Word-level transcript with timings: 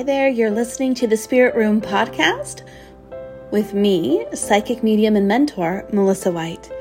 Hi 0.00 0.04
there, 0.04 0.28
you're 0.30 0.50
listening 0.50 0.94
to 0.94 1.06
the 1.06 1.18
Spirit 1.18 1.54
Room 1.54 1.78
podcast 1.78 2.66
with 3.50 3.74
me, 3.74 4.24
psychic 4.32 4.82
medium 4.82 5.14
and 5.14 5.28
mentor, 5.28 5.86
Melissa 5.92 6.32
White. 6.32 6.72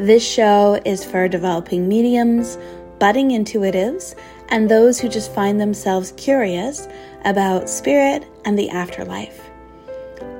This 0.00 0.26
show 0.26 0.82
is 0.84 1.04
for 1.04 1.28
developing 1.28 1.86
mediums, 1.86 2.58
budding 2.98 3.28
intuitives, 3.28 4.16
and 4.48 4.68
those 4.68 4.98
who 4.98 5.08
just 5.08 5.32
find 5.32 5.60
themselves 5.60 6.14
curious 6.16 6.88
about 7.24 7.70
spirit 7.70 8.26
and 8.44 8.58
the 8.58 8.70
afterlife. 8.70 9.40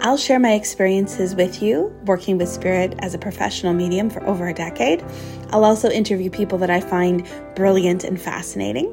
I'll 0.00 0.16
share 0.16 0.38
my 0.40 0.52
experiences 0.52 1.34
with 1.34 1.62
you 1.62 1.84
working 2.04 2.36
with 2.36 2.48
spirit 2.48 2.94
as 2.98 3.14
a 3.14 3.18
professional 3.18 3.72
medium 3.72 4.10
for 4.10 4.22
over 4.26 4.48
a 4.48 4.52
decade. 4.52 5.04
I'll 5.50 5.64
also 5.64 5.88
interview 5.88 6.30
people 6.30 6.58
that 6.58 6.68
I 6.68 6.80
find 6.80 7.26
brilliant 7.54 8.02
and 8.02 8.20
fascinating 8.20 8.92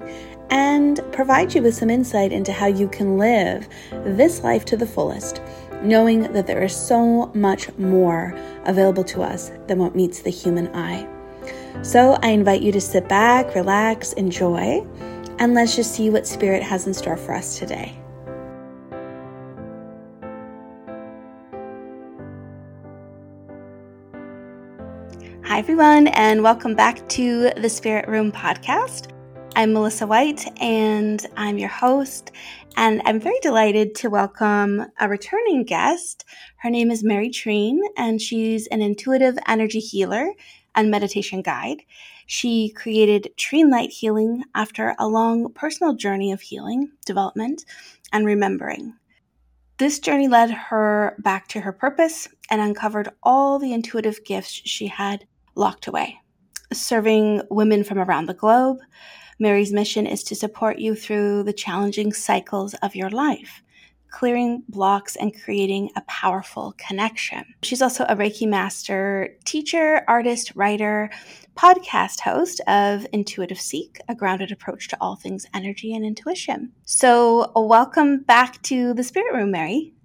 and 0.51 0.99
provide 1.13 1.55
you 1.55 1.61
with 1.61 1.73
some 1.73 1.89
insight 1.89 2.31
into 2.31 2.51
how 2.51 2.67
you 2.67 2.87
can 2.89 3.17
live 3.17 3.67
this 3.91 4.43
life 4.43 4.65
to 4.65 4.77
the 4.77 4.85
fullest, 4.85 5.41
knowing 5.81 6.31
that 6.33 6.45
there 6.45 6.61
is 6.61 6.75
so 6.75 7.31
much 7.33 7.75
more 7.77 8.37
available 8.65 9.03
to 9.05 9.21
us 9.21 9.51
than 9.67 9.79
what 9.79 9.95
meets 9.95 10.19
the 10.19 10.29
human 10.29 10.67
eye. 10.75 11.07
So 11.81 12.19
I 12.21 12.29
invite 12.29 12.61
you 12.61 12.71
to 12.73 12.81
sit 12.81 13.07
back, 13.07 13.55
relax, 13.55 14.13
enjoy, 14.13 14.85
and 15.39 15.53
let's 15.53 15.75
just 15.75 15.95
see 15.95 16.09
what 16.09 16.27
Spirit 16.27 16.61
has 16.61 16.85
in 16.85 16.93
store 16.93 17.17
for 17.17 17.33
us 17.33 17.57
today. 17.57 17.97
Hi, 25.45 25.59
everyone, 25.59 26.07
and 26.09 26.43
welcome 26.43 26.75
back 26.75 27.07
to 27.09 27.49
the 27.57 27.69
Spirit 27.69 28.07
Room 28.07 28.31
podcast. 28.31 29.10
I'm 29.53 29.73
Melissa 29.73 30.07
White, 30.07 30.47
and 30.61 31.25
I'm 31.35 31.57
your 31.57 31.69
host. 31.69 32.31
And 32.77 33.01
I'm 33.03 33.19
very 33.19 33.37
delighted 33.41 33.95
to 33.95 34.09
welcome 34.09 34.85
a 34.97 35.09
returning 35.09 35.65
guest. 35.65 36.23
Her 36.57 36.69
name 36.69 36.89
is 36.89 37.03
Mary 37.03 37.29
Treen, 37.29 37.81
and 37.97 38.21
she's 38.21 38.67
an 38.67 38.81
intuitive 38.81 39.37
energy 39.47 39.79
healer 39.79 40.31
and 40.73 40.89
meditation 40.89 41.41
guide. 41.41 41.81
She 42.27 42.69
created 42.69 43.33
Treenlight 43.37 43.89
Healing 43.89 44.45
after 44.55 44.95
a 44.97 45.07
long 45.07 45.51
personal 45.51 45.95
journey 45.95 46.31
of 46.31 46.39
healing, 46.39 46.89
development, 47.05 47.65
and 48.13 48.25
remembering. 48.25 48.93
This 49.77 49.99
journey 49.99 50.29
led 50.29 50.49
her 50.49 51.17
back 51.19 51.49
to 51.49 51.59
her 51.59 51.73
purpose 51.73 52.29
and 52.49 52.61
uncovered 52.61 53.09
all 53.21 53.59
the 53.59 53.73
intuitive 53.73 54.23
gifts 54.23 54.61
she 54.63 54.87
had 54.87 55.25
locked 55.55 55.87
away. 55.87 56.19
Serving 56.71 57.41
women 57.49 57.83
from 57.83 57.99
around 57.99 58.27
the 58.27 58.33
globe, 58.33 58.77
Mary's 59.41 59.73
mission 59.73 60.05
is 60.05 60.23
to 60.25 60.35
support 60.35 60.77
you 60.77 60.93
through 60.93 61.41
the 61.41 61.51
challenging 61.51 62.13
cycles 62.13 62.75
of 62.83 62.95
your 62.95 63.09
life, 63.09 63.63
clearing 64.11 64.61
blocks 64.69 65.15
and 65.15 65.33
creating 65.43 65.89
a 65.95 66.01
powerful 66.01 66.75
connection. 66.77 67.43
She's 67.63 67.81
also 67.81 68.03
a 68.03 68.15
Reiki 68.15 68.47
master, 68.47 69.35
teacher, 69.43 70.03
artist, 70.07 70.51
writer, 70.55 71.09
podcast 71.55 72.19
host 72.19 72.61
of 72.67 73.07
Intuitive 73.13 73.59
Seek, 73.59 73.99
a 74.07 74.13
grounded 74.13 74.51
approach 74.51 74.87
to 74.89 74.97
all 75.01 75.15
things 75.15 75.47
energy 75.55 75.91
and 75.95 76.05
intuition. 76.05 76.71
So, 76.85 77.51
welcome 77.55 78.19
back 78.21 78.61
to 78.61 78.93
the 78.93 79.03
Spirit 79.03 79.33
Room, 79.33 79.49
Mary. 79.49 79.95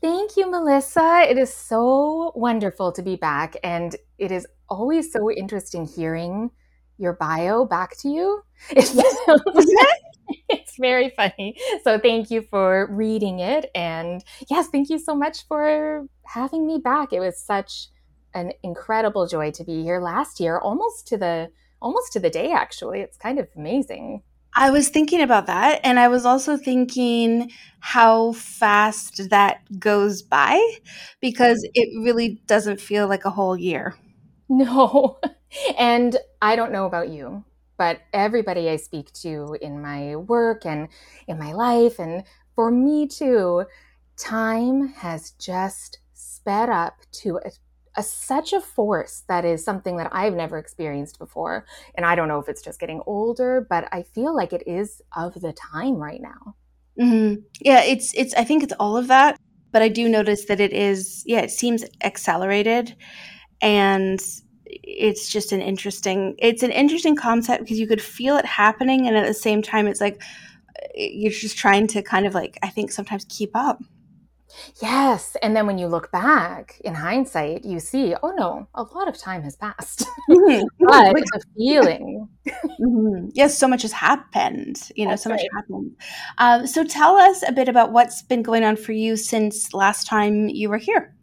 Thank 0.00 0.36
you, 0.36 0.50
Melissa. 0.50 1.24
It 1.30 1.38
is 1.38 1.54
so 1.54 2.32
wonderful 2.34 2.90
to 2.90 3.02
be 3.02 3.14
back. 3.14 3.54
And 3.62 3.94
it 4.18 4.32
is 4.32 4.44
always 4.68 5.12
so 5.12 5.30
interesting 5.30 5.86
hearing 5.86 6.50
your 6.98 7.14
bio 7.14 7.64
back 7.64 7.96
to 7.98 8.08
you. 8.08 8.42
It's, 8.70 8.94
it's 10.48 10.76
very 10.78 11.10
funny. 11.10 11.56
So 11.82 11.98
thank 11.98 12.30
you 12.30 12.42
for 12.42 12.88
reading 12.90 13.40
it. 13.40 13.70
And 13.74 14.22
yes, 14.50 14.68
thank 14.68 14.88
you 14.88 14.98
so 14.98 15.14
much 15.14 15.46
for 15.46 16.06
having 16.26 16.66
me 16.66 16.78
back. 16.78 17.12
It 17.12 17.20
was 17.20 17.38
such 17.38 17.88
an 18.34 18.52
incredible 18.62 19.26
joy 19.26 19.50
to 19.52 19.64
be 19.64 19.82
here 19.82 20.00
last 20.00 20.40
year, 20.40 20.58
almost 20.58 21.06
to 21.08 21.18
the 21.18 21.50
almost 21.80 22.12
to 22.12 22.20
the 22.20 22.30
day 22.30 22.52
actually. 22.52 23.00
It's 23.00 23.16
kind 23.16 23.38
of 23.38 23.48
amazing. 23.56 24.22
I 24.54 24.70
was 24.70 24.90
thinking 24.90 25.22
about 25.22 25.46
that. 25.46 25.80
And 25.82 25.98
I 25.98 26.08
was 26.08 26.26
also 26.26 26.56
thinking 26.56 27.50
how 27.80 28.32
fast 28.32 29.30
that 29.30 29.62
goes 29.78 30.22
by 30.22 30.60
because 31.20 31.66
it 31.74 31.88
really 32.04 32.40
doesn't 32.46 32.80
feel 32.80 33.08
like 33.08 33.24
a 33.24 33.30
whole 33.30 33.56
year. 33.56 33.96
No. 34.48 35.18
And 35.78 36.16
I 36.40 36.56
don't 36.56 36.72
know 36.72 36.86
about 36.86 37.10
you, 37.10 37.44
but 37.76 38.00
everybody 38.12 38.68
I 38.68 38.76
speak 38.76 39.12
to 39.14 39.56
in 39.60 39.82
my 39.82 40.16
work 40.16 40.64
and 40.66 40.88
in 41.26 41.38
my 41.38 41.52
life, 41.52 41.98
and 41.98 42.24
for 42.54 42.70
me 42.70 43.06
too, 43.06 43.64
time 44.16 44.88
has 44.88 45.32
just 45.32 45.98
sped 46.12 46.68
up 46.68 46.98
to 47.10 47.38
a, 47.44 47.50
a, 47.96 48.02
such 48.02 48.52
a 48.52 48.60
force 48.60 49.24
that 49.28 49.44
is 49.44 49.64
something 49.64 49.96
that 49.96 50.10
I've 50.12 50.34
never 50.34 50.58
experienced 50.58 51.18
before. 51.18 51.66
And 51.94 52.06
I 52.06 52.14
don't 52.14 52.28
know 52.28 52.38
if 52.38 52.48
it's 52.48 52.62
just 52.62 52.80
getting 52.80 53.02
older, 53.06 53.66
but 53.68 53.88
I 53.92 54.02
feel 54.02 54.34
like 54.34 54.52
it 54.52 54.62
is 54.66 55.02
of 55.16 55.34
the 55.34 55.52
time 55.52 55.96
right 55.96 56.20
now. 56.20 56.54
Mm-hmm. 57.00 57.40
Yeah, 57.60 57.82
it's 57.84 58.12
it's. 58.14 58.34
I 58.34 58.44
think 58.44 58.62
it's 58.62 58.74
all 58.78 58.98
of 58.98 59.08
that, 59.08 59.38
but 59.70 59.80
I 59.80 59.88
do 59.88 60.08
notice 60.08 60.44
that 60.46 60.60
it 60.60 60.72
is. 60.74 61.22
Yeah, 61.26 61.40
it 61.40 61.50
seems 61.50 61.84
accelerated, 62.02 62.94
and 63.62 64.20
it's 64.82 65.28
just 65.28 65.52
an 65.52 65.60
interesting 65.60 66.34
it's 66.38 66.62
an 66.62 66.70
interesting 66.70 67.16
concept 67.16 67.62
because 67.62 67.78
you 67.78 67.86
could 67.86 68.02
feel 68.02 68.36
it 68.36 68.46
happening 68.46 69.06
and 69.06 69.16
at 69.16 69.26
the 69.26 69.34
same 69.34 69.62
time 69.62 69.86
it's 69.86 70.00
like 70.00 70.22
you're 70.94 71.32
just 71.32 71.58
trying 71.58 71.86
to 71.86 72.02
kind 72.02 72.26
of 72.26 72.34
like 72.34 72.58
i 72.62 72.68
think 72.68 72.90
sometimes 72.90 73.26
keep 73.28 73.50
up 73.54 73.82
yes 74.82 75.36
and 75.42 75.56
then 75.56 75.66
when 75.66 75.78
you 75.78 75.86
look 75.86 76.10
back 76.12 76.80
in 76.84 76.94
hindsight 76.94 77.64
you 77.64 77.80
see 77.80 78.14
oh 78.22 78.32
no 78.36 78.66
a 78.74 78.82
lot 78.82 79.08
of 79.08 79.16
time 79.16 79.42
has 79.42 79.56
passed 79.56 80.04
mm-hmm. 80.30 80.66
but 80.78 81.14
the 81.14 81.42
feeling 81.56 82.28
mm-hmm. 82.46 83.28
yes 83.32 83.56
so 83.56 83.66
much 83.66 83.82
has 83.82 83.92
happened 83.92 84.90
you 84.94 85.04
know 85.04 85.12
That's 85.12 85.22
so 85.22 85.30
right. 85.30 85.36
much 85.36 85.46
happened 85.54 85.96
um, 86.38 86.66
so 86.66 86.84
tell 86.84 87.16
us 87.16 87.42
a 87.46 87.52
bit 87.52 87.68
about 87.68 87.92
what's 87.92 88.22
been 88.22 88.42
going 88.42 88.64
on 88.64 88.76
for 88.76 88.92
you 88.92 89.16
since 89.16 89.72
last 89.72 90.06
time 90.06 90.48
you 90.48 90.68
were 90.68 90.78
here 90.78 91.14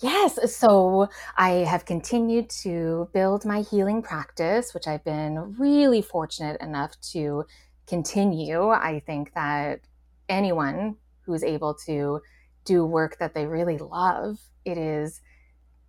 Yes. 0.00 0.56
So 0.56 1.08
I 1.36 1.50
have 1.50 1.84
continued 1.84 2.50
to 2.62 3.08
build 3.14 3.44
my 3.44 3.60
healing 3.60 4.02
practice, 4.02 4.74
which 4.74 4.88
I've 4.88 5.04
been 5.04 5.54
really 5.58 6.02
fortunate 6.02 6.60
enough 6.60 7.00
to 7.12 7.44
continue. 7.86 8.68
I 8.68 9.00
think 9.06 9.32
that 9.34 9.80
anyone 10.28 10.96
who's 11.24 11.44
able 11.44 11.74
to 11.86 12.20
do 12.64 12.84
work 12.84 13.18
that 13.18 13.34
they 13.34 13.46
really 13.46 13.78
love, 13.78 14.40
it 14.64 14.76
is 14.76 15.20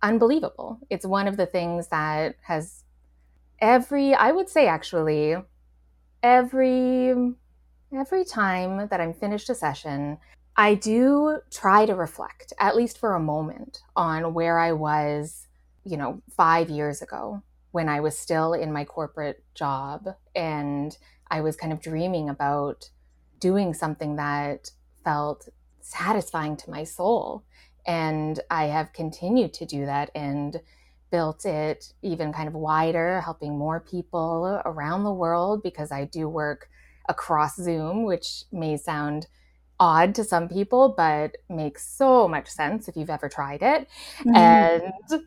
unbelievable. 0.02 0.78
It's 0.90 1.06
one 1.06 1.26
of 1.26 1.36
the 1.36 1.46
things 1.46 1.88
that 1.88 2.36
has 2.42 2.84
every, 3.60 4.14
I 4.14 4.32
would 4.32 4.48
say 4.48 4.68
actually, 4.68 5.36
every 6.22 7.14
every 7.96 8.24
time 8.24 8.88
that 8.88 9.00
I'm 9.00 9.14
finished 9.14 9.50
a 9.50 9.54
session, 9.54 10.18
I 10.56 10.74
do 10.74 11.40
try 11.50 11.84
to 11.86 11.94
reflect, 11.94 12.52
at 12.60 12.76
least 12.76 12.98
for 12.98 13.14
a 13.14 13.20
moment, 13.20 13.80
on 13.96 14.34
where 14.34 14.58
I 14.58 14.72
was, 14.72 15.48
you 15.84 15.96
know, 15.96 16.22
five 16.36 16.70
years 16.70 17.02
ago 17.02 17.42
when 17.72 17.88
I 17.88 17.98
was 18.00 18.16
still 18.16 18.52
in 18.52 18.72
my 18.72 18.84
corporate 18.84 19.42
job 19.54 20.06
and 20.34 20.96
I 21.28 21.40
was 21.40 21.56
kind 21.56 21.72
of 21.72 21.80
dreaming 21.80 22.28
about 22.28 22.88
doing 23.40 23.74
something 23.74 24.14
that 24.16 24.70
felt 25.02 25.48
satisfying 25.80 26.56
to 26.58 26.70
my 26.70 26.84
soul. 26.84 27.44
And 27.84 28.38
I 28.48 28.66
have 28.66 28.92
continued 28.92 29.52
to 29.54 29.66
do 29.66 29.86
that 29.86 30.10
and 30.14 30.60
built 31.10 31.44
it 31.44 31.92
even 32.02 32.32
kind 32.32 32.46
of 32.46 32.54
wider, 32.54 33.20
helping 33.20 33.58
more 33.58 33.80
people 33.80 34.62
around 34.64 35.02
the 35.02 35.12
world 35.12 35.62
because 35.64 35.90
I 35.90 36.04
do 36.04 36.28
work 36.28 36.68
across 37.08 37.56
Zoom, 37.56 38.04
which 38.04 38.44
may 38.52 38.76
sound 38.76 39.26
odd 39.80 40.14
to 40.16 40.24
some 40.24 40.48
people, 40.48 40.94
but 40.96 41.36
makes 41.48 41.86
so 41.86 42.28
much 42.28 42.48
sense 42.48 42.88
if 42.88 42.96
you've 42.96 43.10
ever 43.10 43.28
tried 43.28 43.62
it. 43.62 43.88
Mm-hmm. 44.20 44.36
And 44.36 45.22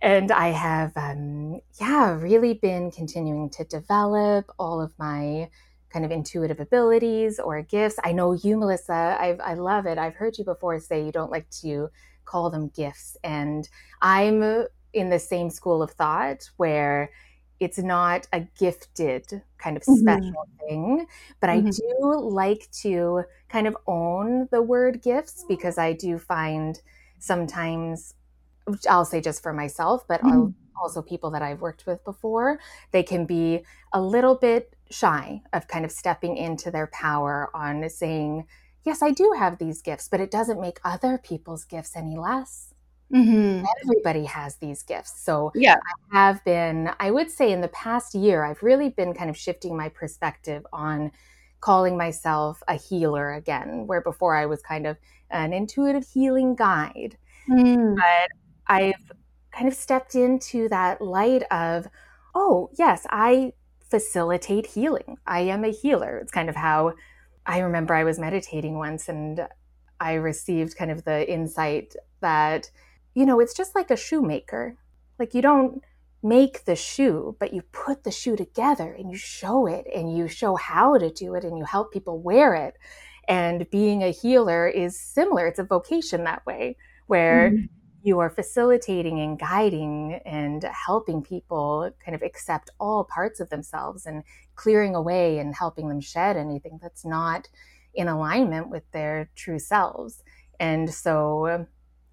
and 0.00 0.30
I 0.30 0.48
have 0.48 0.92
um, 0.96 1.60
yeah 1.80 2.14
really 2.14 2.54
been 2.54 2.90
continuing 2.90 3.50
to 3.50 3.64
develop 3.64 4.50
all 4.58 4.80
of 4.80 4.92
my 4.98 5.48
kind 5.90 6.04
of 6.04 6.10
intuitive 6.10 6.60
abilities 6.60 7.38
or 7.38 7.62
gifts. 7.62 7.96
I 8.04 8.12
know 8.12 8.32
you, 8.32 8.56
Melissa. 8.56 9.16
I 9.20 9.36
I 9.42 9.54
love 9.54 9.86
it. 9.86 9.98
I've 9.98 10.14
heard 10.14 10.38
you 10.38 10.44
before 10.44 10.78
say 10.80 11.04
you 11.04 11.12
don't 11.12 11.30
like 11.30 11.48
to 11.62 11.88
call 12.24 12.50
them 12.50 12.68
gifts, 12.68 13.16
and 13.24 13.68
I'm 14.02 14.66
in 14.92 15.10
the 15.10 15.18
same 15.18 15.50
school 15.50 15.82
of 15.82 15.90
thought 15.92 16.50
where 16.56 17.10
it's 17.60 17.78
not 17.78 18.26
a 18.32 18.40
gifted 18.58 19.42
kind 19.58 19.76
of 19.76 19.82
mm-hmm. 19.82 20.00
special 20.00 20.30
mm-hmm. 20.30 20.66
thing 20.68 21.06
but 21.40 21.48
mm-hmm. 21.48 21.66
i 21.66 21.70
do 21.70 22.20
like 22.20 22.68
to 22.72 23.22
kind 23.48 23.66
of 23.66 23.76
own 23.86 24.48
the 24.50 24.62
word 24.62 25.02
gifts 25.02 25.44
because 25.48 25.78
i 25.78 25.92
do 25.92 26.18
find 26.18 26.80
sometimes 27.18 28.14
i'll 28.88 29.04
say 29.04 29.20
just 29.20 29.42
for 29.42 29.52
myself 29.52 30.06
but 30.08 30.20
mm-hmm. 30.20 30.50
also 30.80 31.00
people 31.02 31.30
that 31.30 31.42
i've 31.42 31.60
worked 31.60 31.86
with 31.86 32.04
before 32.04 32.58
they 32.90 33.02
can 33.02 33.26
be 33.26 33.64
a 33.92 34.00
little 34.00 34.34
bit 34.34 34.74
shy 34.90 35.40
of 35.52 35.66
kind 35.68 35.84
of 35.84 35.90
stepping 35.90 36.36
into 36.36 36.70
their 36.70 36.86
power 36.88 37.50
on 37.54 37.88
saying 37.88 38.46
yes, 38.86 39.02
I 39.02 39.10
do 39.10 39.34
have 39.36 39.58
these 39.58 39.82
gifts, 39.82 40.08
but 40.08 40.20
it 40.20 40.30
doesn't 40.30 40.60
make 40.60 40.78
other 40.84 41.18
people's 41.18 41.64
gifts 41.64 41.96
any 41.96 42.16
less. 42.16 42.72
Mm-hmm. 43.14 43.64
Everybody 43.82 44.24
has 44.24 44.56
these 44.56 44.82
gifts. 44.82 45.22
So 45.22 45.52
Yeah. 45.54 45.76
I 46.12 46.16
have 46.18 46.44
been, 46.44 46.90
I 46.98 47.10
would 47.10 47.30
say 47.30 47.52
in 47.52 47.60
the 47.60 47.68
past 47.68 48.14
year, 48.14 48.44
I've 48.44 48.62
really 48.62 48.88
been 48.88 49.14
kind 49.14 49.30
of 49.30 49.36
shifting 49.36 49.76
my 49.76 49.88
perspective 49.88 50.66
on 50.72 51.12
calling 51.60 51.96
myself 51.96 52.62
a 52.68 52.74
healer 52.74 53.32
again, 53.34 53.86
where 53.86 54.00
before 54.00 54.34
I 54.34 54.46
was 54.46 54.60
kind 54.62 54.86
of 54.86 54.96
an 55.30 55.52
intuitive 55.52 56.06
healing 56.06 56.54
guide. 56.54 57.16
Mm. 57.48 57.94
But 57.96 58.30
I've 58.66 59.12
kind 59.52 59.68
of 59.68 59.74
stepped 59.74 60.14
into 60.14 60.68
that 60.68 61.00
light 61.00 61.44
of, 61.50 61.86
oh, 62.34 62.70
yes, 62.76 63.06
I 63.10 63.52
facilitate 63.88 64.66
healing. 64.66 65.16
I 65.26 65.40
am 65.40 65.64
a 65.64 65.70
healer. 65.70 66.18
It's 66.18 66.32
kind 66.32 66.48
of 66.48 66.56
how 66.56 66.94
I 67.46 67.60
remember 67.60 67.94
I 67.94 68.04
was 68.04 68.18
meditating 68.18 68.76
once 68.76 69.08
and 69.08 69.46
I 70.00 70.14
received 70.14 70.76
kind 70.76 70.90
of 70.90 71.04
the 71.04 71.32
insight 71.32 71.94
that, 72.20 72.70
you 73.16 73.26
know, 73.26 73.40
it's 73.40 73.54
just 73.54 73.74
like 73.74 73.90
a 73.90 73.96
shoemaker. 73.96 74.76
Like 75.18 75.34
you 75.34 75.42
don't 75.42 75.82
make 76.22 76.66
the 76.66 76.76
shoe, 76.76 77.36
but 77.40 77.52
you 77.54 77.62
put 77.72 78.04
the 78.04 78.12
shoe 78.12 78.36
together 78.36 78.92
and 78.92 79.10
you 79.10 79.16
show 79.18 79.66
it 79.66 79.86
and 79.94 80.16
you 80.16 80.28
show 80.28 80.56
how 80.56 80.98
to 80.98 81.10
do 81.10 81.34
it 81.34 81.44
and 81.44 81.58
you 81.58 81.64
help 81.64 81.92
people 81.92 82.20
wear 82.20 82.54
it. 82.54 82.76
And 83.28 83.68
being 83.70 84.02
a 84.04 84.10
healer 84.12 84.68
is 84.68 85.00
similar. 85.00 85.46
It's 85.48 85.58
a 85.58 85.64
vocation 85.64 86.24
that 86.24 86.46
way, 86.46 86.76
where 87.08 87.56
Mhm. 87.56 87.68
you 88.02 88.20
are 88.20 88.30
facilitating 88.30 89.20
and 89.20 89.38
guiding 89.38 90.20
and 90.26 90.62
helping 90.64 91.22
people 91.22 91.90
kind 92.04 92.14
of 92.14 92.22
accept 92.22 92.70
all 92.78 93.04
parts 93.04 93.40
of 93.40 93.50
themselves 93.50 94.06
and 94.06 94.22
clearing 94.56 94.94
away 94.94 95.38
and 95.38 95.54
helping 95.56 95.88
them 95.88 96.00
shed 96.00 96.36
anything 96.36 96.78
that's 96.82 97.04
not 97.04 97.48
in 97.94 98.08
alignment 98.08 98.68
with 98.70 98.88
their 98.92 99.30
true 99.36 99.58
selves. 99.58 100.22
And 100.60 100.92
so 100.92 101.66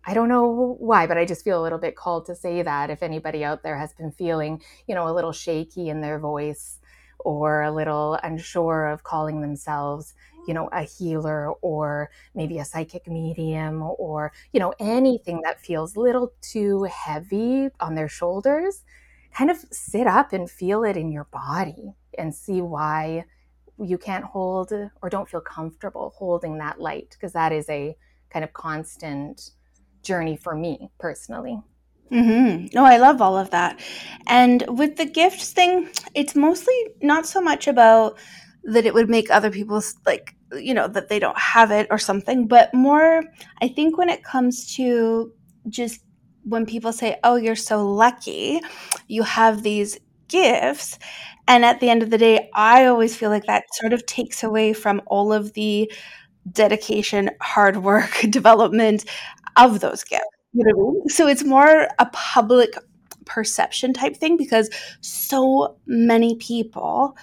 I 0.06 0.14
don't 0.14 0.28
know 0.28 0.76
why, 0.80 1.08
but 1.08 1.18
I 1.18 1.26
just 1.26 1.44
feel 1.46 1.62
a 1.62 1.64
little 1.64 1.80
bit 1.80 1.96
called 1.96 2.26
to 2.26 2.36
say 2.36 2.62
that 2.62 2.90
if 2.90 3.02
anybody 3.02 3.44
out 3.44 3.64
there 3.64 3.78
has 3.78 3.94
been 3.94 4.12
feeling, 4.12 4.62
you 4.88 4.96
know, 4.96 5.08
a 5.08 5.14
little 5.14 5.32
shaky 5.32 5.88
in 5.90 6.02
their 6.02 6.20
voice 6.20 6.80
or 7.20 7.62
a 7.62 7.72
little 7.72 8.16
unsure 8.22 8.88
of 8.88 9.04
calling 9.04 9.40
themselves, 9.42 10.14
you 10.46 10.54
know, 10.54 10.68
a 10.74 10.82
healer 10.84 11.52
or 11.62 12.12
maybe 12.36 12.60
a 12.60 12.66
psychic 12.66 13.08
medium 13.08 13.82
or, 13.82 14.34
you 14.52 14.60
know, 14.60 14.74
anything 14.78 15.42
that 15.44 15.62
feels 15.62 15.96
a 15.96 16.02
little 16.02 16.34
too 16.42 16.84
heavy 16.84 17.70
on 17.80 17.96
their 17.96 18.10
shoulders, 18.10 18.84
kind 19.34 19.50
of 19.50 19.58
sit 19.72 20.06
up 20.06 20.34
and 20.34 20.52
feel 20.52 20.84
it 20.84 20.98
in 20.98 21.14
your 21.14 21.26
body 21.26 21.94
and 22.18 22.36
see 22.36 22.62
why 22.62 23.24
you 23.82 23.98
can't 23.98 24.26
hold 24.26 24.74
or 25.02 25.10
don't 25.10 25.30
feel 25.30 25.42
comfortable 25.42 26.14
holding 26.18 26.58
that 26.58 26.80
light 26.80 27.10
because 27.12 27.34
that 27.34 27.52
is 27.54 27.70
a 27.70 27.96
kind 28.30 28.44
of 28.44 28.54
constant 28.54 29.52
journey 30.04 30.38
for 30.38 30.56
me 30.56 30.90
personally. 31.00 31.62
Mm-hmm. 32.12 32.68
No, 32.74 32.86
I 32.86 32.98
love 32.98 33.22
all 33.22 33.38
of 33.38 33.50
that. 33.52 33.80
And 34.28 34.64
with 34.68 34.98
the 34.98 35.06
gifts 35.06 35.52
thing, 35.52 35.90
it's 36.14 36.36
mostly 36.36 36.76
not 37.02 37.26
so 37.26 37.42
much 37.42 37.68
about 37.68 38.20
that 38.66 38.86
it 38.86 38.94
would 38.94 39.10
make 39.10 39.32
other 39.32 39.50
people 39.50 39.82
like, 40.06 40.36
you 40.54 40.74
know, 40.74 40.88
that 40.88 41.10
they 41.10 41.18
don't 41.18 41.38
have 41.38 41.72
it 41.72 41.88
or 41.90 41.98
something, 41.98 42.48
but 42.48 42.74
more, 42.74 43.24
I 43.62 43.68
think 43.68 43.98
when 43.98 44.10
it 44.10 44.24
comes 44.24 44.76
to 44.76 45.34
just 45.70 46.02
when 46.44 46.66
people 46.66 46.94
say, 46.94 47.20
oh, 47.24 47.36
you're 47.36 47.56
so 47.56 47.88
lucky, 47.88 48.62
you 49.08 49.24
have 49.24 49.64
these 49.64 49.98
gifts. 50.28 51.00
And 51.48 51.66
at 51.66 51.80
the 51.80 51.90
end 51.90 52.04
of 52.04 52.10
the 52.10 52.18
day, 52.18 52.50
I 52.54 52.86
always 52.86 53.16
feel 53.16 53.30
like 53.30 53.46
that 53.46 53.64
sort 53.74 53.94
of 53.94 54.06
takes 54.06 54.44
away 54.44 54.74
from 54.74 55.02
all 55.08 55.34
of 55.34 55.54
the 55.54 55.92
dedication, 56.52 57.32
hard 57.42 57.78
work, 57.78 58.22
development 58.30 59.06
of 59.56 59.80
those 59.80 60.04
gifts. 60.04 60.24
You 60.54 60.66
know 60.66 60.76
what 60.76 60.90
I 60.90 60.94
mean? 60.94 61.10
So 61.10 61.28
it's 61.28 61.44
more 61.44 61.88
a 62.00 62.06
public 62.12 62.76
perception 63.26 63.94
type 63.94 64.18
thing 64.18 64.38
because 64.38 64.70
so 65.02 65.78
many 65.86 66.36
people 66.36 67.18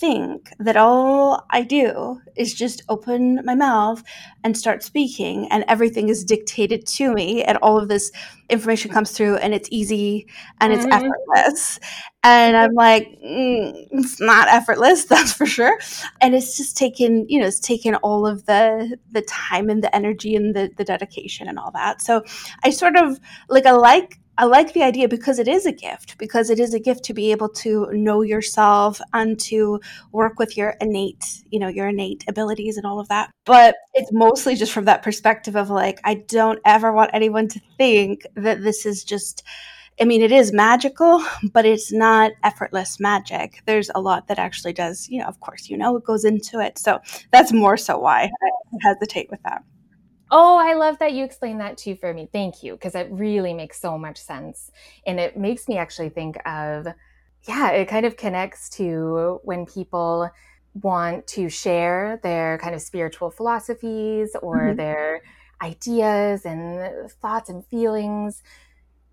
think 0.00 0.50
that 0.58 0.76
all 0.76 1.44
I 1.50 1.62
do 1.62 2.20
is 2.36 2.54
just 2.54 2.82
open 2.88 3.40
my 3.44 3.54
mouth 3.54 4.02
and 4.42 4.56
start 4.56 4.82
speaking, 4.82 5.46
and 5.50 5.64
everything 5.68 6.08
is 6.08 6.24
dictated 6.24 6.86
to 6.86 7.12
me, 7.12 7.42
and 7.44 7.58
all 7.58 7.78
of 7.78 7.88
this 7.88 8.10
information 8.48 8.90
comes 8.90 9.10
through, 9.12 9.36
and 9.36 9.54
it's 9.54 9.68
easy 9.70 10.26
and 10.60 10.72
it's 10.72 10.86
Mhm. 10.86 10.92
effortless. 10.92 11.78
And 12.22 12.56
I'm 12.56 12.74
like, 12.74 13.08
mm, 13.24 13.72
it's 13.92 14.20
not 14.20 14.48
effortless, 14.48 15.04
that's 15.12 15.32
for 15.32 15.46
sure. 15.46 15.78
And 16.20 16.34
it's 16.34 16.56
just 16.56 16.76
taken, 16.76 17.26
you 17.28 17.40
know, 17.40 17.46
it's 17.46 17.60
taken 17.60 17.94
all 17.96 18.26
of 18.26 18.46
the 18.46 18.96
the 19.12 19.22
time 19.22 19.70
and 19.70 19.82
the 19.84 19.94
energy 19.94 20.34
and 20.34 20.54
the 20.54 20.70
the 20.76 20.84
dedication 20.84 21.48
and 21.48 21.58
all 21.58 21.70
that. 21.72 22.02
So 22.02 22.22
I 22.64 22.70
sort 22.70 22.96
of 22.96 23.18
like 23.48 23.66
I 23.66 23.72
like 23.72 24.18
I 24.38 24.44
like 24.44 24.72
the 24.72 24.82
idea 24.82 25.06
because 25.06 25.38
it 25.38 25.48
is 25.48 25.66
a 25.66 25.72
gift, 25.72 26.16
because 26.16 26.48
it 26.48 26.58
is 26.58 26.72
a 26.72 26.80
gift 26.80 27.04
to 27.04 27.14
be 27.14 27.30
able 27.30 27.50
to 27.50 27.88
know 27.92 28.22
yourself 28.22 29.00
and 29.12 29.38
to 29.40 29.80
work 30.12 30.38
with 30.38 30.56
your 30.56 30.76
innate, 30.80 31.42
you 31.50 31.58
know, 31.58 31.68
your 31.68 31.88
innate 31.88 32.24
abilities 32.26 32.78
and 32.78 32.86
all 32.86 32.98
of 32.98 33.08
that. 33.08 33.30
But 33.44 33.74
it's 33.92 34.10
mostly 34.12 34.54
just 34.54 34.72
from 34.72 34.86
that 34.86 35.02
perspective 35.02 35.56
of 35.56 35.68
like, 35.68 36.00
I 36.04 36.14
don't 36.14 36.58
ever 36.64 36.90
want 36.90 37.10
anyone 37.12 37.48
to 37.48 37.60
think 37.76 38.22
that 38.34 38.62
this 38.62 38.86
is 38.86 39.04
just, 39.04 39.42
I 40.00 40.04
mean, 40.04 40.22
it 40.22 40.32
is 40.32 40.54
magical, 40.54 41.22
but 41.52 41.66
it's 41.66 41.92
not 41.92 42.32
effortless 42.42 42.98
magic. 42.98 43.60
There's 43.66 43.90
a 43.94 44.00
lot 44.00 44.28
that 44.28 44.38
actually 44.38 44.72
does, 44.72 45.06
you 45.10 45.20
know, 45.20 45.26
of 45.26 45.38
course, 45.40 45.68
you 45.68 45.76
know, 45.76 45.96
it 45.96 46.04
goes 46.04 46.24
into 46.24 46.60
it. 46.60 46.78
So 46.78 47.00
that's 47.30 47.52
more 47.52 47.76
so 47.76 47.98
why 47.98 48.22
I 48.22 48.78
hesitate 48.82 49.30
with 49.30 49.42
that. 49.42 49.62
Oh, 50.30 50.56
I 50.58 50.74
love 50.74 50.98
that 51.00 51.12
you 51.12 51.24
explained 51.24 51.60
that 51.60 51.76
too 51.76 51.96
for 51.96 52.14
me. 52.14 52.28
Thank 52.32 52.62
you, 52.62 52.74
because 52.74 52.94
it 52.94 53.08
really 53.10 53.52
makes 53.52 53.80
so 53.80 53.98
much 53.98 54.18
sense. 54.18 54.70
And 55.06 55.18
it 55.18 55.36
makes 55.36 55.66
me 55.68 55.76
actually 55.76 56.10
think 56.10 56.36
of, 56.46 56.86
yeah, 57.48 57.70
it 57.70 57.88
kind 57.88 58.06
of 58.06 58.16
connects 58.16 58.68
to 58.70 59.40
when 59.42 59.66
people 59.66 60.30
want 60.82 61.26
to 61.26 61.48
share 61.48 62.20
their 62.22 62.58
kind 62.58 62.74
of 62.76 62.80
spiritual 62.82 63.30
philosophies 63.30 64.36
or 64.40 64.72
Mhm. 64.72 64.76
their 64.76 65.22
ideas 65.62 66.46
and 66.46 67.10
thoughts 67.10 67.48
and 67.50 67.66
feelings. 67.66 68.42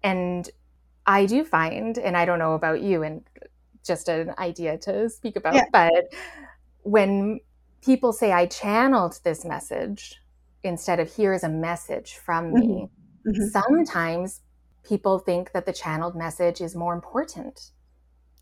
And 0.03 0.49
I 1.07 1.25
do 1.25 1.43
find, 1.45 1.97
and 1.97 2.17
I 2.17 2.25
don't 2.25 2.39
know 2.39 2.53
about 2.53 2.81
you, 2.81 3.03
and 3.03 3.27
just 3.83 4.09
an 4.09 4.35
idea 4.37 4.77
to 4.79 5.09
speak 5.09 5.35
about, 5.37 5.55
Yeah. 5.55 5.65
but 5.71 6.13
when 6.83 7.39
people 7.81 8.13
say, 8.13 8.31
I 8.33 8.47
channeled 8.47 9.19
this 9.23 9.45
message 9.45 10.21
instead 10.63 10.99
of 10.99 11.13
here 11.13 11.33
is 11.33 11.43
a 11.43 11.49
message 11.49 12.15
from 12.15 12.53
me, 12.53 12.89
Mhm. 13.25 13.51
sometimes 13.51 14.41
people 14.83 15.19
think 15.19 15.51
that 15.51 15.65
the 15.65 15.73
channeled 15.73 16.15
message 16.15 16.61
is 16.61 16.75
more 16.75 16.93
important, 16.93 17.71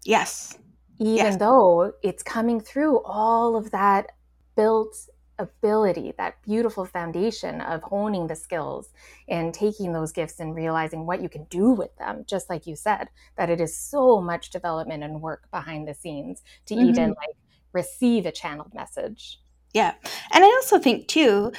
Yes. 0.04 0.58
even 1.00 1.16
Yes. 1.16 1.38
though 1.38 1.94
it's 2.04 2.24
coming 2.24 2.60
through 2.60 3.02
all 3.04 3.56
of 3.56 3.72
that 3.72 4.12
built 4.56 4.96
ability, 5.38 6.14
that 6.18 6.42
beautiful 6.44 6.86
foundation 6.86 7.60
of 7.62 7.82
honing 7.84 8.28
the 8.28 8.36
skills 8.36 8.94
and 9.28 9.54
taking 9.54 9.92
those 9.92 10.14
gifts 10.14 10.40
and 10.40 10.56
realizing 10.56 11.06
what 11.06 11.22
you 11.22 11.28
can 11.28 11.44
do 11.46 11.72
with 11.72 11.94
them. 11.98 12.24
Just 12.26 12.50
like 12.50 12.66
you 12.66 12.76
said, 12.76 13.10
that 13.36 13.50
it 13.50 13.60
is 13.60 13.78
so 13.78 14.22
much 14.22 14.50
development 14.52 15.04
and 15.04 15.22
work 15.22 15.50
behind 15.52 15.88
the 15.88 15.94
scenes 15.94 16.42
to 16.68 16.76
Mhm. 16.76 16.86
even 16.90 17.10
like 17.10 17.36
receive 17.74 18.26
a 18.26 18.32
channeled 18.32 18.74
message. 18.74 19.42
Yeah. 19.74 19.96
And 20.32 20.44
I 20.46 20.48
also 20.48 20.80
think, 20.80 21.08
too, 21.10 21.52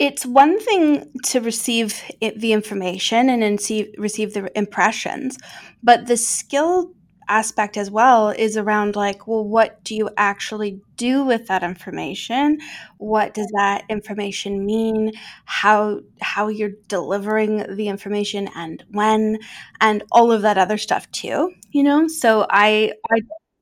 it's 0.00 0.26
one 0.26 0.60
thing 0.60 1.12
to 1.26 1.40
receive 1.40 2.02
it, 2.22 2.40
the 2.40 2.54
information 2.54 3.30
and 3.30 3.60
see, 3.60 3.94
receive 3.98 4.34
the 4.34 4.50
impressions, 4.58 5.38
but 5.82 6.06
the 6.08 6.16
skill 6.16 6.92
aspect 7.28 7.76
as 7.76 7.92
well 7.92 8.30
is 8.30 8.56
around 8.56 8.96
like, 8.96 9.28
well, 9.28 9.44
what 9.44 9.84
do 9.84 9.94
you 9.94 10.10
actually 10.16 10.80
do 10.96 11.24
with 11.24 11.46
that 11.48 11.62
information? 11.62 12.58
What 12.98 13.34
does 13.34 13.48
that 13.56 13.84
information 13.88 14.66
mean? 14.66 15.12
How 15.46 16.00
how 16.22 16.48
you're 16.48 16.72
delivering 16.88 17.76
the 17.76 17.88
information 17.88 18.48
and 18.56 18.82
when 18.90 19.38
and 19.80 20.02
all 20.12 20.32
of 20.32 20.42
that 20.42 20.58
other 20.58 20.78
stuff 20.78 21.10
too, 21.12 21.52
you 21.70 21.84
know? 21.84 22.08
So 22.08 22.46
I 22.50 22.94
I 23.12 23.20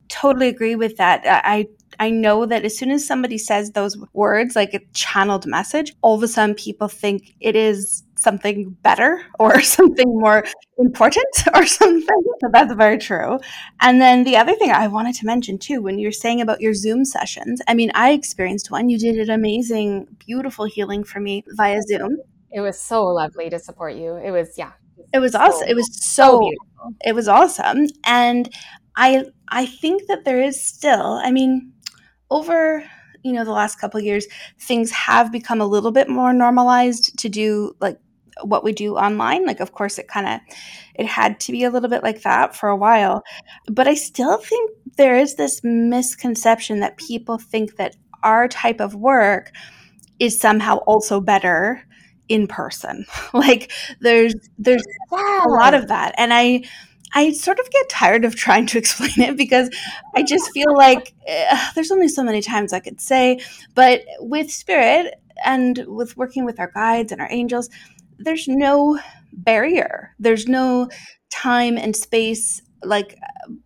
totally 0.09 0.49
agree 0.49 0.77
with 0.77 0.97
that. 0.97 1.23
I 1.27 1.67
I 1.99 2.11
know 2.11 2.47
that 2.47 2.65
as 2.65 2.77
soon 2.77 2.91
as 2.91 3.07
somebody 3.07 3.39
says 3.39 3.73
those 3.73 3.97
words, 4.13 4.55
like 4.57 4.75
a 4.75 4.81
channeled 4.95 5.47
message, 5.47 5.95
all 6.03 6.15
of 6.15 6.23
a 6.23 6.29
sudden 6.29 6.55
people 6.55 6.89
think 6.89 7.35
it 7.41 7.57
is 7.57 8.05
something 8.17 8.71
better 8.83 9.23
or 9.39 9.61
something 9.61 10.09
more 10.19 10.45
important 10.79 11.27
or 11.55 11.65
something. 11.67 12.23
So 12.41 12.49
that's 12.53 12.73
very 12.75 12.99
true. 12.99 13.39
And 13.81 14.01
then 14.01 14.25
the 14.25 14.37
other 14.37 14.55
thing 14.55 14.71
I 14.71 14.89
wanted 14.89 15.15
to 15.17 15.27
mention 15.27 15.59
too, 15.59 15.81
when 15.83 15.99
you're 15.99 16.13
saying 16.13 16.41
about 16.41 16.61
your 16.61 16.75
Zoom 16.75 17.05
sessions, 17.05 17.61
I 17.69 17.75
mean, 17.75 17.91
I 17.95 18.13
experienced 18.13 18.71
one. 18.71 18.89
You 18.89 18.99
did 18.99 19.17
an 19.19 19.31
amazing, 19.31 20.09
beautiful 20.27 20.65
healing 20.65 21.05
for 21.05 21.21
me 21.21 21.45
via 21.57 21.81
Zoom. 21.83 22.19
It 22.51 22.61
was 22.61 22.79
so 22.79 23.05
lovely 23.05 23.51
to 23.51 23.59
support 23.59 23.95
you. 23.95 24.17
It 24.17 24.31
was, 24.31 24.57
yeah. 24.57 24.73
It 25.13 25.21
was 25.21 25.33
so- 25.33 25.39
awesome. 25.41 25.69
It 25.69 25.75
was 25.75 25.89
so 25.95 26.19
so 26.19 26.41
beautiful. 26.41 26.95
it 27.05 27.15
was 27.15 27.29
awesome 27.29 27.87
and 28.05 28.53
i 28.97 29.25
i 29.49 29.65
think 29.65 30.03
that 30.09 30.25
there 30.25 30.43
is 30.43 30.61
still 30.61 31.21
i 31.23 31.31
mean 31.31 31.73
over 32.31 32.85
you 33.23 33.33
know, 33.33 33.45
the 33.45 33.53
last 33.53 33.81
couple 33.81 34.01
years, 34.01 34.27
things 34.61 34.91
have 34.91 35.33
become 35.33 35.61
a 35.61 35.67
little 35.67 35.91
bit 35.91 36.09
more 36.09 36.33
normalized 36.33 37.19
to 37.19 37.29
do 37.29 37.75
like 37.81 37.99
what 38.43 38.63
we 38.63 38.73
do 38.73 38.97
online. 38.97 39.45
Like, 39.45 39.61
of 39.61 39.73
course, 39.73 39.99
it 39.99 40.09
kind 40.09 40.29
of 40.29 40.41
it 40.95 41.07
had 41.07 41.41
to 41.41 41.53
be 41.53 41.65
a 41.65 41.71
little 41.71 41.89
bit 41.89 42.03
like 42.03 42.23
that 42.23 42.55
for 42.55 42.69
a 42.69 42.77
while, 42.77 43.23
but 43.67 43.89
I 43.89 43.95
still 43.95 44.39
think 44.39 44.71
there 44.97 45.17
is 45.17 45.35
this 45.35 45.61
misconception 45.63 46.81
that 46.81 46.97
people 46.97 47.39
think 47.39 47.77
that 47.77 47.97
our 48.23 48.49
type 48.49 48.81
of 48.81 48.95
work 48.95 49.53
is 50.19 50.39
somehow 50.39 50.79
also 50.79 51.21
better 51.21 51.85
in 52.29 52.47
person. 52.47 53.07
like 53.33 53.73
there's 54.01 54.35
there's 54.59 54.85
yeah. 55.13 55.45
a 55.45 55.49
lot 55.49 55.75
of 55.75 55.89
that. 55.89 56.15
And 56.17 56.33
I 56.33 56.65
I 57.15 57.33
sort 57.33 57.59
of 57.59 57.71
get 57.71 57.89
tired 57.89 58.25
of 58.25 58.37
trying 58.37 58.67
to 58.67 58.79
explain 58.83 59.29
it 59.29 59.37
because 59.37 59.71
I 60.15 60.23
just 60.23 60.51
feel 60.53 60.75
like 60.77 61.15
uh, 61.29 61.71
there's 61.75 61.91
only 61.91 62.09
so 62.09 62.23
many 62.23 62.41
times 62.41 62.73
I 62.73 62.81
could 62.81 63.01
say, 63.01 63.41
but 63.75 64.03
with 64.21 64.51
spirit 64.51 65.15
and 65.45 65.85
with 65.87 66.17
working 66.17 66.45
with 66.45 66.59
our 66.59 66.71
guides 66.71 67.13
and 67.13 67.21
our 67.21 67.29
angels, 67.31 67.71
there's 68.19 68.49
no 68.49 68.99
barrier. 69.33 70.15
There's 70.19 70.49
no 70.49 70.89
time 71.31 71.77
and 71.77 71.95
space 71.95 72.61
like 72.83 73.17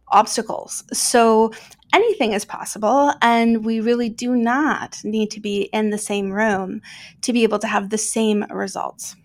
obstacles. 0.09 0.85
So 0.93 1.53
anything 1.93 2.33
is 2.33 2.45
possible. 2.45 3.13
And 3.23 3.65
we 3.65 3.81
really 3.81 4.09
do 4.09 4.35
not 4.35 4.99
need 5.05 5.31
to 5.33 5.41
be 5.41 5.63
in 5.73 5.91
the 5.91 5.99
same 5.99 6.33
room 6.33 6.81
to 7.23 7.33
be 7.33 7.43
able 7.43 7.59
to 7.61 7.67
have 7.67 7.91
the 7.91 7.99
same 7.99 8.45
results. 8.51 9.17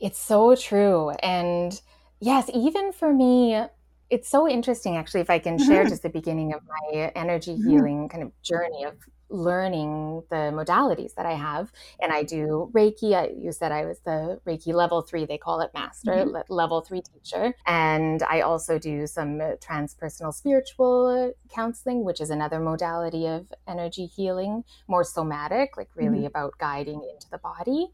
It's 0.00 0.18
so 0.18 0.54
true. 0.54 1.10
And 1.22 1.80
yes, 2.20 2.50
even 2.54 2.92
for 2.92 3.12
me, 3.12 3.64
it's 4.10 4.28
so 4.28 4.46
interesting 4.46 4.96
actually 4.96 5.22
if 5.22 5.30
i 5.30 5.38
can 5.38 5.56
share 5.58 5.80
mm-hmm. 5.80 5.88
just 5.88 6.02
the 6.02 6.10
beginning 6.10 6.52
of 6.52 6.60
my 6.68 7.10
energy 7.16 7.52
mm-hmm. 7.52 7.70
healing 7.70 8.08
kind 8.08 8.22
of 8.22 8.30
journey 8.42 8.84
of 8.84 8.94
learning 9.34 10.22
the 10.30 10.52
modalities 10.52 11.14
that 11.14 11.26
I 11.26 11.32
have. 11.32 11.72
And 12.00 12.12
I 12.12 12.22
do 12.22 12.70
Reiki. 12.72 13.14
I, 13.14 13.30
you 13.36 13.52
said 13.52 13.72
I 13.72 13.84
was 13.84 13.98
the 14.00 14.40
Reiki 14.46 14.72
level 14.72 15.02
three, 15.02 15.24
they 15.24 15.38
call 15.38 15.60
it 15.60 15.70
master, 15.74 16.12
mm-hmm. 16.12 16.30
le- 16.30 16.44
level 16.48 16.80
three 16.80 17.02
teacher. 17.02 17.54
And 17.66 18.22
I 18.22 18.42
also 18.42 18.78
do 18.78 19.06
some 19.06 19.38
transpersonal 19.38 20.32
spiritual 20.32 21.32
counseling, 21.52 22.04
which 22.04 22.20
is 22.20 22.30
another 22.30 22.60
modality 22.60 23.26
of 23.26 23.52
energy 23.66 24.06
healing, 24.06 24.64
more 24.88 25.04
somatic, 25.04 25.76
like 25.76 25.88
really 25.94 26.18
mm-hmm. 26.18 26.26
about 26.26 26.54
guiding 26.58 27.02
into 27.12 27.28
the 27.30 27.38
body. 27.38 27.88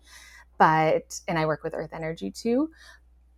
But, 0.58 1.20
and 1.26 1.38
I 1.38 1.46
work 1.46 1.64
with 1.64 1.74
earth 1.74 1.94
energy 1.94 2.30
too. 2.30 2.70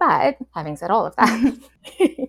But 0.02 0.38
having 0.52 0.74
said 0.74 0.90
all 0.90 1.06
of 1.06 1.14
that, 1.14 1.58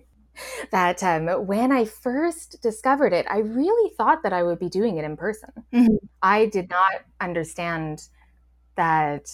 that 0.70 1.02
um, 1.02 1.26
when 1.44 1.72
I 1.72 1.86
first 1.86 2.62
discovered 2.62 3.12
it, 3.12 3.26
I 3.28 3.38
really 3.38 3.92
thought 3.96 4.22
that 4.22 4.32
I 4.32 4.44
would 4.44 4.60
be 4.60 4.68
doing 4.68 4.96
it 4.96 5.04
in 5.04 5.16
person. 5.16 5.50
Mm-hmm. 5.72 5.96
I 6.22 6.46
did 6.46 6.70
not 6.70 7.02
understand 7.20 8.08
that 8.76 9.28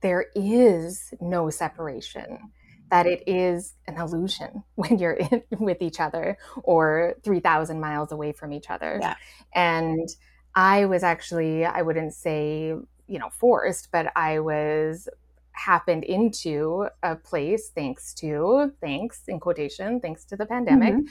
there 0.00 0.28
is 0.34 1.12
no 1.20 1.50
separation, 1.50 2.52
that 2.90 3.04
it 3.04 3.22
is 3.26 3.74
an 3.86 3.98
illusion 3.98 4.64
when 4.76 4.98
you're 4.98 5.12
in, 5.12 5.42
with 5.50 5.82
each 5.82 6.00
other 6.00 6.38
or 6.62 7.16
3,000 7.22 7.80
miles 7.80 8.12
away 8.12 8.32
from 8.32 8.54
each 8.54 8.70
other. 8.70 8.98
Yeah. 8.98 9.14
And 9.54 10.08
I 10.54 10.86
was 10.86 11.02
actually, 11.02 11.66
I 11.66 11.82
wouldn't 11.82 12.14
say, 12.14 12.68
you 13.06 13.18
know, 13.18 13.28
forced, 13.28 13.92
but 13.92 14.10
I 14.16 14.38
was 14.38 15.06
happened 15.54 16.04
into 16.04 16.86
a 17.02 17.16
place 17.16 17.70
thanks 17.74 18.12
to 18.14 18.72
thanks 18.80 19.22
in 19.28 19.40
quotation 19.40 20.00
thanks 20.00 20.24
to 20.24 20.36
the 20.36 20.46
pandemic 20.46 20.94
mm-hmm. 20.94 21.06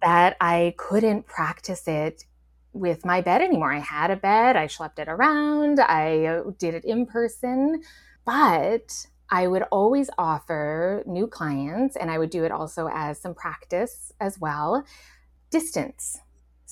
that 0.00 0.36
i 0.40 0.74
couldn't 0.78 1.26
practice 1.26 1.86
it 1.86 2.24
with 2.74 3.04
my 3.04 3.20
bed 3.20 3.42
anymore. 3.42 3.70
I 3.70 3.80
had 3.80 4.10
a 4.10 4.16
bed 4.16 4.56
i 4.56 4.66
schlepped 4.66 4.98
it 4.98 5.08
around 5.08 5.80
i 5.80 6.24
uh, 6.24 6.42
did 6.58 6.74
it 6.74 6.84
in 6.84 7.06
person 7.06 7.82
but 8.24 9.06
i 9.30 9.46
would 9.46 9.62
always 9.64 10.08
offer 10.16 11.02
new 11.06 11.26
clients 11.26 11.96
and 11.96 12.10
i 12.10 12.18
would 12.18 12.30
do 12.30 12.44
it 12.44 12.50
also 12.50 12.88
as 12.92 13.20
some 13.20 13.34
practice 13.34 14.12
as 14.20 14.38
well. 14.40 14.84
Distance 15.50 16.18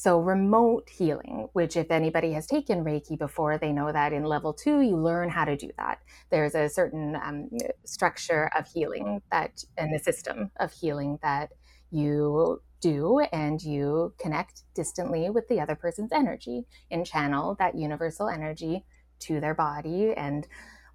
so, 0.03 0.19
remote 0.19 0.89
healing, 0.89 1.51
which, 1.53 1.77
if 1.77 1.91
anybody 1.91 2.33
has 2.33 2.47
taken 2.47 2.83
Reiki 2.83 3.19
before, 3.19 3.59
they 3.59 3.71
know 3.71 3.93
that 3.93 4.15
in 4.15 4.25
level 4.25 4.55
two, 4.55 4.81
you 4.81 4.97
learn 4.97 5.29
how 5.29 5.45
to 5.45 5.59
do 5.59 5.69
that. 5.77 5.99
There's 6.31 6.55
a 6.55 6.71
certain 6.71 7.17
um, 7.23 7.51
structure 7.85 8.51
of 8.57 8.67
healing 8.67 9.21
that, 9.31 9.63
and 9.77 9.95
a 9.95 10.03
system 10.03 10.53
of 10.59 10.73
healing 10.73 11.19
that 11.23 11.51
you 11.91 12.63
do, 12.81 13.21
and 13.31 13.61
you 13.61 14.15
connect 14.19 14.63
distantly 14.75 15.29
with 15.29 15.47
the 15.49 15.61
other 15.61 15.75
person's 15.75 16.13
energy 16.13 16.65
and 16.91 17.05
channel 17.07 17.55
that 17.59 17.77
universal 17.77 18.31
energy 18.31 18.87
to 19.19 19.39
their 19.39 19.55
body 19.55 20.15
and 20.17 20.49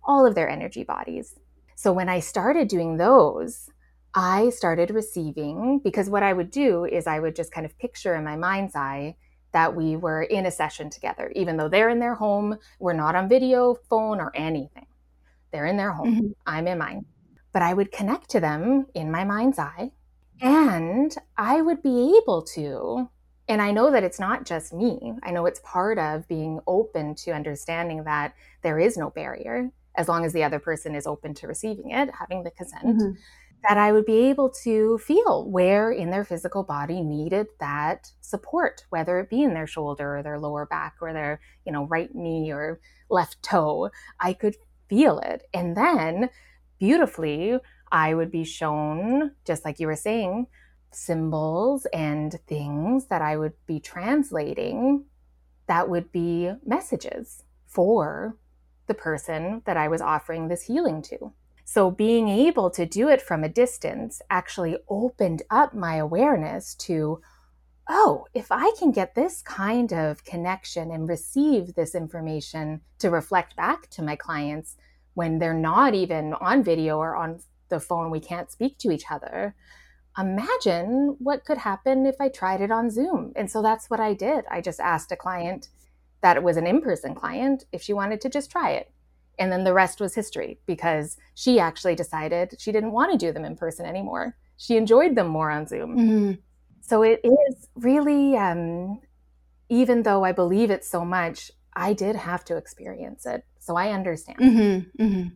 all 0.04 0.26
of 0.26 0.34
their 0.34 0.50
energy 0.50 0.84
bodies. 0.84 1.36
So, 1.76 1.94
when 1.94 2.10
I 2.10 2.22
started 2.22 2.70
doing 2.70 2.98
those, 2.98 3.70
I 4.16 4.50
started 4.52 4.92
receiving 4.92 5.80
because 5.84 6.10
what 6.10 6.24
I 6.24 6.32
would 6.32 6.50
do 6.50 6.86
is 6.86 7.06
I 7.06 7.20
would 7.20 7.36
just 7.36 7.52
kind 7.52 7.66
of 7.66 7.78
picture 7.78 8.16
in 8.16 8.24
my 8.24 8.38
mind's 8.38 8.76
eye 8.76 9.18
that 9.52 9.76
we 9.76 9.98
were 9.98 10.24
in 10.24 10.46
a 10.46 10.52
session 10.52 10.90
together, 10.90 11.32
even 11.36 11.58
though 11.58 11.68
they're 11.68 11.90
in 11.90 12.00
their 12.00 12.16
home. 12.16 12.58
We're 12.80 12.94
not 12.94 13.16
on 13.16 13.28
video, 13.28 13.76
phone, 13.90 14.22
or 14.22 14.32
anything. 14.34 14.86
They're 15.52 15.66
in 15.66 15.76
their 15.76 15.92
home. 15.92 16.16
Mm-hmm. 16.16 16.28
I'm 16.46 16.68
in 16.68 16.78
mine. 16.78 17.06
But 17.52 17.62
I 17.62 17.74
would 17.74 17.92
connect 17.92 18.30
to 18.32 18.40
them 18.40 18.86
in 18.94 19.12
my 19.12 19.26
mind's 19.26 19.60
eye, 19.60 19.92
and 20.42 21.16
I 21.38 21.62
would 21.62 21.84
be 21.84 22.18
able 22.22 22.42
to. 22.56 23.10
And 23.48 23.62
I 23.62 23.72
know 23.72 23.92
that 23.92 24.04
it's 24.04 24.20
not 24.20 24.46
just 24.46 24.74
me. 24.74 25.14
I 25.24 25.32
know 25.32 25.46
it's 25.46 25.62
part 25.64 26.00
of 26.00 26.28
being 26.28 26.60
open 26.68 27.16
to 27.16 27.32
understanding 27.32 28.04
that 28.06 28.34
there 28.62 28.80
is 28.80 28.98
no 28.98 29.10
barrier 29.10 29.72
as 29.98 30.10
long 30.10 30.26
as 30.26 30.34
the 30.34 30.44
other 30.44 30.60
person 30.60 30.96
is 30.96 31.08
open 31.08 31.34
to 31.36 31.48
receiving 31.48 31.92
it, 31.92 32.10
having 32.18 32.44
the 32.44 32.52
consent. 32.52 32.86
Mm-hmm 32.86 33.12
that 33.68 33.78
I 33.78 33.92
would 33.92 34.06
be 34.06 34.30
able 34.30 34.50
to 34.64 34.98
feel 35.00 35.50
where 35.50 35.92
in 35.92 36.12
their 36.12 36.24
physical 36.24 36.64
body 36.64 37.02
needed 37.02 37.48
that 37.60 38.12
support, 38.22 38.86
whether 38.90 39.20
it 39.20 39.30
be 39.30 39.44
in 39.44 39.54
their 39.54 39.68
shoulder 39.68 40.18
or 40.18 40.24
their 40.24 40.40
lower 40.40 40.66
back 40.66 40.96
or 41.02 41.14
their, 41.14 41.40
you 41.66 41.72
know, 41.72 41.86
right 41.86 42.14
knee 42.14 42.52
or 42.52 42.80
left 43.10 43.42
toe. 43.44 43.90
I 44.20 44.34
could 44.34 44.56
feel 44.90 45.20
it. 45.20 45.44
And 45.54 45.76
then 45.76 46.30
beautifully, 46.80 47.58
I 47.92 48.14
would 48.14 48.32
be 48.32 48.44
shown, 48.44 49.32
just 49.46 49.66
like 49.66 49.80
you 49.80 49.88
were 49.88 49.96
saying, 49.96 50.48
symbols 50.92 51.86
and 51.94 52.34
things 52.48 53.08
that 53.08 53.22
I 53.22 53.38
would 53.38 53.54
be 53.68 53.80
translating 53.80 55.06
that 55.68 55.90
would 55.90 56.12
be 56.12 56.52
messages 56.66 57.44
for 57.66 58.38
the 58.88 58.94
person 58.94 59.62
that 59.66 59.78
I 59.78 59.88
was 59.88 60.02
offering 60.02 60.48
this 60.48 60.64
healing 60.64 61.02
to. 61.04 61.34
So 61.68 61.90
being 61.90 62.30
able 62.30 62.70
to 62.70 62.86
do 62.86 63.10
it 63.10 63.22
from 63.22 63.44
a 63.44 63.50
distance 63.50 64.22
actually 64.30 64.78
opened 64.88 65.42
up 65.50 65.74
my 65.74 65.96
awareness 65.96 66.76
to, 66.76 67.22
oh, 67.90 68.28
if 68.36 68.52
I 68.52 68.72
can 68.78 68.92
get 68.92 69.16
this 69.16 69.42
kind 69.42 69.92
of 69.92 70.24
connection 70.24 70.92
and 70.92 71.10
receive 71.10 71.74
this 71.74 71.96
information 71.96 72.82
to 73.00 73.10
reflect 73.10 73.56
back 73.56 73.90
to 73.90 74.04
my 74.04 74.16
clients 74.16 74.78
when 75.16 75.40
they're 75.40 75.56
not 75.56 75.96
even 75.96 76.34
on 76.36 76.64
video 76.64 77.00
or 77.00 77.16
on 77.16 77.40
the 77.70 77.80
phone, 77.80 78.12
we 78.12 78.20
can't 78.20 78.52
speak 78.52 78.78
to 78.78 78.92
each 78.92 79.06
other. 79.10 79.56
Imagine 80.20 81.16
what 81.18 81.46
could 81.46 81.58
happen 81.58 82.06
if 82.06 82.16
I 82.22 82.30
tried 82.30 82.62
it 82.62 82.72
on 82.72 82.92
Zoom. 82.92 83.34
And 83.36 83.50
so 83.50 83.64
that's 83.64 83.90
what 83.90 84.00
I 84.00 84.14
did. 84.14 84.46
I 84.52 84.62
just 84.62 84.80
asked 84.80 85.12
a 85.12 85.18
client 85.18 85.70
that 86.22 86.44
was 86.44 86.58
an 86.58 86.68
in 86.68 86.80
person 86.80 87.16
client 87.16 87.66
if 87.72 87.82
she 87.82 87.92
wanted 87.92 88.22
to 88.22 88.30
just 88.30 88.52
try 88.52 88.72
it. 88.72 88.92
And 89.40 89.52
then 89.52 89.64
the 89.64 89.74
rest 89.74 90.00
was 90.00 90.16
history 90.16 90.60
because 90.66 91.18
she 91.34 91.60
actually 91.60 91.96
decided 91.96 92.56
she 92.60 92.72
didn't 92.72 92.92
want 92.92 93.12
to 93.12 93.18
do 93.18 93.32
them 93.32 93.46
in 93.46 93.56
person 93.56 93.86
anymore. 93.86 94.36
She 94.58 94.78
enjoyed 94.78 95.16
them 95.16 95.28
more 95.28 95.52
on 95.52 95.68
Zoom. 95.68 95.98
Mm-hmm. 95.98 96.32
So 96.82 97.04
it 97.04 97.22
is 97.24 97.68
really, 97.76 98.38
um, 98.38 99.02
even 99.70 100.04
though 100.04 100.24
I 100.24 100.32
believe 100.32 100.72
it 100.72 100.86
so 100.86 101.04
much, 101.04 101.52
I 101.76 101.94
did 101.94 102.16
have 102.16 102.46
to 102.46 102.58
experience 102.58 103.26
it. 103.26 103.44
So 103.60 103.76
I 103.76 103.90
understand. 103.90 104.38
Mm-hmm, 104.38 105.04
mm-hmm. 105.04 105.28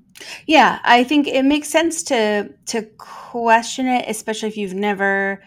Yeah, 0.45 0.79
I 0.83 1.03
think 1.03 1.27
it 1.27 1.43
makes 1.43 1.67
sense 1.67 2.03
to 2.03 2.49
to 2.67 2.83
question 2.97 3.87
it, 3.87 4.05
especially 4.07 4.49
if 4.49 4.57
you've 4.57 4.75
never 4.75 5.41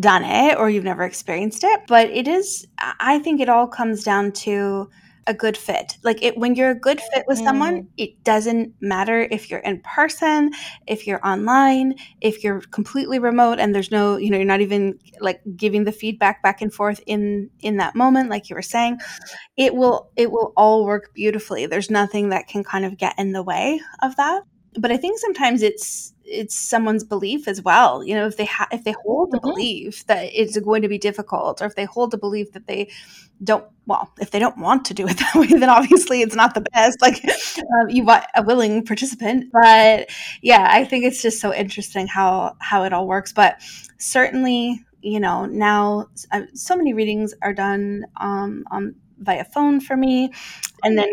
done 0.00 0.24
it 0.24 0.56
or 0.56 0.70
you've 0.70 0.84
never 0.84 1.02
experienced 1.02 1.62
it. 1.62 1.80
But 1.86 2.08
it 2.08 2.26
is, 2.26 2.66
I 2.78 3.18
think 3.18 3.40
it 3.40 3.50
all 3.50 3.66
comes 3.66 4.02
down 4.02 4.32
to 4.32 4.88
a 5.26 5.34
good 5.34 5.56
fit. 5.56 5.98
Like 6.02 6.22
it 6.22 6.36
when 6.36 6.54
you're 6.54 6.70
a 6.70 6.78
good 6.78 7.00
fit 7.00 7.24
with 7.26 7.38
someone, 7.38 7.82
mm. 7.82 7.88
it 7.96 8.22
doesn't 8.24 8.74
matter 8.80 9.28
if 9.30 9.50
you're 9.50 9.60
in 9.60 9.80
person, 9.80 10.52
if 10.86 11.06
you're 11.06 11.24
online, 11.26 11.94
if 12.20 12.42
you're 12.42 12.60
completely 12.60 13.18
remote 13.18 13.58
and 13.58 13.74
there's 13.74 13.90
no, 13.90 14.16
you 14.16 14.30
know, 14.30 14.36
you're 14.36 14.46
not 14.46 14.60
even 14.60 14.98
like 15.20 15.40
giving 15.56 15.84
the 15.84 15.92
feedback 15.92 16.42
back 16.42 16.60
and 16.60 16.72
forth 16.72 17.00
in 17.06 17.50
in 17.60 17.76
that 17.76 17.94
moment 17.94 18.30
like 18.30 18.50
you 18.50 18.56
were 18.56 18.62
saying. 18.62 18.98
It 19.56 19.74
will 19.74 20.10
it 20.16 20.30
will 20.30 20.52
all 20.56 20.84
work 20.84 21.12
beautifully. 21.14 21.66
There's 21.66 21.90
nothing 21.90 22.30
that 22.30 22.48
can 22.48 22.64
kind 22.64 22.84
of 22.84 22.98
get 22.98 23.18
in 23.18 23.32
the 23.32 23.42
way 23.42 23.80
of 24.02 24.16
that. 24.16 24.42
but 24.78 24.90
I 24.90 24.96
think 24.96 25.18
sometimes 25.18 25.62
it's 25.62 26.11
it's 26.24 26.58
someone's 26.58 27.04
belief 27.04 27.48
as 27.48 27.62
well. 27.62 28.04
You 28.04 28.14
know, 28.14 28.26
if 28.26 28.36
they 28.36 28.44
ha- 28.44 28.68
if 28.72 28.84
they 28.84 28.94
hold 29.04 29.30
the 29.30 29.38
mm-hmm. 29.38 29.48
belief 29.48 30.06
that 30.06 30.30
it's 30.32 30.58
going 30.58 30.82
to 30.82 30.88
be 30.88 30.98
difficult, 30.98 31.60
or 31.60 31.66
if 31.66 31.74
they 31.74 31.84
hold 31.84 32.10
the 32.10 32.18
belief 32.18 32.52
that 32.52 32.66
they 32.66 32.90
don't 33.42 33.64
well, 33.86 34.12
if 34.20 34.30
they 34.30 34.38
don't 34.38 34.58
want 34.58 34.84
to 34.86 34.94
do 34.94 35.06
it 35.06 35.16
that 35.18 35.34
way, 35.34 35.46
then 35.46 35.68
obviously 35.68 36.22
it's 36.22 36.34
not 36.34 36.54
the 36.54 36.64
best. 36.72 37.00
Like 37.00 37.24
um, 37.24 37.88
you 37.88 38.04
want 38.04 38.24
a 38.34 38.42
willing 38.42 38.84
participant, 38.84 39.50
but 39.52 40.10
yeah, 40.42 40.66
I 40.70 40.84
think 40.84 41.04
it's 41.04 41.22
just 41.22 41.40
so 41.40 41.54
interesting 41.54 42.06
how 42.06 42.56
how 42.60 42.84
it 42.84 42.92
all 42.92 43.06
works. 43.06 43.32
But 43.32 43.60
certainly, 43.98 44.84
you 45.00 45.20
know, 45.20 45.46
now 45.46 46.08
uh, 46.30 46.42
so 46.54 46.76
many 46.76 46.94
readings 46.94 47.34
are 47.42 47.54
done 47.54 48.06
um, 48.16 48.64
on 48.70 48.94
via 49.22 49.44
phone 49.44 49.80
for 49.80 49.96
me. 49.96 50.32
And 50.84 50.98
then 50.98 51.10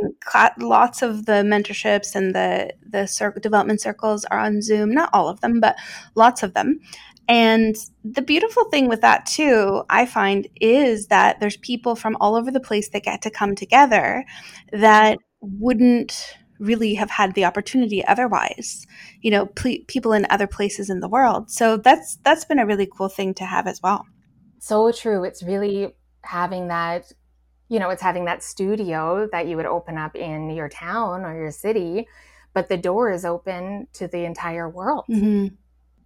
lots 0.59 1.01
of 1.01 1.25
the 1.25 1.43
mentorships 1.43 2.15
and 2.15 2.33
the 2.33 2.73
the 2.87 3.05
cir- 3.05 3.37
development 3.39 3.81
circles 3.81 4.25
are 4.25 4.39
on 4.39 4.61
zoom. 4.61 4.91
Not 4.91 5.09
all 5.13 5.29
of 5.29 5.41
them 5.41 5.59
but 5.59 5.75
lots 6.15 6.43
of 6.43 6.53
them. 6.53 6.79
And 7.27 7.75
the 8.03 8.23
beautiful 8.23 8.65
thing 8.71 8.87
with 8.87 9.01
that 9.01 9.27
too 9.27 9.83
i 9.91 10.03
find 10.03 10.47
is 10.59 11.07
that 11.07 11.39
there's 11.39 11.57
people 11.57 11.95
from 11.95 12.17
all 12.19 12.35
over 12.35 12.49
the 12.49 12.59
place 12.59 12.89
that 12.89 13.03
get 13.03 13.21
to 13.21 13.29
come 13.29 13.53
together 13.53 14.25
that 14.71 15.19
wouldn't 15.41 16.35
really 16.57 16.95
have 16.95 17.11
had 17.11 17.35
the 17.35 17.45
opportunity 17.45 18.03
otherwise 18.05 18.87
you 19.21 19.31
know 19.31 19.45
ple- 19.47 19.83
people 19.87 20.13
in 20.13 20.25
other 20.29 20.47
places 20.47 20.89
in 20.89 20.99
the 20.99 21.09
world. 21.09 21.49
So 21.49 21.77
that's 21.77 22.17
that's 22.23 22.45
been 22.45 22.59
a 22.59 22.65
really 22.65 22.87
cool 22.87 23.09
thing 23.09 23.33
to 23.35 23.45
have 23.45 23.67
as 23.67 23.81
well. 23.81 24.05
So 24.59 24.91
true. 24.91 25.23
It's 25.23 25.43
really 25.43 25.95
having 26.23 26.67
that 26.67 27.11
you 27.69 27.79
know, 27.79 27.89
it's 27.89 28.01
having 28.01 28.25
that 28.25 28.43
studio 28.43 29.29
that 29.31 29.47
you 29.47 29.55
would 29.55 29.65
open 29.65 29.97
up 29.97 30.15
in 30.15 30.49
your 30.49 30.67
town 30.67 31.23
or 31.23 31.35
your 31.35 31.51
city, 31.51 32.07
but 32.53 32.67
the 32.67 32.77
door 32.77 33.11
is 33.11 33.23
open 33.23 33.87
to 33.93 34.07
the 34.07 34.25
entire 34.25 34.67
world. 34.67 35.05
Mm-hmm. 35.09 35.55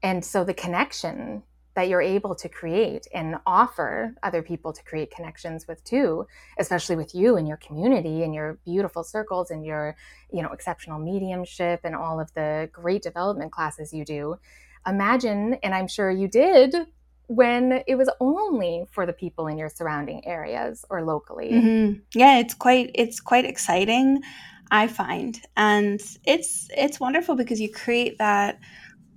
And 0.04 0.24
so 0.24 0.44
the 0.44 0.54
connection 0.54 1.44
that 1.76 1.88
you're 1.88 2.02
able 2.02 2.36
to 2.36 2.50
create 2.50 3.08
and 3.14 3.38
offer 3.48 4.14
other 4.22 4.44
people 4.44 4.74
to 4.74 4.84
create 4.84 5.10
connections 5.10 5.68
with 5.68 5.84
too, 5.84 6.28
especially 6.60 6.96
with 6.96 7.16
you 7.16 7.36
and 7.38 7.48
your 7.48 7.58
community 7.58 8.24
and 8.24 8.36
your 8.36 8.60
beautiful 8.66 9.04
circles 9.04 9.50
and 9.50 9.66
your, 9.66 9.96
you 10.32 10.44
know, 10.44 10.50
exceptional 10.50 11.00
mediumship 11.00 11.80
and 11.84 11.96
all 11.96 12.20
of 12.20 12.32
the 12.34 12.70
great 12.72 13.02
development 13.02 13.52
classes 13.52 13.92
you 13.92 14.06
do. 14.06 14.36
Imagine, 14.86 15.56
and 15.64 15.74
I'm 15.74 15.88
sure 15.88 16.12
you 16.12 16.28
did 16.28 16.76
when 17.28 17.84
it 17.88 17.96
was 17.96 18.10
only 18.20 18.86
for 18.92 19.06
the 19.06 19.14
people 19.14 19.48
in 19.48 19.58
your 19.58 19.70
surrounding 19.70 20.26
areas 20.26 20.86
or 20.90 21.04
locally. 21.04 21.52
Mm-hmm. 21.52 22.00
Yeah, 22.14 22.40
it's 22.40 22.54
quite 22.54 22.92
it's 22.96 23.20
quite 23.20 23.46
exciting, 23.46 24.22
I 24.72 24.88
find, 24.88 25.40
and 25.56 26.02
it's 26.26 26.68
it's 26.76 27.00
wonderful 27.00 27.36
because 27.36 27.62
you 27.62 27.72
create 27.72 28.18
that. 28.18 28.60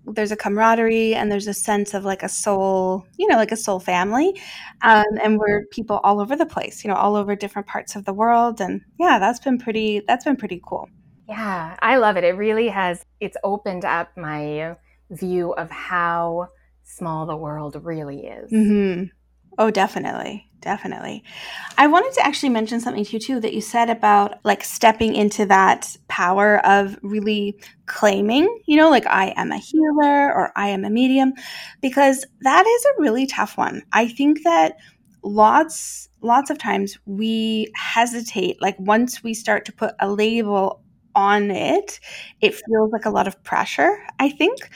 There's 0.08 0.30
a 0.30 0.36
camaraderie 0.36 1.16
and 1.16 1.32
there's 1.32 1.48
a 1.48 1.54
sense 1.54 1.92
of 1.92 2.04
like 2.04 2.22
a 2.22 2.28
soul, 2.28 3.04
you 3.18 3.26
know, 3.26 3.34
like 3.34 3.50
a 3.50 3.56
soul 3.56 3.80
family, 3.80 4.40
um, 4.82 5.04
and 5.20 5.36
we're 5.36 5.66
people 5.72 5.98
all 6.04 6.20
over 6.20 6.36
the 6.36 6.46
place, 6.46 6.84
you 6.84 6.88
know, 6.88 6.96
all 6.96 7.16
over 7.16 7.34
different 7.34 7.66
parts 7.66 7.96
of 7.96 8.04
the 8.04 8.12
world, 8.12 8.60
and 8.60 8.82
yeah, 9.00 9.18
that's 9.18 9.40
been 9.40 9.58
pretty. 9.58 10.02
That's 10.06 10.24
been 10.24 10.36
pretty 10.36 10.62
cool. 10.64 10.88
Yeah, 11.28 11.76
I 11.80 11.96
love 11.96 12.16
it. 12.16 12.22
It 12.22 12.36
really 12.36 12.68
has. 12.68 13.04
It's 13.18 13.36
opened 13.42 13.84
up 13.84 14.16
my 14.16 14.76
view 15.10 15.52
of 15.54 15.70
how 15.70 16.48
small 16.86 17.26
the 17.26 17.36
world 17.36 17.76
really 17.82 18.26
is. 18.26 18.50
Mm-hmm. 18.50 19.04
Oh, 19.58 19.70
definitely. 19.70 20.46
Definitely. 20.60 21.22
I 21.78 21.86
wanted 21.86 22.12
to 22.14 22.26
actually 22.26 22.48
mention 22.48 22.80
something 22.80 23.04
to 23.04 23.12
you 23.12 23.18
too 23.20 23.40
that 23.40 23.54
you 23.54 23.60
said 23.60 23.88
about 23.88 24.44
like 24.44 24.64
stepping 24.64 25.14
into 25.14 25.46
that 25.46 25.96
power 26.08 26.64
of 26.66 26.98
really 27.02 27.60
claiming, 27.86 28.48
you 28.66 28.76
know, 28.76 28.90
like 28.90 29.06
I 29.06 29.32
am 29.36 29.52
a 29.52 29.58
healer 29.58 30.32
or 30.34 30.52
I 30.56 30.68
am 30.68 30.84
a 30.84 30.90
medium, 30.90 31.34
because 31.80 32.24
that 32.40 32.66
is 32.66 32.84
a 32.84 33.00
really 33.00 33.26
tough 33.26 33.56
one. 33.56 33.82
I 33.92 34.08
think 34.08 34.42
that 34.42 34.76
lots 35.22 36.08
lots 36.20 36.50
of 36.50 36.58
times 36.58 36.98
we 37.04 37.70
hesitate 37.76 38.60
like 38.60 38.76
once 38.80 39.22
we 39.22 39.34
start 39.34 39.64
to 39.66 39.72
put 39.72 39.94
a 40.00 40.10
label 40.10 40.82
on 41.14 41.50
it, 41.50 42.00
it 42.40 42.54
feels 42.54 42.90
like 42.92 43.04
a 43.04 43.10
lot 43.10 43.28
of 43.28 43.42
pressure, 43.44 43.98
I 44.18 44.30
think 44.30 44.68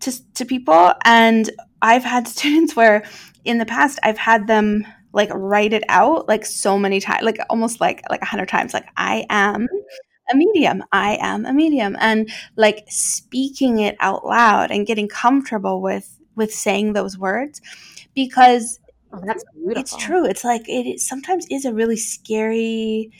to, 0.00 0.34
to 0.34 0.44
people. 0.44 0.92
And 1.04 1.50
I've 1.82 2.04
had 2.04 2.28
students 2.36 2.76
where 2.76 3.04
in 3.44 3.58
the 3.58 3.66
past 3.66 3.98
I've 4.02 4.18
had 4.18 4.46
them 4.46 4.86
like 5.12 5.30
write 5.32 5.72
it 5.72 5.84
out 5.88 6.28
like 6.28 6.44
so 6.44 6.78
many 6.78 7.00
times, 7.00 7.24
like 7.24 7.38
almost 7.48 7.80
like 7.80 8.02
like 8.10 8.22
a 8.22 8.26
hundred 8.26 8.48
times, 8.48 8.74
like 8.74 8.86
I 8.96 9.24
am 9.30 9.66
a 10.30 10.36
medium. 10.36 10.84
I 10.92 11.18
am 11.20 11.46
a 11.46 11.52
medium. 11.52 11.96
And 11.98 12.30
like 12.56 12.84
speaking 12.88 13.80
it 13.80 13.96
out 14.00 14.26
loud 14.26 14.70
and 14.70 14.86
getting 14.86 15.08
comfortable 15.08 15.80
with 15.80 16.18
with 16.36 16.52
saying 16.52 16.92
those 16.92 17.18
words 17.18 17.60
because 18.14 18.78
oh, 19.12 19.20
that's 19.24 19.44
beautiful. 19.54 19.80
It's 19.80 19.96
true. 19.96 20.24
It's 20.24 20.44
like 20.44 20.62
it 20.68 21.00
sometimes 21.00 21.46
is 21.50 21.64
a 21.64 21.72
really 21.72 21.96
scary 21.96 23.10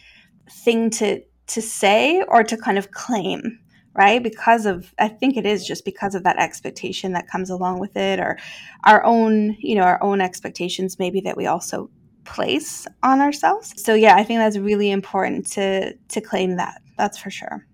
thing 0.50 0.90
to 0.90 1.22
to 1.48 1.62
say 1.62 2.22
or 2.28 2.44
to 2.44 2.56
kind 2.56 2.78
of 2.78 2.90
claim 2.90 3.58
right? 3.98 4.22
Because 4.22 4.64
of, 4.64 4.94
I 4.98 5.08
think 5.08 5.36
it 5.36 5.44
is 5.44 5.66
just 5.66 5.84
because 5.84 6.14
of 6.14 6.22
that 6.22 6.38
expectation 6.38 7.12
that 7.12 7.28
comes 7.28 7.50
along 7.50 7.80
with 7.80 7.96
it, 7.96 8.20
or 8.20 8.38
our 8.84 9.04
own, 9.04 9.56
you 9.58 9.74
know, 9.74 9.82
our 9.82 10.00
own 10.02 10.20
expectations 10.20 10.98
maybe 11.00 11.20
that 11.22 11.36
we 11.36 11.46
also 11.46 11.90
place 12.24 12.86
on 13.02 13.20
ourselves. 13.20 13.74
So 13.82 13.94
yeah, 13.94 14.14
I 14.14 14.22
think 14.22 14.38
that's 14.38 14.56
really 14.56 14.90
important 14.90 15.46
to 15.52 15.94
to 15.94 16.20
claim 16.20 16.56
that. 16.56 16.80
That's 16.96 17.18
for 17.18 17.30
sure. 17.30 17.66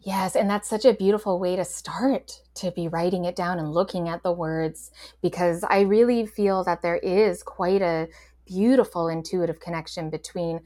Yes, 0.00 0.36
and 0.36 0.48
that's 0.48 0.68
such 0.68 0.84
a 0.84 0.94
beautiful 0.94 1.38
way 1.40 1.56
to 1.56 1.64
start 1.64 2.40
to 2.54 2.70
be 2.70 2.88
writing 2.88 3.24
it 3.24 3.36
down 3.36 3.58
and 3.58 3.72
looking 3.72 4.08
at 4.08 4.22
the 4.22 4.32
words 4.32 4.90
because 5.20 5.64
I 5.68 5.80
really 5.80 6.24
feel 6.26 6.64
that 6.64 6.80
there 6.80 6.98
is 6.98 7.42
quite 7.42 7.82
a 7.82 8.08
beautiful 8.46 9.08
intuitive 9.08 9.58
connection 9.58 10.08
between 10.08 10.60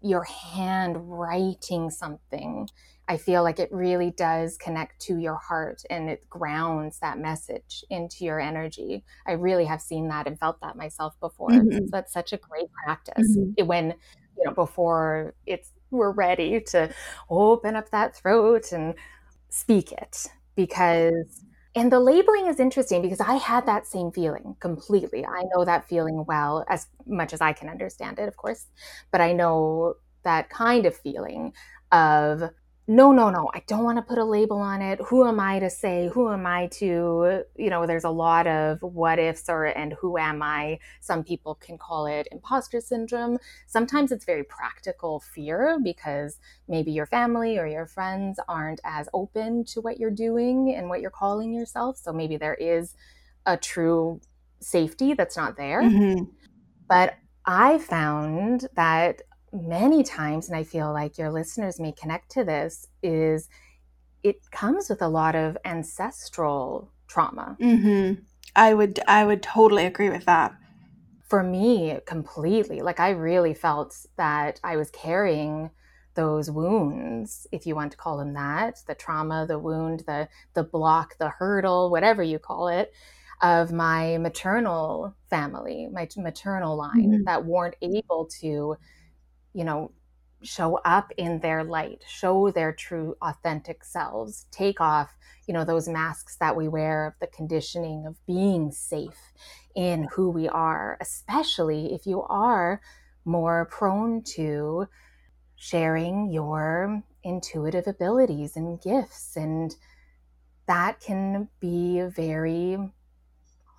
your 0.00 0.24
hand 0.24 0.96
writing 0.98 1.90
something 1.90 2.68
I 3.08 3.16
feel 3.16 3.42
like 3.44 3.60
it 3.60 3.70
really 3.72 4.10
does 4.10 4.56
connect 4.56 5.00
to 5.02 5.18
your 5.18 5.36
heart 5.36 5.82
and 5.90 6.10
it 6.10 6.28
grounds 6.28 6.98
that 6.98 7.18
message 7.18 7.84
into 7.90 8.24
your 8.24 8.40
energy. 8.40 9.04
I 9.26 9.32
really 9.32 9.64
have 9.64 9.80
seen 9.80 10.08
that 10.08 10.26
and 10.26 10.38
felt 10.38 10.60
that 10.60 10.76
myself 10.76 11.18
before. 11.20 11.50
Mm-hmm. 11.50 11.84
So 11.84 11.88
that's 11.92 12.12
such 12.12 12.32
a 12.32 12.36
great 12.36 12.68
practice. 12.84 13.36
Mm-hmm. 13.36 13.66
When, 13.66 13.94
you 14.36 14.44
know, 14.44 14.52
before 14.52 15.34
it's 15.46 15.70
we're 15.90 16.10
ready 16.10 16.60
to 16.60 16.92
open 17.30 17.76
up 17.76 17.90
that 17.90 18.16
throat 18.16 18.72
and 18.72 18.94
speak 19.50 19.92
it 19.92 20.26
because 20.56 21.44
and 21.76 21.92
the 21.92 22.00
labeling 22.00 22.46
is 22.46 22.58
interesting 22.58 23.02
because 23.02 23.20
I 23.20 23.34
had 23.34 23.66
that 23.66 23.86
same 23.86 24.10
feeling 24.10 24.56
completely. 24.60 25.26
I 25.26 25.44
know 25.54 25.64
that 25.66 25.86
feeling 25.86 26.24
well, 26.26 26.64
as 26.68 26.86
much 27.06 27.34
as 27.34 27.42
I 27.42 27.52
can 27.52 27.68
understand 27.68 28.18
it, 28.18 28.28
of 28.28 28.36
course, 28.38 28.66
but 29.12 29.20
I 29.20 29.34
know 29.34 29.94
that 30.22 30.48
kind 30.48 30.86
of 30.86 30.96
feeling 30.96 31.52
of 31.92 32.50
no, 32.88 33.10
no, 33.10 33.30
no, 33.30 33.50
I 33.52 33.62
don't 33.66 33.82
want 33.82 33.98
to 33.98 34.02
put 34.02 34.18
a 34.18 34.24
label 34.24 34.58
on 34.58 34.80
it. 34.80 35.00
Who 35.06 35.26
am 35.26 35.40
I 35.40 35.58
to 35.58 35.68
say? 35.68 36.08
Who 36.12 36.32
am 36.32 36.46
I 36.46 36.68
to, 36.74 37.42
you 37.56 37.70
know, 37.70 37.84
there's 37.84 38.04
a 38.04 38.10
lot 38.10 38.46
of 38.46 38.80
what 38.80 39.18
ifs 39.18 39.48
or, 39.48 39.64
and 39.64 39.92
who 39.94 40.16
am 40.16 40.40
I? 40.40 40.78
Some 41.00 41.24
people 41.24 41.56
can 41.56 41.78
call 41.78 42.06
it 42.06 42.28
imposter 42.30 42.80
syndrome. 42.80 43.38
Sometimes 43.66 44.12
it's 44.12 44.24
very 44.24 44.44
practical 44.44 45.18
fear 45.18 45.78
because 45.82 46.38
maybe 46.68 46.92
your 46.92 47.06
family 47.06 47.58
or 47.58 47.66
your 47.66 47.86
friends 47.86 48.38
aren't 48.48 48.80
as 48.84 49.08
open 49.12 49.64
to 49.64 49.80
what 49.80 49.98
you're 49.98 50.10
doing 50.10 50.72
and 50.72 50.88
what 50.88 51.00
you're 51.00 51.10
calling 51.10 51.52
yourself. 51.52 51.96
So 51.96 52.12
maybe 52.12 52.36
there 52.36 52.54
is 52.54 52.94
a 53.46 53.56
true 53.56 54.20
safety 54.60 55.12
that's 55.14 55.36
not 55.36 55.56
there. 55.56 55.82
Mm-hmm. 55.82 56.24
But 56.88 57.14
I 57.44 57.78
found 57.78 58.68
that 58.76 59.22
many 59.52 60.02
times, 60.02 60.48
and 60.48 60.56
I 60.56 60.64
feel 60.64 60.92
like 60.92 61.18
your 61.18 61.30
listeners 61.30 61.80
may 61.80 61.92
connect 61.92 62.30
to 62.32 62.44
this, 62.44 62.86
is 63.02 63.48
it 64.22 64.50
comes 64.50 64.88
with 64.88 65.02
a 65.02 65.08
lot 65.08 65.34
of 65.34 65.56
ancestral 65.64 66.90
trauma. 67.06 67.56
Mm-hmm. 67.60 68.22
I 68.54 68.74
would 68.74 69.00
I 69.06 69.24
would 69.24 69.42
totally 69.42 69.86
agree 69.86 70.10
with 70.10 70.24
that. 70.24 70.54
For 71.28 71.42
me, 71.42 71.98
completely. 72.06 72.80
Like 72.80 73.00
I 73.00 73.10
really 73.10 73.54
felt 73.54 73.94
that 74.16 74.60
I 74.64 74.76
was 74.76 74.90
carrying 74.90 75.70
those 76.14 76.50
wounds, 76.50 77.46
if 77.52 77.66
you 77.66 77.74
want 77.74 77.92
to 77.92 77.98
call 77.98 78.16
them 78.16 78.32
that, 78.34 78.78
the 78.86 78.94
trauma, 78.94 79.46
the 79.46 79.58
wound, 79.58 80.02
the 80.06 80.28
the 80.54 80.64
block, 80.64 81.16
the 81.18 81.28
hurdle, 81.28 81.90
whatever 81.90 82.22
you 82.22 82.38
call 82.38 82.68
it, 82.68 82.92
of 83.42 83.70
my 83.70 84.18
maternal 84.18 85.14
family, 85.28 85.88
my 85.92 86.08
maternal 86.16 86.76
line 86.76 87.12
mm-hmm. 87.12 87.24
that 87.24 87.44
weren't 87.44 87.76
able 87.82 88.28
to 88.40 88.76
you 89.56 89.64
know, 89.64 89.90
show 90.42 90.78
up 90.84 91.10
in 91.16 91.40
their 91.40 91.64
light, 91.64 92.04
show 92.06 92.50
their 92.50 92.72
true 92.72 93.16
authentic 93.22 93.82
selves, 93.82 94.44
take 94.50 94.82
off, 94.82 95.16
you 95.48 95.54
know, 95.54 95.64
those 95.64 95.88
masks 95.88 96.36
that 96.36 96.54
we 96.54 96.68
wear 96.68 97.06
of 97.06 97.14
the 97.20 97.26
conditioning 97.26 98.04
of 98.06 98.14
being 98.26 98.70
safe 98.70 99.32
in 99.74 100.08
who 100.12 100.28
we 100.28 100.46
are, 100.46 100.98
especially 101.00 101.94
if 101.94 102.06
you 102.06 102.22
are 102.24 102.82
more 103.24 103.64
prone 103.72 104.22
to 104.22 104.86
sharing 105.56 106.30
your 106.30 107.02
intuitive 107.24 107.86
abilities 107.86 108.56
and 108.56 108.80
gifts 108.82 109.36
and 109.36 109.74
that 110.66 111.00
can 111.00 111.48
be 111.60 112.02
very 112.02 112.76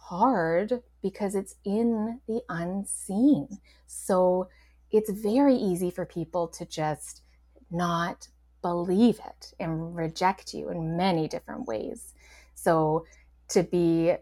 hard 0.07 0.81
because 1.03 1.35
it's 1.35 1.55
in 1.63 2.19
the 2.27 2.41
unseen. 2.49 3.59
So 3.85 4.47
it's 4.91 5.11
very 5.11 5.55
easy 5.55 5.91
for 5.91 6.05
people 6.05 6.47
to 6.47 6.65
just 6.65 7.21
not 7.71 8.27
believe 8.61 9.19
it 9.25 9.53
and 9.59 9.95
reject 9.95 10.53
you 10.53 10.69
in 10.69 10.97
many 10.97 11.27
different 11.27 11.65
ways. 11.65 12.13
So 12.55 13.05
to 13.49 13.63
be 13.63 14.13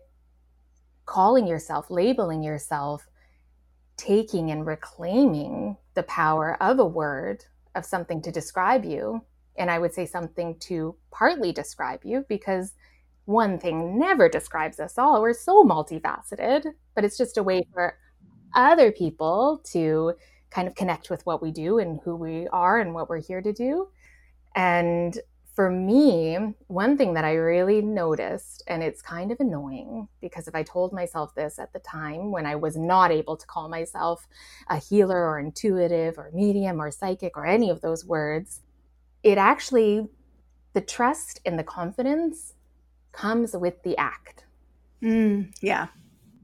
calling 1.06 1.48
yourself, 1.48 1.90
labeling 1.90 2.44
yourself, 2.44 3.08
taking 3.98 4.52
and 4.52 4.66
reclaiming 4.66 5.78
the 5.94 6.04
power 6.04 6.62
of 6.62 6.80
a 6.80 6.86
word, 6.86 7.46
of 7.76 7.86
something 7.86 8.22
to 8.22 8.32
describe 8.32 8.86
you, 8.86 9.22
and 9.58 9.72
I 9.72 9.80
would 9.80 9.94
say 9.94 10.06
something 10.06 10.58
to 10.62 10.96
partly 11.12 11.52
describe 11.52 12.04
you 12.04 12.26
because 12.28 12.74
one 13.26 13.58
thing 13.58 13.98
never 13.98 14.30
describes 14.30 14.80
us 14.80 14.98
all. 14.98 15.22
We're 15.22 15.34
so 15.34 15.64
multifaceted, 15.64 16.66
but 16.94 17.04
it's 17.04 17.18
just 17.18 17.38
a 17.38 17.44
way 17.44 17.66
for 17.74 17.98
other 18.54 18.92
people 18.92 19.62
to 19.72 20.14
kind 20.56 20.70
of 20.70 20.76
connect 20.76 21.10
with 21.10 21.26
what 21.26 21.42
we 21.42 21.52
do 21.52 21.80
and 21.80 22.00
who 22.06 22.16
we 22.16 22.48
are 22.48 22.80
and 22.80 22.94
what 22.94 23.10
we're 23.10 23.22
here 23.22 23.42
to 23.42 23.52
do. 23.52 23.90
And 24.56 25.20
for 25.54 25.70
me, 25.70 26.38
one 26.68 26.98
thing 26.98 27.14
that 27.14 27.26
I 27.26 27.34
really 27.34 27.82
noticed, 27.82 28.64
and 28.68 28.82
it's 28.82 29.02
kind 29.02 29.34
of 29.34 29.40
annoying 29.42 30.08
because 30.22 30.48
if 30.48 30.56
I 30.56 30.64
told 30.64 30.94
myself 30.94 31.36
this 31.36 31.60
at 31.60 31.74
the 31.74 31.80
time 31.80 32.32
when 32.32 32.46
I 32.46 32.56
was 32.56 32.78
not 32.78 33.12
able 33.12 33.36
to 33.36 33.46
call 33.46 33.68
myself 33.68 34.28
a 34.70 34.78
healer 34.78 35.30
or 35.30 35.40
intuitive 35.40 36.18
or 36.18 36.32
medium 36.34 36.82
or 36.82 36.90
psychic 36.90 37.36
or 37.36 37.46
any 37.46 37.70
of 37.70 37.82
those 37.82 38.06
words, 38.06 38.62
it 39.24 39.38
actually, 39.38 40.08
the 40.72 40.82
trust 40.82 41.42
and 41.46 41.60
the 41.60 41.64
confidence 41.64 42.54
comes 43.12 43.54
with 43.54 43.84
the 43.84 43.98
act. 43.98 44.46
Mm, 45.02 45.54
yeah. 45.62 45.88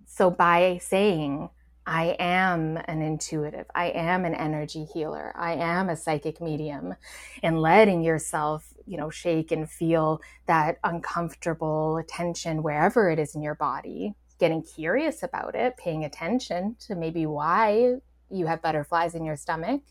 So 0.05 0.29
by 0.29 0.79
saying, 0.81 1.49
I 1.85 2.15
am 2.19 2.77
an 2.85 3.01
intuitive, 3.01 3.65
I 3.73 3.87
am 3.87 4.23
an 4.23 4.35
energy 4.35 4.85
healer, 4.85 5.33
I 5.35 5.53
am 5.53 5.89
a 5.89 5.95
psychic 5.95 6.39
medium, 6.39 6.93
and 7.41 7.59
letting 7.59 8.03
yourself, 8.03 8.71
you 8.85 8.97
know, 8.97 9.09
shake 9.09 9.51
and 9.51 9.69
feel 9.69 10.21
that 10.45 10.77
uncomfortable 10.83 12.01
tension 12.07 12.61
wherever 12.61 13.09
it 13.09 13.17
is 13.17 13.33
in 13.33 13.41
your 13.41 13.55
body, 13.55 14.13
getting 14.39 14.61
curious 14.61 15.23
about 15.23 15.55
it, 15.55 15.75
paying 15.77 16.05
attention 16.05 16.75
to 16.81 16.95
maybe 16.95 17.25
why 17.25 17.95
you 18.29 18.45
have 18.45 18.61
butterflies 18.61 19.15
in 19.15 19.25
your 19.25 19.35
stomach, 19.35 19.81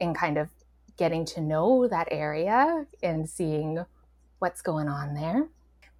and 0.00 0.14
kind 0.14 0.36
of 0.36 0.48
getting 0.98 1.24
to 1.24 1.40
know 1.40 1.88
that 1.88 2.08
area 2.10 2.86
and 3.02 3.28
seeing 3.28 3.84
what's 4.40 4.60
going 4.60 4.88
on 4.88 5.14
there. 5.14 5.48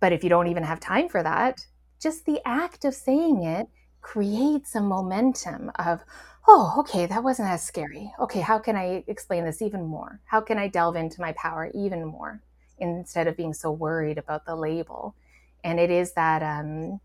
But 0.01 0.13
if 0.13 0.23
you 0.23 0.29
don't 0.29 0.49
even 0.49 0.65
have 0.65 0.81
time 0.81 1.09
for 1.09 1.23
that, 1.23 1.67
just 1.99 2.27
the 2.27 2.41
act 2.45 2.85
of 2.85 2.95
saying 2.95 3.43
it 3.43 3.69
creates 4.05 4.75
a 4.75 4.81
momentum 4.83 5.73
of, 5.77 6.05
oh, 6.47 6.75
okay, 6.79 7.07
that 7.07 7.25
wasn't 7.25 7.49
as 7.49 7.63
scary. 7.63 8.13
Okay, 8.21 8.41
how 8.41 8.59
can 8.59 8.77
I 8.77 9.03
explain 9.07 9.45
this 9.45 9.63
even 9.63 9.87
more? 9.87 10.21
How 10.27 10.43
can 10.43 10.59
I 10.59 10.69
delve 10.69 10.95
into 10.95 11.23
my 11.23 11.33
power 11.33 11.71
even 11.75 12.05
more 12.05 12.43
instead 12.79 13.27
of 13.27 13.37
being 13.37 13.55
so 13.55 13.73
worried 13.73 14.19
about 14.19 14.45
the 14.45 14.55
label? 14.55 15.17
And 15.65 15.81
it 15.81 15.91
is 15.91 16.13
that, 16.13 16.43
um, 16.43 17.01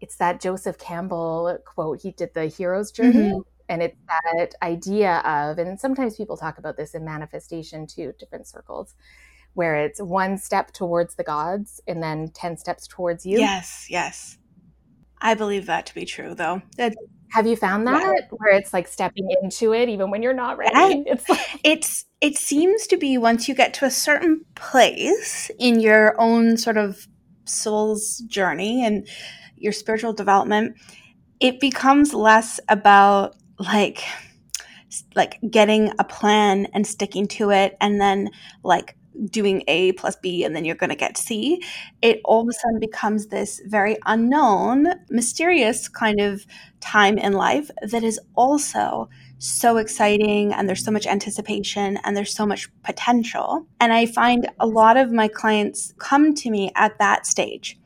it's 0.00 0.16
that 0.16 0.40
Joseph 0.40 0.78
Campbell 0.78 1.58
quote. 1.66 2.00
He 2.00 2.12
did 2.12 2.32
the 2.32 2.46
hero's 2.46 2.90
journey. 2.90 3.32
Mm-hmm. 3.32 3.40
And 3.68 3.82
it's 3.82 3.98
that 4.08 4.54
idea 4.62 5.18
of, 5.26 5.58
and 5.58 5.78
sometimes 5.78 6.16
people 6.16 6.38
talk 6.38 6.56
about 6.56 6.78
this 6.78 6.94
in 6.94 7.04
manifestation 7.04 7.86
too, 7.86 8.14
different 8.18 8.46
circles, 8.46 8.94
where 9.52 9.76
it's 9.76 10.00
one 10.00 10.38
step 10.38 10.72
towards 10.72 11.16
the 11.16 11.24
gods 11.24 11.82
and 11.86 12.02
then 12.02 12.30
10 12.30 12.56
steps 12.56 12.86
towards 12.86 13.26
you. 13.26 13.38
Yes, 13.38 13.86
yes. 13.90 14.37
I 15.20 15.34
believe 15.34 15.66
that 15.66 15.86
to 15.86 15.94
be 15.94 16.04
true, 16.04 16.34
though. 16.34 16.62
That, 16.76 16.94
Have 17.32 17.46
you 17.46 17.56
found 17.56 17.86
that 17.86 18.02
yeah. 18.02 18.26
where 18.30 18.56
it's 18.56 18.72
like 18.72 18.88
stepping 18.88 19.28
into 19.42 19.72
it 19.74 19.88
even 19.88 20.10
when 20.10 20.22
you're 20.22 20.32
not 20.34 20.58
ready? 20.58 21.04
It's 21.06 21.28
like- 21.28 21.40
it's 21.64 22.04
it 22.20 22.36
seems 22.36 22.86
to 22.88 22.96
be 22.96 23.16
once 23.18 23.48
you 23.48 23.54
get 23.54 23.74
to 23.74 23.84
a 23.84 23.90
certain 23.90 24.44
place 24.54 25.50
in 25.58 25.80
your 25.80 26.20
own 26.20 26.56
sort 26.56 26.76
of 26.76 27.06
soul's 27.44 28.18
journey 28.26 28.84
and 28.84 29.06
your 29.56 29.72
spiritual 29.72 30.12
development, 30.12 30.76
it 31.40 31.60
becomes 31.60 32.12
less 32.14 32.60
about 32.68 33.36
like 33.58 34.02
like 35.14 35.38
getting 35.50 35.92
a 35.98 36.04
plan 36.04 36.66
and 36.72 36.86
sticking 36.86 37.28
to 37.28 37.50
it 37.50 37.76
and 37.80 38.00
then 38.00 38.30
like 38.64 38.96
doing 39.26 39.62
A 39.68 39.92
plus 39.92 40.16
B 40.16 40.44
and 40.44 40.54
then 40.54 40.64
you're 40.64 40.76
going 40.76 40.90
to 40.90 40.96
get 40.96 41.16
C, 41.16 41.62
it 42.02 42.20
all 42.24 42.42
of 42.42 42.48
a 42.48 42.52
sudden 42.52 42.78
becomes 42.78 43.26
this 43.26 43.60
very 43.66 43.96
unknown, 44.06 44.86
mysterious 45.10 45.88
kind 45.88 46.20
of 46.20 46.46
time 46.80 47.18
in 47.18 47.32
life 47.32 47.70
that 47.82 48.04
is 48.04 48.20
also 48.34 49.08
so 49.38 49.76
exciting 49.76 50.52
and 50.52 50.68
there's 50.68 50.84
so 50.84 50.90
much 50.90 51.06
anticipation 51.06 51.98
and 52.04 52.16
there's 52.16 52.34
so 52.34 52.46
much 52.46 52.68
potential. 52.82 53.66
And 53.80 53.92
I 53.92 54.06
find 54.06 54.48
a 54.58 54.66
lot 54.66 54.96
of 54.96 55.12
my 55.12 55.28
clients 55.28 55.94
come 55.98 56.34
to 56.34 56.50
me 56.50 56.72
at 56.74 56.98
that 56.98 57.26
stage 57.26 57.78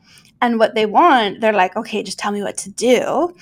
and 0.43 0.59
what 0.59 0.75
they 0.75 0.85
want, 0.85 1.39
they're 1.39 1.53
like, 1.53 1.77
okay, 1.77 2.03
just 2.03 2.19
tell 2.19 2.33
me 2.33 2.43
what 2.43 2.57
to 2.57 2.69
do. 2.69 3.33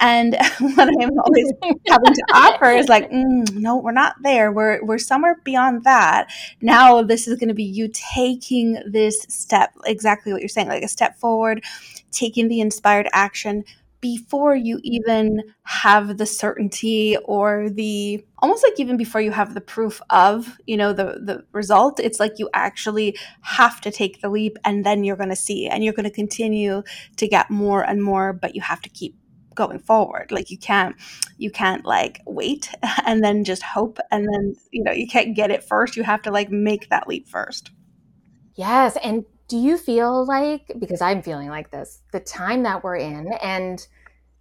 And 0.00 0.36
what 0.58 0.88
I'm 1.00 1.18
always 1.20 1.52
having 1.86 2.14
to 2.14 2.24
offer 2.34 2.70
is 2.72 2.88
like, 2.88 3.08
mm, 3.12 3.54
no, 3.54 3.76
we're 3.76 3.92
not 3.92 4.16
there. 4.24 4.50
We're 4.50 4.84
we're 4.84 4.98
somewhere 4.98 5.40
beyond 5.44 5.84
that. 5.84 6.26
Now 6.60 7.02
this 7.02 7.28
is 7.28 7.38
going 7.38 7.48
to 7.48 7.54
be 7.54 7.62
you 7.62 7.88
taking 7.92 8.82
this 8.84 9.24
step, 9.28 9.72
exactly 9.86 10.32
what 10.32 10.42
you're 10.42 10.48
saying, 10.48 10.66
like 10.66 10.82
a 10.82 10.88
step 10.88 11.16
forward, 11.20 11.62
taking 12.10 12.48
the 12.48 12.60
inspired 12.60 13.08
action, 13.12 13.62
before 14.00 14.54
you 14.54 14.78
even 14.82 15.42
have 15.64 16.18
the 16.18 16.26
certainty 16.26 17.16
or 17.24 17.68
the 17.70 18.24
almost 18.38 18.62
like 18.62 18.78
even 18.78 18.96
before 18.96 19.20
you 19.20 19.32
have 19.32 19.54
the 19.54 19.60
proof 19.60 20.00
of 20.10 20.58
you 20.66 20.76
know 20.76 20.92
the 20.92 21.20
the 21.24 21.44
result 21.52 21.98
it's 21.98 22.20
like 22.20 22.38
you 22.38 22.48
actually 22.54 23.16
have 23.40 23.80
to 23.80 23.90
take 23.90 24.20
the 24.20 24.28
leap 24.28 24.56
and 24.64 24.86
then 24.86 25.02
you're 25.02 25.16
going 25.16 25.28
to 25.28 25.36
see 25.36 25.66
and 25.66 25.82
you're 25.82 25.92
going 25.92 26.04
to 26.04 26.10
continue 26.10 26.82
to 27.16 27.26
get 27.26 27.50
more 27.50 27.82
and 27.82 28.02
more 28.02 28.32
but 28.32 28.54
you 28.54 28.60
have 28.60 28.80
to 28.80 28.88
keep 28.88 29.16
going 29.58 29.80
forward. 29.80 30.30
Like 30.30 30.50
you 30.50 30.56
can't 30.56 30.96
you 31.36 31.50
can't 31.50 31.84
like 31.84 32.22
wait 32.24 32.70
and 33.04 33.22
then 33.22 33.44
just 33.44 33.62
hope 33.62 33.98
and 34.10 34.26
then 34.32 34.54
you 34.70 34.82
know 34.82 34.92
you 34.92 35.06
can't 35.06 35.36
get 35.36 35.50
it 35.50 35.64
first. 35.64 35.96
You 35.96 36.04
have 36.04 36.22
to 36.22 36.30
like 36.30 36.50
make 36.50 36.88
that 36.88 37.08
leap 37.08 37.28
first. 37.28 37.72
Yes 38.54 38.96
and 39.02 39.24
do 39.48 39.56
you 39.56 39.76
feel 39.76 40.24
like 40.26 40.70
because 40.78 41.00
i'm 41.00 41.22
feeling 41.22 41.48
like 41.48 41.70
this 41.70 42.02
the 42.12 42.20
time 42.20 42.62
that 42.62 42.84
we're 42.84 42.96
in 42.96 43.32
and 43.42 43.88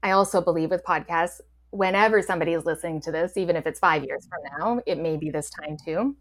i 0.03 0.11
also 0.11 0.41
believe 0.41 0.69
with 0.69 0.83
podcasts 0.83 1.41
whenever 1.71 2.21
somebody 2.21 2.53
is 2.53 2.65
listening 2.65 3.01
to 3.01 3.11
this 3.11 3.35
even 3.35 3.55
if 3.55 3.65
it's 3.65 3.79
five 3.79 4.03
years 4.03 4.27
from 4.27 4.39
now 4.57 4.81
it 4.85 4.97
may 4.97 5.17
be 5.17 5.29
this 5.29 5.49
time 5.49 5.77
too 5.83 6.15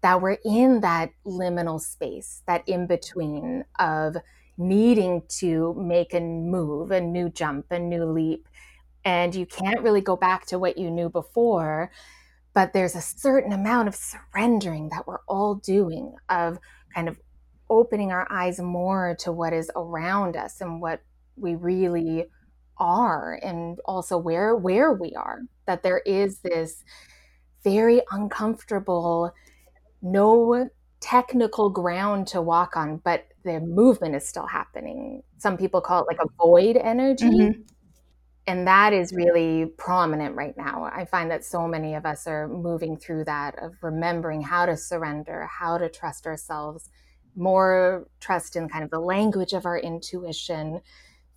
that 0.00 0.20
we're 0.20 0.38
in 0.44 0.80
that 0.80 1.10
liminal 1.26 1.80
space 1.80 2.42
that 2.46 2.66
in 2.68 2.86
between 2.86 3.64
of 3.78 4.16
needing 4.58 5.22
to 5.28 5.74
make 5.74 6.14
a 6.14 6.20
move 6.20 6.90
a 6.90 7.00
new 7.00 7.28
jump 7.28 7.66
a 7.70 7.78
new 7.78 8.04
leap. 8.04 8.48
And 9.04 9.34
you 9.34 9.46
can't 9.46 9.80
really 9.80 10.00
go 10.00 10.14
back 10.14 10.46
to 10.46 10.58
what 10.60 10.78
you 10.78 10.90
knew 10.90 11.08
before 11.08 11.90
but 12.54 12.72
there's 12.72 12.94
a 12.94 13.00
certain 13.00 13.52
amount 13.52 13.88
of 13.88 13.94
surrendering 13.94 14.90
that 14.90 15.06
we're 15.06 15.22
all 15.26 15.56
doing 15.56 16.14
of 16.28 16.58
kind 16.94 17.08
of 17.08 17.18
opening 17.70 18.12
our 18.12 18.26
eyes 18.30 18.60
more 18.60 19.16
to 19.20 19.32
what 19.32 19.52
is 19.52 19.70
around 19.76 20.36
us 20.36 20.60
and 20.60 20.80
what 20.80 21.00
we 21.36 21.54
really 21.54 22.26
are 22.78 23.38
and 23.42 23.78
also 23.84 24.18
where 24.18 24.56
where 24.56 24.92
we 24.92 25.14
are. 25.14 25.40
That 25.66 25.82
there 25.82 26.02
is 26.04 26.40
this 26.40 26.82
very 27.64 28.02
uncomfortable 28.10 29.32
no 30.02 30.68
technical 31.00 31.70
ground 31.70 32.26
to 32.28 32.40
walk 32.42 32.76
on 32.76 32.96
but 32.98 33.26
the 33.44 33.60
movement 33.60 34.14
is 34.14 34.26
still 34.26 34.46
happening. 34.46 35.22
Some 35.38 35.56
people 35.56 35.80
call 35.80 36.02
it 36.02 36.06
like 36.06 36.20
a 36.20 36.28
void 36.38 36.76
energy. 36.76 37.24
Mm-hmm. 37.24 37.60
and 38.46 38.66
that 38.66 38.92
is 38.92 39.12
really 39.12 39.66
prominent 39.78 40.34
right 40.34 40.56
now. 40.56 40.84
I 40.92 41.04
find 41.04 41.30
that 41.30 41.44
so 41.44 41.68
many 41.68 41.94
of 41.94 42.04
us 42.04 42.26
are 42.26 42.48
moving 42.48 42.96
through 42.96 43.24
that 43.24 43.56
of 43.62 43.74
remembering 43.82 44.42
how 44.42 44.66
to 44.66 44.76
surrender 44.76 45.46
how 45.46 45.78
to 45.78 45.88
trust 45.88 46.26
ourselves 46.26 46.88
more 47.36 48.06
trust 48.20 48.56
in 48.56 48.68
kind 48.68 48.84
of 48.84 48.90
the 48.90 49.00
language 49.00 49.52
of 49.52 49.66
our 49.66 49.78
intuition, 49.78 50.80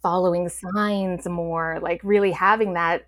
following 0.02 0.50
signs 0.50 1.28
more, 1.28 1.80
like 1.82 2.02
really 2.04 2.32
having 2.32 2.74
that 2.74 3.08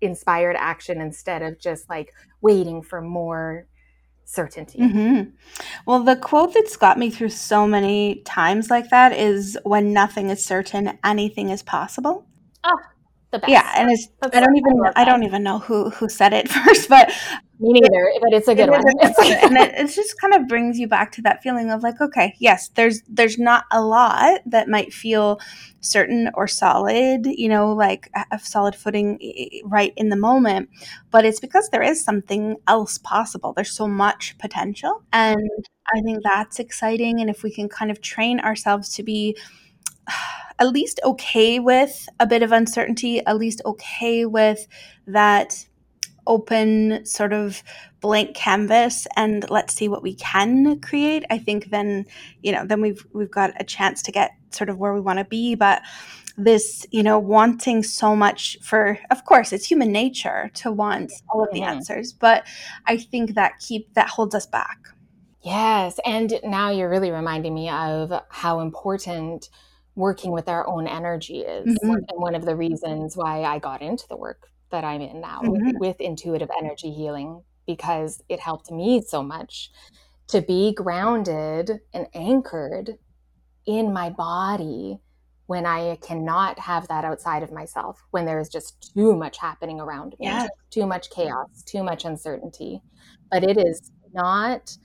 inspired 0.00 0.56
action 0.56 1.00
instead 1.00 1.42
of 1.42 1.58
just 1.58 1.88
like 1.88 2.12
waiting 2.40 2.82
for 2.82 3.00
more 3.00 3.66
certainty. 4.24 4.78
Mm-hmm. 4.78 5.30
Well, 5.86 6.04
the 6.04 6.16
quote 6.16 6.54
that's 6.54 6.76
got 6.76 6.98
me 6.98 7.10
through 7.10 7.30
so 7.30 7.66
many 7.66 8.22
times 8.24 8.70
like 8.70 8.90
that 8.90 9.12
is 9.12 9.58
when 9.64 9.92
nothing 9.92 10.30
is 10.30 10.44
certain, 10.44 10.98
anything 11.02 11.48
is 11.48 11.62
possible. 11.62 12.26
Oh, 12.64 12.78
the 13.30 13.38
best. 13.38 13.50
Yeah, 13.50 13.72
and 13.76 13.90
it's 13.90 14.08
That's 14.20 14.36
I 14.36 14.40
don't 14.40 14.56
even 14.56 14.72
I, 14.84 15.02
I 15.02 15.04
don't 15.04 15.24
even 15.24 15.42
know 15.42 15.58
who 15.58 15.90
who 15.90 16.08
said 16.08 16.32
it 16.32 16.48
first, 16.50 16.88
but 16.88 17.10
Me 17.60 17.72
neither, 17.72 18.12
but 18.20 18.32
it's 18.32 18.46
a 18.46 18.54
good 18.54 18.70
one. 18.70 18.80
a 18.80 18.92
good 18.92 19.14
one. 19.18 19.56
and 19.56 19.56
it, 19.56 19.92
just 19.92 20.20
kind 20.20 20.32
of 20.32 20.46
brings 20.46 20.78
you 20.78 20.86
back 20.86 21.10
to 21.12 21.22
that 21.22 21.42
feeling 21.42 21.70
of 21.72 21.82
like, 21.82 22.00
okay, 22.00 22.34
yes, 22.38 22.68
there's 22.76 23.02
there's 23.08 23.36
not 23.36 23.64
a 23.72 23.82
lot 23.82 24.40
that 24.46 24.68
might 24.68 24.92
feel 24.92 25.40
certain 25.80 26.30
or 26.34 26.46
solid, 26.46 27.26
you 27.26 27.48
know, 27.48 27.72
like 27.72 28.10
a 28.30 28.38
solid 28.38 28.76
footing 28.76 29.18
right 29.64 29.92
in 29.96 30.08
the 30.08 30.16
moment, 30.16 30.68
but 31.10 31.24
it's 31.24 31.40
because 31.40 31.68
there 31.70 31.82
is 31.82 32.02
something 32.02 32.56
else 32.68 32.96
possible. 32.98 33.52
There's 33.52 33.72
so 33.72 33.88
much 33.88 34.38
potential, 34.38 35.02
and 35.12 35.50
I 35.92 36.00
think 36.02 36.22
that's 36.22 36.60
exciting. 36.60 37.20
And 37.20 37.28
if 37.28 37.42
we 37.42 37.52
can 37.52 37.68
kind 37.68 37.90
of 37.90 38.00
train 38.00 38.38
ourselves 38.38 38.94
to 38.94 39.02
be 39.02 39.36
at 40.60 40.68
least 40.68 41.00
okay 41.04 41.58
with 41.58 42.08
a 42.20 42.26
bit 42.26 42.44
of 42.44 42.52
uncertainty, 42.52 43.24
at 43.26 43.36
least 43.36 43.62
okay 43.64 44.26
with 44.26 44.68
that 45.08 45.66
open 46.28 47.04
sort 47.04 47.32
of 47.32 47.62
blank 48.00 48.36
canvas 48.36 49.06
and 49.16 49.50
let's 49.50 49.74
see 49.74 49.88
what 49.88 50.02
we 50.04 50.14
can 50.14 50.78
create 50.80 51.24
i 51.30 51.38
think 51.38 51.70
then 51.70 52.06
you 52.42 52.52
know 52.52 52.64
then 52.64 52.80
we've 52.80 53.04
we've 53.12 53.30
got 53.30 53.50
a 53.60 53.64
chance 53.64 54.02
to 54.02 54.12
get 54.12 54.30
sort 54.50 54.70
of 54.70 54.78
where 54.78 54.94
we 54.94 55.00
want 55.00 55.18
to 55.18 55.24
be 55.24 55.56
but 55.56 55.82
this 56.36 56.86
you 56.92 57.02
know 57.02 57.18
wanting 57.18 57.82
so 57.82 58.14
much 58.14 58.56
for 58.62 58.98
of 59.10 59.24
course 59.24 59.52
it's 59.52 59.66
human 59.66 59.90
nature 59.90 60.50
to 60.54 60.70
want 60.70 61.10
all 61.30 61.42
of 61.42 61.50
the 61.52 61.60
Mhm. 61.60 61.66
answers 61.66 62.12
but 62.12 62.46
i 62.86 62.96
think 62.96 63.34
that 63.34 63.58
keep 63.58 63.92
that 63.94 64.08
holds 64.08 64.34
us 64.34 64.46
back 64.46 64.78
Yes. 65.42 65.98
And 66.04 66.38
now 66.44 66.70
you're 66.70 66.90
really 66.90 67.10
reminding 67.10 67.54
me 67.54 67.70
of 67.70 68.12
how 68.28 68.60
important 68.60 69.48
working 69.94 70.32
with 70.32 70.48
our 70.48 70.66
own 70.68 70.86
energy 70.86 71.40
is. 71.40 71.78
Mhm. 71.82 71.94
And 72.08 72.20
one 72.20 72.34
of 72.34 72.44
the 72.44 72.56
reasons 72.56 73.16
why 73.16 73.44
I 73.44 73.58
got 73.58 73.82
into 73.82 74.06
the 74.08 74.16
work 74.16 74.50
that 74.70 74.84
I'm 74.84 75.00
in 75.00 75.20
now 75.20 75.40
Mhm. 75.42 75.78
with 75.78 76.00
intuitive 76.00 76.50
energy 76.58 76.90
healing, 76.92 77.42
because 77.66 78.22
it 78.28 78.40
helped 78.40 78.70
me 78.70 79.00
so 79.02 79.22
much 79.22 79.70
to 80.28 80.40
be 80.42 80.72
grounded 80.74 81.80
and 81.92 82.06
anchored 82.14 82.98
in 83.66 83.92
my 83.92 84.10
body 84.10 85.00
when 85.46 85.64
I 85.64 85.96
cannot 85.96 86.58
have 86.58 86.88
that 86.88 87.04
outside 87.04 87.42
of 87.42 87.52
myself, 87.52 88.02
when 88.10 88.26
there 88.26 88.38
is 88.38 88.50
just 88.50 88.92
too 88.94 89.16
much 89.16 89.38
happening 89.38 89.80
around 89.80 90.14
me, 90.18 90.26
too 90.70 90.84
much 90.86 91.08
chaos, 91.10 91.62
too 91.64 91.82
much 91.82 92.04
uncertainty. 92.04 92.82
But 93.30 93.44
it 93.44 93.56
is 93.56 93.90
not 94.12 94.76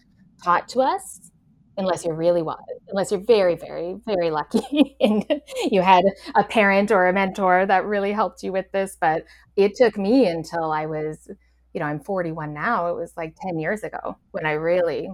taught 0.43 0.69
to 0.69 0.81
us 0.81 1.31
unless 1.77 2.05
you're 2.05 2.15
really 2.15 2.41
well, 2.41 2.63
unless 2.89 3.11
you're 3.11 3.23
very, 3.23 3.55
very, 3.55 3.97
very 4.05 4.29
lucky 4.29 4.95
and 5.01 5.41
you 5.71 5.81
had 5.81 6.03
a 6.35 6.43
parent 6.43 6.91
or 6.91 7.07
a 7.07 7.13
mentor 7.13 7.65
that 7.65 7.85
really 7.85 8.11
helped 8.11 8.43
you 8.43 8.51
with 8.51 8.71
this. 8.71 8.97
But 8.99 9.23
it 9.55 9.75
took 9.75 9.97
me 9.97 10.27
until 10.27 10.71
I 10.71 10.85
was, 10.85 11.27
you 11.73 11.79
know, 11.79 11.85
I'm 11.87 11.99
41 11.99 12.53
now. 12.53 12.89
It 12.89 12.95
was 12.95 13.13
like 13.17 13.35
10 13.41 13.59
years 13.59 13.83
ago 13.83 14.17
when 14.31 14.45
I 14.45 14.51
really, 14.53 15.09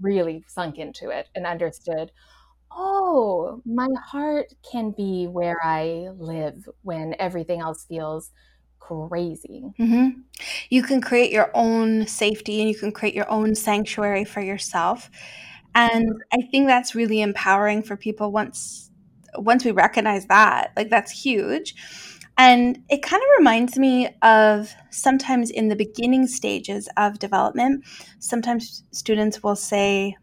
really 0.00 0.44
sunk 0.48 0.78
into 0.78 1.10
it 1.10 1.28
and 1.34 1.46
understood 1.46 2.10
oh, 2.76 3.62
my 3.64 3.88
heart 4.04 4.46
can 4.68 4.90
be 4.90 5.26
where 5.26 5.56
I 5.62 6.08
live 6.16 6.68
when 6.82 7.14
everything 7.18 7.60
else 7.60 7.84
feels 7.84 8.30
crazy. 8.80 9.64
hmm 9.76 10.08
You 10.68 10.82
can 10.82 11.00
create 11.00 11.32
your 11.32 11.50
own 11.54 12.06
safety 12.06 12.60
and 12.60 12.68
you 12.68 12.76
can 12.76 12.92
create 12.92 13.14
your 13.14 13.30
own 13.30 13.54
sanctuary 13.54 14.24
for 14.24 14.40
yourself. 14.40 15.10
And 15.74 16.22
I 16.32 16.42
think 16.50 16.66
that's 16.66 16.94
really 16.94 17.20
empowering 17.20 17.82
for 17.82 17.96
people 17.96 18.32
once 18.32 18.90
once 19.36 19.64
we 19.64 19.72
recognize 19.72 20.26
that. 20.26 20.72
Like 20.76 20.90
that's 20.90 21.10
huge. 21.10 21.74
And 22.36 22.78
it 22.88 23.02
kind 23.02 23.22
of 23.22 23.28
reminds 23.38 23.78
me 23.78 24.08
of 24.22 24.72
sometimes 24.90 25.50
in 25.50 25.68
the 25.68 25.76
beginning 25.76 26.26
stages 26.26 26.88
of 26.96 27.18
development, 27.18 27.84
sometimes 28.18 28.82
students 28.92 29.42
will 29.42 29.56
say, 29.56 30.16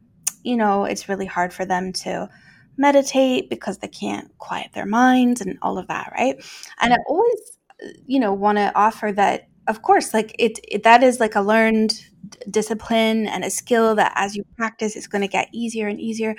you 0.43 0.57
know, 0.57 0.85
it's 0.85 1.07
really 1.07 1.25
hard 1.25 1.53
for 1.53 1.65
them 1.65 1.93
to 1.93 2.29
meditate 2.77 3.49
because 3.49 3.77
they 3.77 3.87
can't 3.87 4.37
quiet 4.39 4.71
their 4.73 4.85
minds 4.85 5.41
and 5.41 5.57
all 5.61 5.77
of 5.77 5.87
that, 5.87 6.11
right? 6.17 6.43
And 6.79 6.93
I 6.93 6.97
always 7.07 7.57
you 8.05 8.19
know 8.19 8.33
want 8.33 8.57
to 8.57 8.71
offer 8.75 9.11
that 9.11 9.47
of 9.67 9.81
course 9.81 10.13
like 10.13 10.35
it, 10.39 10.59
it 10.67 10.83
that 10.83 11.03
is 11.03 11.19
like 11.19 11.35
a 11.35 11.41
learned 11.41 12.05
discipline 12.49 13.27
and 13.27 13.43
a 13.43 13.49
skill 13.49 13.95
that 13.95 14.13
as 14.15 14.35
you 14.35 14.43
practice 14.57 14.95
it's 14.95 15.07
going 15.07 15.21
to 15.21 15.27
get 15.27 15.49
easier 15.51 15.87
and 15.87 15.99
easier. 15.99 16.35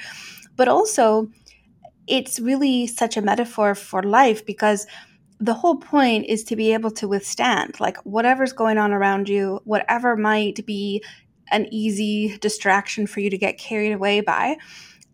But 0.57 0.69
also 0.69 1.29
it's 2.07 2.41
really 2.41 2.87
such 2.87 3.17
a 3.17 3.23
metaphor 3.23 3.75
for 3.75 4.03
life 4.03 4.45
because 4.45 4.87
the 5.39 5.55
whole 5.55 5.77
point 5.77 6.27
is 6.27 6.45
to 6.45 6.57
be 6.57 6.73
able 6.73 6.91
to 6.91 7.09
withstand 7.09 7.79
like 7.81 7.97
whatever's 8.05 8.53
going 8.53 8.79
on 8.79 8.93
around 8.93 9.29
you 9.29 9.61
whatever 9.65 10.17
might 10.17 10.65
be 10.67 11.03
an 11.51 11.67
easy 11.73 12.39
distraction 12.39 13.07
for 13.07 13.21
you 13.21 13.29
to 13.29 13.39
get 13.39 13.59
carried 13.59 13.93
away 13.93 14.21
by 14.21 14.57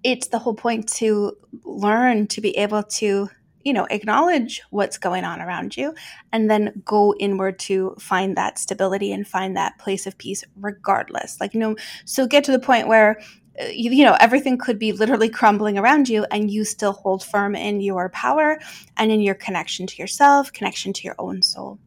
it's 0.04 0.28
the 0.28 0.38
whole 0.38 0.54
point 0.54 0.88
to 0.88 1.32
learn 1.64 2.26
to 2.26 2.40
be 2.40 2.56
able 2.56 2.82
to 2.82 3.28
you 3.64 3.72
know 3.72 3.86
acknowledge 3.90 4.62
what's 4.70 4.98
going 4.98 5.24
on 5.24 5.40
around 5.40 5.76
you 5.76 5.94
and 6.32 6.50
then 6.50 6.82
go 6.84 7.14
inward 7.18 7.58
to 7.58 7.94
find 7.98 8.36
that 8.36 8.58
stability 8.58 9.12
and 9.12 9.26
find 9.26 9.56
that 9.56 9.78
place 9.78 10.06
of 10.06 10.16
peace 10.18 10.44
regardless 10.56 11.40
like 11.40 11.54
you 11.54 11.60
know 11.60 11.76
so 12.04 12.26
get 12.26 12.44
to 12.44 12.52
the 12.52 12.58
point 12.58 12.88
where 12.88 13.20
uh, 13.60 13.66
you, 13.72 13.90
you 13.90 14.04
know 14.04 14.16
everything 14.20 14.56
could 14.56 14.78
be 14.78 14.92
literally 14.92 15.28
crumbling 15.28 15.76
around 15.78 16.08
you 16.08 16.24
and 16.30 16.50
you 16.50 16.64
still 16.64 16.92
hold 16.92 17.24
firm 17.24 17.54
in 17.54 17.80
your 17.80 18.08
power 18.10 18.58
and 18.96 19.10
in 19.10 19.20
your 19.20 19.34
connection 19.34 19.86
to 19.86 19.96
yourself 19.96 20.52
connection 20.52 20.92
to 20.92 21.02
your 21.02 21.16
own 21.18 21.42
soul 21.42 21.78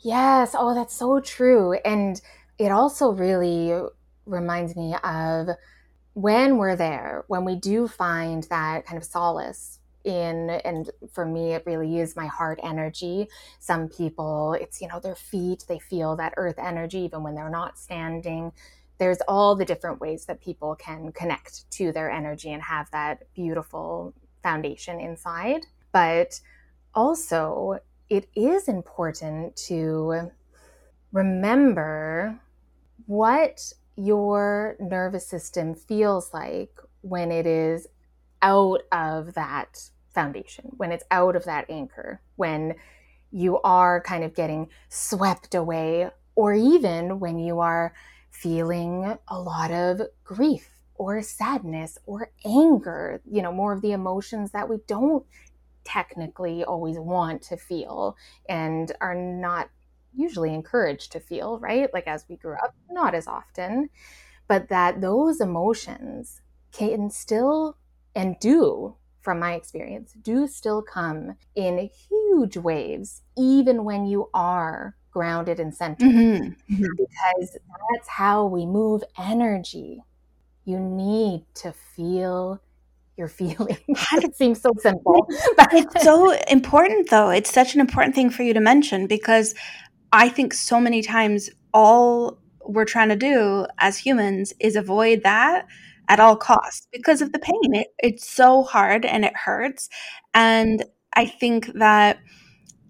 Yes. 0.00 0.54
Oh, 0.56 0.74
that's 0.74 0.94
so 0.94 1.20
true. 1.20 1.74
And 1.84 2.20
it 2.58 2.70
also 2.70 3.12
really 3.12 3.72
reminds 4.26 4.76
me 4.76 4.94
of 5.02 5.48
when 6.14 6.56
we're 6.56 6.76
there, 6.76 7.24
when 7.28 7.44
we 7.44 7.56
do 7.56 7.88
find 7.88 8.44
that 8.44 8.86
kind 8.86 8.98
of 8.98 9.04
solace 9.04 9.77
in, 10.04 10.50
and 10.50 10.90
for 11.12 11.26
me, 11.26 11.52
it 11.52 11.64
really 11.66 11.98
is 11.98 12.16
my 12.16 12.26
heart 12.26 12.58
energy. 12.62 13.28
Some 13.58 13.88
people, 13.88 14.54
it's, 14.54 14.80
you 14.80 14.88
know, 14.88 15.00
their 15.00 15.14
feet, 15.14 15.64
they 15.68 15.78
feel 15.78 16.16
that 16.16 16.34
earth 16.36 16.58
energy 16.58 17.00
even 17.00 17.22
when 17.22 17.34
they're 17.34 17.50
not 17.50 17.78
standing. 17.78 18.52
There's 18.98 19.20
all 19.28 19.54
the 19.54 19.64
different 19.64 20.00
ways 20.00 20.26
that 20.26 20.40
people 20.40 20.74
can 20.74 21.12
connect 21.12 21.70
to 21.72 21.92
their 21.92 22.10
energy 22.10 22.52
and 22.52 22.62
have 22.62 22.90
that 22.90 23.22
beautiful 23.34 24.14
foundation 24.42 25.00
inside. 25.00 25.66
But 25.92 26.40
also, 26.94 27.78
it 28.08 28.28
is 28.34 28.68
important 28.68 29.56
to 29.68 30.30
remember 31.12 32.40
what 33.06 33.72
your 33.96 34.76
nervous 34.80 35.26
system 35.26 35.74
feels 35.74 36.32
like 36.32 36.70
when 37.02 37.30
it 37.30 37.46
is 37.46 37.86
out 38.42 38.82
of 38.92 39.34
that 39.34 39.78
foundation, 40.14 40.72
when 40.76 40.92
it's 40.92 41.04
out 41.10 41.36
of 41.36 41.44
that 41.44 41.68
anchor, 41.68 42.20
when 42.36 42.74
you 43.30 43.60
are 43.60 44.00
kind 44.00 44.24
of 44.24 44.34
getting 44.34 44.68
swept 44.88 45.54
away, 45.54 46.10
or 46.34 46.54
even 46.54 47.20
when 47.20 47.38
you 47.38 47.60
are 47.60 47.92
feeling 48.30 49.18
a 49.28 49.40
lot 49.40 49.70
of 49.70 50.00
grief 50.24 50.70
or 50.94 51.22
sadness 51.22 51.98
or 52.06 52.30
anger, 52.44 53.20
you 53.30 53.42
know, 53.42 53.52
more 53.52 53.72
of 53.72 53.82
the 53.82 53.92
emotions 53.92 54.52
that 54.52 54.68
we 54.68 54.78
don't 54.86 55.24
technically 55.84 56.64
always 56.64 56.98
want 56.98 57.42
to 57.42 57.56
feel 57.56 58.16
and 58.48 58.92
are 59.00 59.14
not 59.14 59.70
usually 60.14 60.52
encouraged 60.52 61.12
to 61.12 61.20
feel, 61.20 61.58
right? 61.58 61.92
Like 61.94 62.06
as 62.06 62.24
we 62.28 62.36
grew 62.36 62.54
up, 62.54 62.74
not 62.90 63.14
as 63.14 63.26
often, 63.26 63.90
but 64.46 64.68
that 64.68 65.00
those 65.00 65.40
emotions 65.40 66.40
can 66.72 67.10
still 67.10 67.76
and 68.14 68.36
do, 68.40 68.94
from 69.20 69.38
my 69.38 69.54
experience, 69.54 70.12
do 70.22 70.46
still 70.46 70.82
come 70.82 71.36
in 71.54 71.90
huge 72.08 72.56
waves, 72.56 73.22
even 73.36 73.84
when 73.84 74.06
you 74.06 74.28
are 74.34 74.94
grounded 75.10 75.58
and 75.60 75.74
centered, 75.74 76.08
Mhm. 76.10 76.56
Mhm. 76.70 76.86
because 76.96 77.56
that's 77.92 78.08
how 78.08 78.46
we 78.46 78.66
move 78.66 79.02
energy. 79.18 80.02
You 80.64 80.78
need 80.78 81.44
to 81.56 81.72
feel 81.72 82.60
your 83.16 83.28
feelings. 83.40 83.78
it 83.88 84.36
seems 84.36 84.60
so 84.60 84.70
simple, 84.78 85.26
but 85.56 85.72
it's 85.72 86.04
so 86.04 86.30
important 86.48 87.10
though 87.10 87.30
it's 87.30 87.52
such 87.52 87.74
an 87.74 87.80
important 87.80 88.14
thing 88.14 88.30
for 88.30 88.44
you 88.44 88.54
to 88.54 88.60
mention 88.60 89.08
because 89.08 89.54
i 90.12 90.28
think 90.28 90.54
so 90.54 90.80
many 90.80 91.02
times 91.02 91.50
all 91.74 92.38
we're 92.64 92.84
trying 92.84 93.08
to 93.08 93.16
do 93.16 93.66
as 93.80 93.98
humans 93.98 94.52
is 94.60 94.76
avoid 94.76 95.22
that 95.24 95.66
at 96.08 96.20
all 96.20 96.36
costs 96.36 96.88
because 96.92 97.22
of 97.22 97.32
the 97.32 97.38
pain. 97.38 97.74
It, 97.74 97.88
it's 97.98 98.28
so 98.28 98.62
hard 98.62 99.04
and 99.04 99.24
it 99.24 99.36
hurts. 99.36 99.88
And 100.34 100.84
i 101.14 101.24
think 101.24 101.72
that 101.74 102.18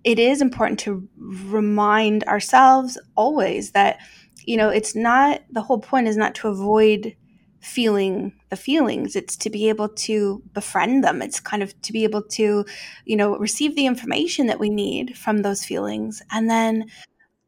it 0.04 0.18
is 0.18 0.40
important 0.40 0.80
to 0.80 1.08
remind 1.18 2.24
ourselves 2.24 2.98
always 3.16 3.72
that 3.72 3.98
you 4.44 4.56
know 4.56 4.68
it's 4.68 4.94
not 4.94 5.42
the 5.50 5.62
whole 5.62 5.78
point 5.78 6.08
is 6.08 6.16
not 6.16 6.34
to 6.34 6.48
avoid 6.48 7.14
feeling 7.60 8.32
the 8.50 8.56
feelings. 8.56 9.16
It's 9.16 9.36
to 9.36 9.50
be 9.50 9.68
able 9.68 9.88
to 9.88 10.42
befriend 10.54 11.02
them. 11.02 11.20
It's 11.20 11.40
kind 11.40 11.62
of 11.62 11.80
to 11.82 11.92
be 11.92 12.04
able 12.04 12.22
to 12.22 12.64
you 13.04 13.16
know 13.16 13.36
receive 13.36 13.76
the 13.76 13.86
information 13.86 14.46
that 14.46 14.60
we 14.60 14.70
need 14.70 15.16
from 15.18 15.42
those 15.42 15.64
feelings 15.64 16.22
and 16.30 16.48
then 16.48 16.86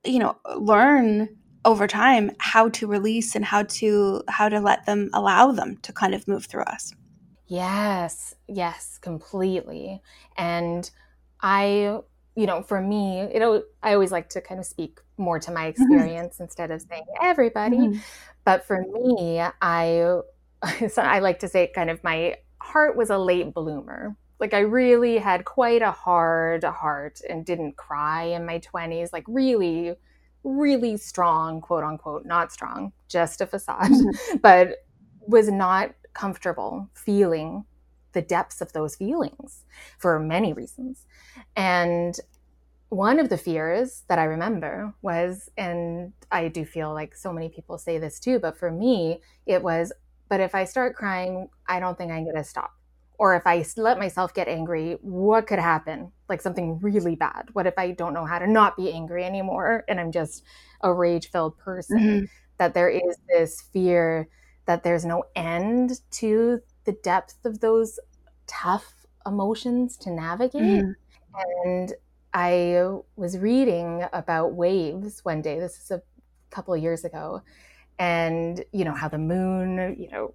you 0.05 0.19
know 0.19 0.37
learn 0.57 1.29
over 1.65 1.87
time 1.87 2.31
how 2.39 2.69
to 2.71 2.87
release 2.87 3.35
and 3.35 3.45
how 3.45 3.63
to 3.65 4.23
how 4.29 4.49
to 4.49 4.61
let 4.61 4.87
them 4.87 5.11
allow 5.13 5.53
them 5.53 5.77
to 5.83 5.93
kind 5.93 6.15
of 6.15 6.27
move 6.27 6.47
through 6.47 6.63
us. 6.63 6.95
Yes, 7.47 8.35
yes, 8.49 8.99
completely. 8.99 10.01
And 10.39 10.89
I, 11.41 11.99
you 12.37 12.47
know, 12.47 12.63
for 12.63 12.81
me, 12.81 13.29
you 13.33 13.41
know, 13.41 13.63
I 13.83 13.95
always 13.95 14.13
like 14.13 14.29
to 14.31 14.41
kind 14.41 14.61
of 14.61 14.67
speak 14.67 15.01
more 15.19 15.39
to 15.41 15.51
my 15.51 15.63
mm-hmm. 15.63 15.83
experience 15.83 16.35
mm-hmm. 16.35 16.45
instead 16.45 16.71
of 16.71 16.81
saying 16.83 17.05
everybody. 17.21 17.77
Mm-hmm. 17.77 18.01
But 18.45 18.67
for 18.67 18.85
me, 18.93 19.43
I 19.61 20.21
so 20.91 21.03
I 21.03 21.19
like 21.19 21.41
to 21.41 21.49
say 21.49 21.71
kind 21.75 21.91
of 21.91 22.03
my 22.05 22.37
heart 22.61 22.97
was 22.97 23.11
a 23.11 23.19
late 23.19 23.53
bloomer. 23.53 24.17
Like 24.39 24.55
I 24.55 24.61
really 24.61 25.19
had 25.19 25.45
quite 25.45 25.83
a 25.83 25.91
hard 25.91 26.65
heart 26.65 27.21
and 27.29 27.45
didn't 27.45 27.77
cry 27.77 28.25
in 28.25 28.47
my 28.47 28.61
20s, 28.61 29.13
like 29.13 29.25
really 29.27 29.97
really 30.45 30.97
strong, 30.97 31.61
quote 31.61 31.85
unquote, 31.85 32.25
not 32.25 32.53
strong, 32.53 32.93
just 33.09 33.41
a 33.41 33.47
facade, 33.47 33.91
mm-hmm. 33.91 34.37
but 34.43 34.79
was 35.27 35.49
not 35.51 35.95
comfortable 36.15 36.89
feeling 36.95 37.65
the 38.13 38.23
depths 38.23 38.61
of 38.61 38.73
those 38.73 38.97
feelings 38.97 39.65
for 39.99 40.19
many 40.19 40.53
reasons. 40.53 41.07
And 41.57 42.19
one 42.89 43.21
of 43.21 43.29
the 43.29 43.39
fears 43.39 44.03
that 44.09 44.19
I 44.19 44.25
remember 44.25 44.93
was, 45.01 45.49
and 45.57 46.13
I 46.33 46.49
do 46.49 46.65
feel 46.65 46.93
like 46.93 47.15
so 47.15 47.33
many 47.33 47.49
people 47.49 47.79
say 47.79 47.99
this 47.99 48.19
too, 48.19 48.41
but 48.41 48.59
for 48.59 48.71
me, 48.71 49.21
it 49.47 49.63
was, 49.63 49.93
but 50.29 50.41
if 50.41 50.55
I 50.55 50.65
start 50.65 50.97
crying, 50.97 51.49
I 51.69 51.79
don't 51.79 51.97
think 51.97 52.11
I'm 52.11 52.25
going 52.25 52.37
to 52.37 52.45
stop. 52.45 52.73
Or 53.21 53.37
if 53.37 53.47
I 53.47 53.63
let 53.77 53.99
myself 53.99 54.33
get 54.33 54.49
angry, 54.49 54.97
what 55.03 55.47
could 55.47 55.59
happen? 55.59 56.11
Like 56.31 56.41
something 56.41 56.79
really 56.81 57.17
bad. 57.17 57.51
What 57.53 57.67
if 57.67 57.75
I 57.77 57.91
don't 57.91 58.15
know 58.15 58.25
how 58.25 58.39
to 58.39 58.47
not 58.47 58.79
be 58.79 58.91
angry 58.91 59.27
anymore 59.27 59.85
and 59.89 60.01
I'm 60.01 60.11
just 60.11 60.43
a 60.81 60.91
rage 60.91 61.31
filled 61.31 61.59
person? 61.59 61.99
Mm-hmm. 61.99 62.25
That 62.57 62.73
there 62.73 62.89
is 62.89 63.19
this 63.29 63.61
fear 63.75 64.27
that 64.65 64.83
there's 64.85 65.05
no 65.05 65.25
end 65.37 66.01
to 66.13 66.61
the 66.85 66.93
depth 66.93 67.45
of 67.45 67.61
those 67.61 68.01
tough 68.47 69.05
emotions 69.27 69.99
to 69.99 70.11
navigate. 70.11 70.63
Mm-hmm. 70.63 71.67
And 71.67 71.93
I 72.33 73.01
was 73.17 73.37
reading 73.37 74.03
about 74.15 74.55
waves 74.55 75.21
one 75.27 75.43
day. 75.43 75.61
This 75.61 75.77
is 75.77 75.91
a 75.91 76.01
couple 76.49 76.73
of 76.73 76.83
years 76.83 77.05
ago. 77.05 77.43
And, 77.99 78.65
you 78.73 78.87
know, 78.87 78.95
how 78.95 79.09
the 79.09 79.19
moon, 79.19 79.95
you 79.99 80.09
know, 80.09 80.33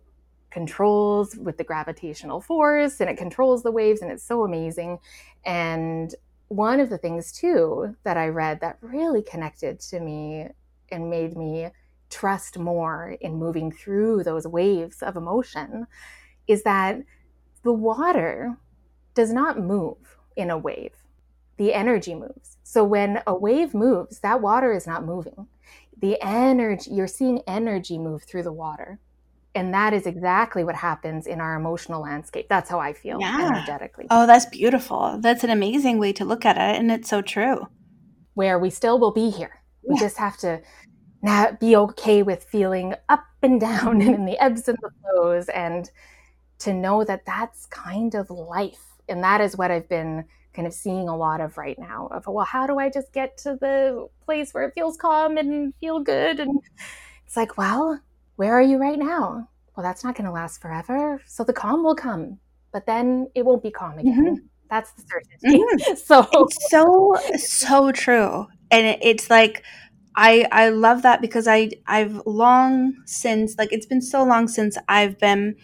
controls 0.56 1.36
with 1.36 1.58
the 1.58 1.66
gravitational 1.66 2.40
force 2.40 3.02
and 3.02 3.10
it 3.10 3.18
controls 3.18 3.62
the 3.62 3.72
waves 3.74 4.02
and 4.02 4.10
it's 4.10 4.24
so 4.24 4.46
amazing. 4.46 4.98
And 5.46 6.16
one 6.48 6.80
of 6.80 6.90
the 6.90 6.98
things, 6.98 7.34
too, 7.34 7.94
that 8.06 8.16
I 8.16 8.30
read 8.30 8.62
that 8.62 8.78
really 8.80 9.22
connected 9.22 9.82
to 9.82 10.00
me 10.00 10.48
and 10.94 11.10
made 11.10 11.36
me 11.36 11.68
trust 12.10 12.58
more 12.58 13.18
in 13.20 13.36
moving 13.36 13.70
through 13.70 14.24
those 14.24 14.48
waves 14.48 15.04
of 15.04 15.18
emotion 15.18 15.88
is 16.48 16.64
that 16.64 17.02
the 17.64 17.74
water 17.74 18.56
does 19.14 19.34
not 19.34 19.60
move 19.60 19.98
in 20.38 20.50
a 20.50 20.58
wave. 20.58 21.04
The 21.58 21.74
energy 21.74 22.16
moves. 22.16 22.56
So 22.64 22.86
when 22.86 23.22
a 23.28 23.36
wave 23.36 23.74
moves, 23.74 24.20
that 24.20 24.40
water 24.40 24.72
is 24.72 24.88
not 24.88 25.04
moving. 25.04 25.48
The 26.00 26.18
energy, 26.22 26.92
you're 26.92 27.08
seeing 27.08 27.42
energy 27.46 27.98
move 27.98 28.24
through 28.24 28.44
the 28.44 28.54
water. 28.54 29.00
And 29.56 29.74
that 29.74 29.94
is 29.94 30.06
exactly 30.06 30.64
what 30.64 30.76
happens 30.76 31.28
in 31.28 31.40
our 31.40 31.56
emotional 31.56 32.02
landscape. 32.02 32.48
That's 32.50 32.70
how 32.70 32.80
I 32.80 32.94
feel 32.94 33.20
yeah. 33.20 33.48
energetically. 33.48 34.08
Oh, 34.12 34.28
that's 34.28 34.46
beautiful. 34.46 35.18
That's 35.22 35.44
an 35.44 35.50
amazing 35.50 35.98
way 35.98 36.12
to 36.14 36.26
look 36.26 36.46
at 36.46 36.58
it. 36.58 36.80
And 36.80 36.92
it's 36.92 37.10
so 37.10 37.22
true. 37.22 37.68
Where 38.34 38.60
we 38.60 38.70
still 38.70 39.00
will 39.00 39.14
be 39.14 39.30
here. 39.30 39.62
We 39.84 39.96
yeah. 39.96 40.02
just 40.02 40.18
have 40.18 40.38
to 40.40 40.62
not 41.26 41.60
be 41.60 41.76
okay 41.76 42.22
with 42.22 42.44
feeling 42.44 42.94
up 43.10 43.26
and 43.42 43.60
down 43.70 44.02
and 44.02 44.16
in 44.16 44.26
the 44.26 44.38
ebbs 44.42 44.68
and 44.68 44.78
the 44.82 44.92
flows 45.02 45.50
and 45.50 45.90
to 46.60 46.74
know 46.74 47.04
that 47.04 47.26
that's 47.26 47.66
kind 47.66 48.16
of 48.16 48.30
life 48.30 48.84
and 49.10 49.24
that 49.24 49.42
is 49.42 49.58
what 49.58 49.72
i've 49.72 49.90
been 49.90 50.24
kind 50.54 50.68
of 50.68 50.74
seeing 50.74 51.10
a 51.10 51.18
lot 51.18 51.42
of 51.42 51.58
right 51.58 51.78
now 51.78 52.08
of 52.12 52.26
well 52.28 52.46
how 52.46 52.66
do 52.66 52.80
i 52.80 52.90
just 52.90 53.12
get 53.12 53.38
to 53.38 53.58
the 53.60 54.08
place 54.24 54.54
where 54.54 54.64
it 54.64 54.74
feels 54.74 54.96
calm 54.96 55.38
and 55.38 55.74
feel 55.82 56.00
good 56.00 56.40
and 56.40 56.62
it's 57.26 57.36
like 57.36 57.58
well 57.58 58.00
where 58.36 58.54
are 58.54 58.62
you 58.62 58.78
right 58.78 59.00
now 59.00 59.50
well 59.76 59.84
that's 59.84 60.04
not 60.04 60.16
going 60.16 60.26
to 60.26 60.32
last 60.32 60.62
forever 60.62 61.22
so 61.26 61.44
the 61.44 61.54
calm 61.54 61.84
will 61.84 61.96
come 61.96 62.40
but 62.72 62.86
then 62.86 63.28
it 63.36 63.46
won't 63.46 63.64
be 63.64 63.72
calm 63.72 63.98
again 63.98 64.26
mm-hmm. 64.26 64.46
that's 64.70 64.92
the 64.94 65.04
certainty 65.04 65.64
mm-hmm. 65.64 65.96
so 65.96 66.28
it's 66.34 66.70
so 66.70 67.18
so 67.38 67.92
true 67.92 68.48
and 68.72 68.98
it's 69.02 69.30
like 69.30 69.64
I 70.16 70.48
I 70.52 70.70
love 70.70 71.02
that 71.02 71.22
because 71.22 71.48
I 71.48 71.72
I've 71.88 72.22
long 72.26 72.94
since 73.06 73.58
like 73.58 73.72
it's 73.72 73.86
been 73.86 74.02
so 74.02 74.24
long 74.24 74.48
since 74.48 74.78
I've 74.88 75.20
been 75.20 75.56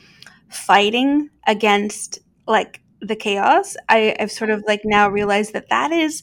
fighting 0.50 1.30
against 1.48 2.20
like 2.48 2.82
the 3.02 3.16
chaos. 3.16 3.76
I, 3.90 4.16
I've 4.20 4.32
sort 4.32 4.50
of 4.50 4.64
like 4.68 4.82
now 4.84 5.10
realized 5.10 5.54
that 5.54 5.70
that 5.70 5.92
is 5.92 6.22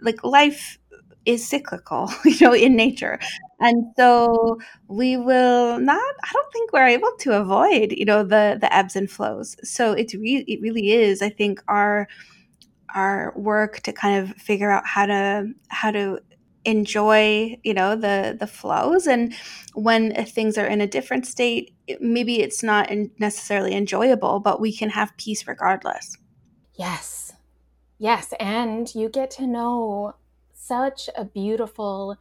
like 0.00 0.22
life 0.24 0.78
is 1.28 1.46
cyclical, 1.46 2.10
you 2.24 2.38
know, 2.40 2.54
in 2.54 2.74
nature. 2.74 3.20
And 3.60 3.92
so 3.96 4.58
we 4.88 5.16
will 5.16 5.78
not 5.78 6.14
I 6.24 6.30
don't 6.32 6.52
think 6.52 6.72
we're 6.72 6.86
able 6.86 7.12
to 7.20 7.38
avoid, 7.40 7.92
you 7.92 8.04
know, 8.04 8.22
the 8.22 8.56
the 8.60 8.74
ebbs 8.74 8.96
and 8.96 9.10
flows. 9.10 9.56
So 9.62 9.92
it's 9.92 10.14
really 10.14 10.44
it 10.48 10.60
really 10.60 10.90
is 10.92 11.22
I 11.22 11.28
think 11.28 11.62
our 11.68 12.08
our 12.94 13.34
work 13.36 13.80
to 13.80 13.92
kind 13.92 14.22
of 14.22 14.34
figure 14.36 14.70
out 14.70 14.86
how 14.86 15.06
to 15.06 15.52
how 15.68 15.90
to 15.90 16.20
enjoy 16.64 17.56
you 17.62 17.72
know 17.72 17.94
the 17.94 18.36
the 18.38 18.46
flows 18.46 19.06
and 19.06 19.32
when 19.74 20.12
things 20.26 20.58
are 20.58 20.66
in 20.66 20.80
a 20.80 20.86
different 20.86 21.24
state 21.24 21.74
maybe 22.00 22.42
it's 22.42 22.62
not 22.62 22.90
necessarily 23.18 23.74
enjoyable 23.74 24.40
but 24.40 24.60
we 24.60 24.76
can 24.76 24.90
have 24.90 25.16
peace 25.16 25.46
regardless 25.46 26.18
yes 26.74 27.32
yes 27.98 28.34
and 28.40 28.94
you 28.94 29.08
get 29.08 29.30
to 29.30 29.46
know 29.46 30.14
such 30.58 31.08
a 31.16 31.24
beautiful 31.24 32.16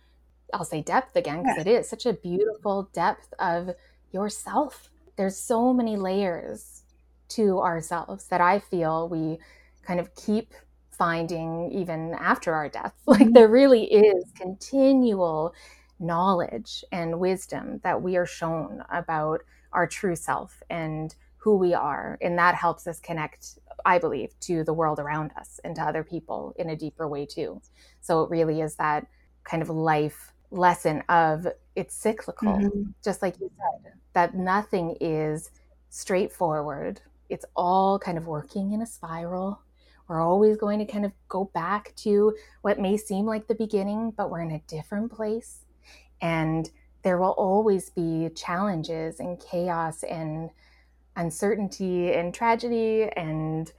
i'll 0.54 0.64
say 0.64 0.82
depth 0.82 1.16
again 1.16 1.44
because 1.44 1.66
yeah. 1.66 1.74
it 1.74 1.80
is 1.80 1.90
such 1.90 2.06
a 2.06 2.14
beautiful 2.14 2.90
depth 2.94 3.34
of 3.40 3.72
yourself 4.12 4.90
there's 5.16 5.38
so 5.38 5.74
many 5.74 5.98
layers 5.98 6.84
to 7.28 7.60
ourselves 7.60 8.28
that 8.28 8.42
i 8.42 8.60
feel 8.60 9.10
we 9.10 9.38
kind 9.86 10.00
of 10.00 10.14
keep 10.16 10.54
finding 10.98 11.72
even 11.72 12.16
after 12.16 12.54
our 12.54 12.70
death. 12.70 12.94
Like 13.06 13.22
mm-hmm. 13.22 13.34
there 13.34 13.48
really 13.48 13.86
is 13.86 14.26
continual 14.36 15.54
knowledge 16.00 16.84
and 16.92 17.20
wisdom 17.20 17.80
that 17.84 18.02
we 18.02 18.18
are 18.18 18.26
shown 18.26 18.84
about 18.92 19.42
our 19.72 19.88
true 19.88 20.16
self 20.16 20.62
and 20.70 21.16
who 21.38 21.56
we 21.56 21.74
are. 21.74 22.18
And 22.22 22.38
that 22.38 22.56
helps 22.56 22.88
us 22.88 23.00
connect, 23.00 23.60
I 23.86 24.00
believe, 24.00 24.38
to 24.42 24.64
the 24.64 24.74
world 24.74 25.00
around 25.00 25.32
us 25.38 25.60
and 25.64 25.76
to 25.76 25.82
other 25.82 26.04
people 26.04 26.54
in 26.58 26.70
a 26.70 26.76
deeper 26.76 27.08
way 27.08 27.26
too. 27.26 27.62
So 28.02 28.24
it 28.24 28.30
really 28.30 28.62
is 28.62 28.76
that 28.76 29.08
kind 29.44 29.62
of 29.62 29.70
life 29.70 30.34
lesson 30.52 31.04
of 31.10 31.48
it's 31.76 31.96
cyclical, 31.96 32.54
mm-hmm. 32.54 32.84
just 33.04 33.22
like 33.22 33.40
you 33.40 33.52
said, 33.56 33.94
that 34.14 34.36
nothing 34.36 34.96
is 35.02 35.52
straightforward. 35.90 37.02
It's 37.30 37.46
all 37.56 38.00
kind 38.00 38.18
of 38.18 38.28
working 38.28 38.74
in 38.74 38.82
a 38.82 38.86
spiral 38.86 39.60
we're 40.08 40.22
always 40.22 40.58
going 40.58 40.80
to 40.80 40.86
kind 40.86 41.06
of 41.06 41.12
go 41.28 41.46
back 41.54 41.94
to 41.98 42.34
what 42.62 42.80
may 42.80 42.98
seem 42.98 43.26
like 43.26 43.48
the 43.48 43.56
beginning, 43.56 44.12
but 44.12 44.30
we're 44.30 44.42
in 44.42 44.52
a 44.52 44.62
different 44.68 45.12
place. 45.12 45.66
And 46.22 46.70
there 47.04 47.18
will 47.18 47.32
always 47.32 47.90
be 47.90 48.30
challenges 48.36 49.20
and 49.20 49.40
chaos 49.40 50.04
and 50.04 50.50
uncertainty 51.18 52.14
and 52.14 52.34
tragedy 52.34 53.10
and, 53.18 53.74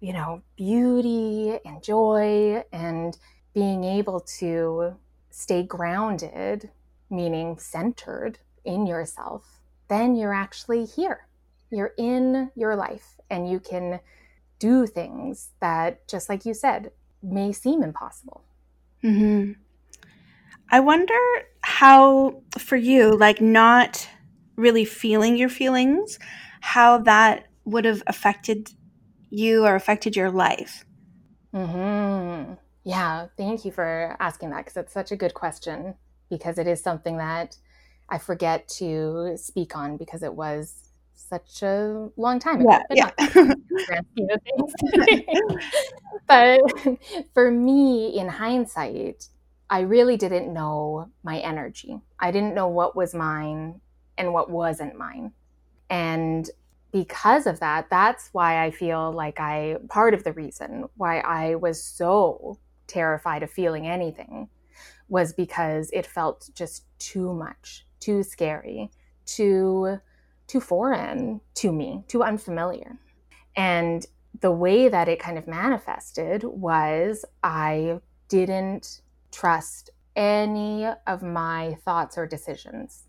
you 0.00 0.12
know, 0.12 0.40
beauty 0.56 1.58
and 1.66 1.82
joy 1.82 2.62
and 2.72 3.18
being 3.52 3.84
able 3.84 4.20
to 4.20 4.94
stay 5.30 5.62
grounded, 5.62 6.70
meaning 7.10 7.58
centered 7.58 8.38
in 8.64 8.86
yourself, 8.86 9.60
then 9.88 10.16
you're 10.16 10.32
actually 10.32 10.86
here. 10.86 11.26
You're 11.70 11.92
in 11.98 12.50
your 12.54 12.76
life 12.76 13.16
and 13.28 13.50
you 13.50 13.60
can 13.60 14.00
do 14.58 14.86
things 14.86 15.50
that, 15.60 16.06
just 16.08 16.28
like 16.28 16.46
you 16.46 16.54
said, 16.54 16.92
may 17.22 17.52
seem 17.52 17.82
impossible. 17.82 18.42
Mm-hmm. 19.02 19.52
I 20.70 20.80
wonder 20.80 21.18
how, 21.62 22.42
for 22.58 22.76
you, 22.76 23.16
like 23.16 23.40
not 23.40 24.08
really 24.56 24.84
feeling 24.84 25.36
your 25.36 25.48
feelings, 25.48 26.18
how 26.64 26.96
that 26.96 27.44
would 27.66 27.84
have 27.84 28.02
affected 28.06 28.70
you 29.28 29.66
or 29.66 29.74
affected 29.74 30.16
your 30.16 30.30
life. 30.30 30.86
Hmm. 31.52 32.54
Yeah. 32.84 33.26
Thank 33.36 33.66
you 33.66 33.70
for 33.70 34.16
asking 34.18 34.48
that 34.50 34.64
because 34.64 34.78
it's 34.78 34.92
such 34.92 35.12
a 35.12 35.16
good 35.16 35.34
question 35.34 35.94
because 36.30 36.56
it 36.56 36.66
is 36.66 36.82
something 36.82 37.18
that 37.18 37.54
I 38.08 38.16
forget 38.16 38.66
to 38.78 39.36
speak 39.36 39.76
on 39.76 39.98
because 39.98 40.22
it 40.22 40.34
was 40.34 40.88
such 41.14 41.62
a 41.62 42.08
long 42.16 42.38
time 42.38 42.62
ago. 42.62 42.78
Yeah, 42.90 43.10
yeah. 43.20 43.56
but 46.26 46.60
for 47.34 47.50
me, 47.50 48.18
in 48.18 48.26
hindsight, 48.26 49.28
I 49.68 49.80
really 49.80 50.16
didn't 50.16 50.50
know 50.52 51.10
my 51.22 51.40
energy. 51.40 52.00
I 52.18 52.30
didn't 52.30 52.54
know 52.54 52.68
what 52.68 52.96
was 52.96 53.14
mine 53.14 53.82
and 54.16 54.32
what 54.32 54.50
wasn't 54.50 54.96
mine. 54.96 55.32
And 55.94 56.50
because 56.90 57.46
of 57.46 57.60
that, 57.60 57.88
that's 57.88 58.30
why 58.32 58.64
I 58.64 58.72
feel 58.72 59.12
like 59.12 59.38
I, 59.38 59.76
part 59.88 60.12
of 60.12 60.24
the 60.24 60.32
reason 60.32 60.86
why 60.96 61.20
I 61.20 61.54
was 61.54 61.80
so 61.80 62.58
terrified 62.88 63.44
of 63.44 63.50
feeling 63.50 63.86
anything 63.86 64.48
was 65.08 65.32
because 65.32 65.90
it 65.92 66.04
felt 66.04 66.50
just 66.52 66.84
too 66.98 67.32
much, 67.32 67.86
too 68.00 68.24
scary, 68.24 68.90
too 69.24 70.00
too 70.48 70.60
foreign 70.60 71.40
to 71.54 71.72
me, 71.72 72.02
too 72.08 72.24
unfamiliar. 72.24 72.98
And 73.56 74.04
the 74.40 74.50
way 74.50 74.88
that 74.88 75.08
it 75.08 75.20
kind 75.20 75.38
of 75.38 75.46
manifested 75.46 76.42
was 76.42 77.24
I 77.44 78.00
didn't 78.28 79.00
trust 79.30 79.90
any 80.16 80.86
of 81.06 81.22
my 81.22 81.78
thoughts 81.84 82.18
or 82.18 82.26
decisions. 82.26 83.04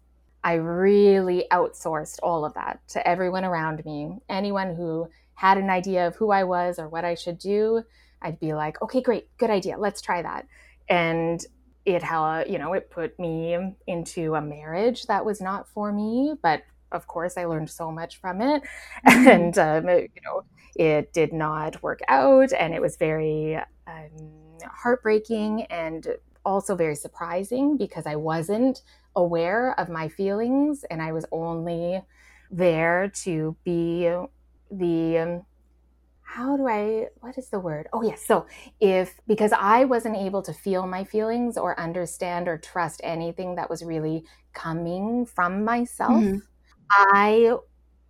I 0.45 0.53
really 0.53 1.47
outsourced 1.51 2.19
all 2.21 2.45
of 2.45 2.53
that 2.53 2.79
to 2.89 3.05
everyone 3.05 3.43
around 3.43 3.83
me. 3.83 4.19
Anyone 4.29 4.75
who 4.75 5.09
had 5.33 5.57
an 5.57 5.71
idea 5.71 6.05
of 6.05 6.15
who 6.15 6.29
I 6.29 6.43
was 6.43 6.77
or 6.77 6.87
what 6.87 7.03
I 7.03 7.15
should 7.15 7.39
do, 7.39 7.81
I'd 8.21 8.39
be 8.39 8.53
like, 8.53 8.79
okay, 8.83 9.01
great, 9.01 9.35
good 9.37 9.49
idea, 9.49 9.75
let's 9.75 10.01
try 10.01 10.21
that. 10.21 10.45
And 10.87 11.43
it 11.83 12.03
had, 12.03 12.43
you 12.47 12.59
know, 12.59 12.73
it 12.73 12.91
put 12.91 13.17
me 13.17 13.57
into 13.87 14.35
a 14.35 14.41
marriage 14.41 15.07
that 15.07 15.25
was 15.25 15.41
not 15.41 15.67
for 15.67 15.91
me, 15.91 16.35
but 16.43 16.61
of 16.91 17.07
course, 17.07 17.37
I 17.37 17.45
learned 17.45 17.71
so 17.71 17.91
much 17.91 18.17
from 18.17 18.39
it. 18.39 18.61
Mm-hmm. 19.07 19.27
And, 19.27 19.57
um, 19.57 19.89
you 19.89 20.21
know, 20.23 20.43
it 20.75 21.11
did 21.11 21.33
not 21.33 21.81
work 21.81 22.01
out. 22.07 22.53
And 22.53 22.73
it 22.73 22.81
was 22.81 22.97
very 22.97 23.55
um, 23.87 24.09
heartbreaking 24.63 25.63
and 25.63 26.07
also 26.45 26.75
very 26.75 26.95
surprising 26.95 27.77
because 27.77 28.05
I 28.05 28.15
wasn't 28.15 28.81
aware 29.15 29.79
of 29.79 29.89
my 29.89 30.07
feelings 30.07 30.83
and 30.89 31.01
I 31.01 31.11
was 31.11 31.25
only 31.31 32.01
there 32.51 33.11
to 33.23 33.55
be 33.63 34.09
the 34.71 35.17
um, 35.17 35.45
how 36.35 36.57
do 36.57 36.67
I, 36.67 37.07
what 37.21 37.37
is 37.37 37.47
the 37.47 37.59
word? 37.59 37.87
Oh, 37.93 38.01
yes. 38.01 38.25
So, 38.25 38.45
if 38.81 39.21
because 39.25 39.53
I 39.57 39.85
wasn't 39.85 40.17
able 40.17 40.41
to 40.41 40.53
feel 40.53 40.85
my 40.85 41.05
feelings 41.05 41.57
or 41.57 41.79
understand 41.79 42.49
or 42.49 42.57
trust 42.57 42.99
anything 43.03 43.55
that 43.55 43.69
was 43.69 43.83
really 43.83 44.25
coming 44.53 45.25
from 45.25 45.63
myself, 45.63 46.11
mm-hmm. 46.11 46.39
I 46.89 47.55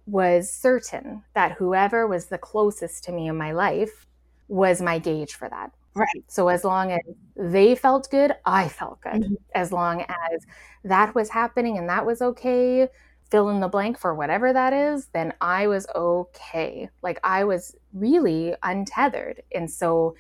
was 0.08 0.52
certain 0.52 1.24
that 1.36 1.54
whoever 1.54 2.08
was 2.08 2.26
the 2.26 2.38
closest 2.40 3.04
to 3.04 3.12
me 3.12 3.28
in 3.28 3.38
my 3.38 3.52
life 3.52 4.08
was 4.48 4.82
my 4.82 4.98
gauge 4.98 5.36
for 5.36 5.48
that. 5.50 5.72
Right. 5.96 6.24
So 6.28 6.50
as 6.50 6.66
long 6.66 6.92
as 6.92 7.00
they 7.38 7.74
felt 7.74 8.10
good, 8.12 8.34
I 8.46 8.68
felt 8.68 9.00
good. 9.02 9.22
Mm-hmm. 9.22 9.36
As 9.54 9.72
long 9.72 10.02
as 10.02 10.46
that 10.84 11.16
was 11.16 11.30
happening 11.30 11.78
and 11.78 11.88
that 11.90 12.06
was 12.06 12.22
okay, 12.22 12.90
fill 13.32 13.50
in 13.50 13.62
the 13.62 13.70
blank 13.70 13.98
for 13.98 14.14
whatever 14.14 14.52
that 14.52 14.74
is, 14.74 15.08
then 15.14 15.34
I 15.40 15.68
was 15.68 15.88
okay. 15.96 16.90
Like 17.02 17.20
I 17.24 17.46
was 17.46 17.76
really 17.94 18.56
untethered. 18.62 19.42
And 19.54 19.72
so 19.72 20.16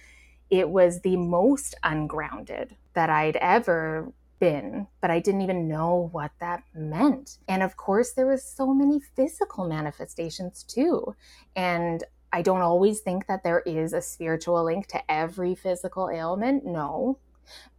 it 0.49 0.69
was 0.69 1.01
the 1.01 1.17
most 1.17 1.76
ungrounded 1.84 2.76
that 2.93 3.09
I'd 3.09 3.36
ever 3.38 4.13
been, 4.39 4.88
but 5.01 5.11
I 5.11 5.19
didn't 5.19 5.41
even 5.41 5.67
know 5.67 6.09
what 6.13 6.32
that 6.39 6.63
meant. 6.73 7.38
And 7.47 7.63
of 7.63 7.76
course, 7.78 8.13
there 8.13 8.28
was 8.28 8.43
so 8.43 8.73
many 8.73 8.99
physical 9.15 9.67
manifestations 9.67 10.63
too. 10.63 11.15
And 11.55 12.03
I 12.36 12.41
don't 12.41 12.61
always 12.61 12.99
think 12.99 13.27
that 13.27 13.43
there 13.43 13.61
is 13.61 13.93
a 13.93 14.01
spiritual 14.01 14.61
link 14.65 14.88
to 14.88 15.01
every 15.09 15.55
physical 15.55 16.09
ailment. 16.09 16.65
No. 16.65 17.17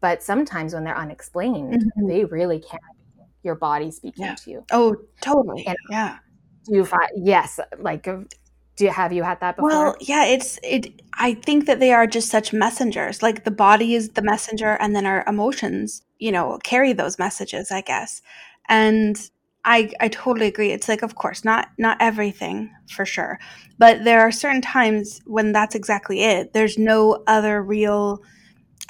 But 0.00 0.22
sometimes 0.22 0.72
when 0.72 0.82
they're 0.82 0.96
unexplained, 0.96 1.74
mm-hmm. 1.74 2.06
they 2.08 2.24
really 2.24 2.60
can 2.60 2.78
be 3.18 3.24
your 3.42 3.54
body 3.54 3.90
speaking 3.90 4.24
yeah. 4.24 4.34
to 4.36 4.50
you. 4.50 4.64
Oh, 4.72 4.96
totally. 5.20 5.66
And 5.66 5.76
yeah. 5.90 6.18
Do 6.64 6.74
you 6.74 6.86
find, 6.86 7.10
yes, 7.16 7.60
like 7.78 8.04
do 8.04 8.84
you 8.84 8.90
have 8.90 9.12
you 9.12 9.22
had 9.22 9.40
that 9.40 9.56
before? 9.56 9.68
Well, 9.68 9.96
yeah, 10.00 10.24
it's 10.24 10.58
it 10.62 11.02
I 11.12 11.34
think 11.34 11.66
that 11.66 11.78
they 11.78 11.92
are 11.92 12.06
just 12.06 12.30
such 12.30 12.54
messengers. 12.54 13.22
Like 13.22 13.44
the 13.44 13.50
body 13.50 13.94
is 13.94 14.10
the 14.10 14.22
messenger 14.22 14.78
and 14.80 14.96
then 14.96 15.04
our 15.04 15.22
emotions, 15.26 16.02
you 16.18 16.32
know, 16.32 16.58
carry 16.64 16.94
those 16.94 17.18
messages, 17.18 17.70
I 17.70 17.82
guess. 17.82 18.22
And 18.70 19.18
I 19.66 19.90
I 20.00 20.08
totally 20.08 20.46
agree. 20.46 20.70
It's 20.70 20.88
like 20.88 21.02
of 21.02 21.16
course, 21.16 21.44
not 21.44 21.68
not 21.76 21.98
everything 22.00 22.70
for 22.88 23.04
sure. 23.04 23.38
But 23.78 24.04
there 24.04 24.20
are 24.20 24.32
certain 24.32 24.62
times 24.62 25.20
when 25.26 25.52
that's 25.52 25.74
exactly 25.74 26.22
it. 26.22 26.54
There's 26.54 26.78
no 26.78 27.22
other 27.26 27.62
real 27.62 28.22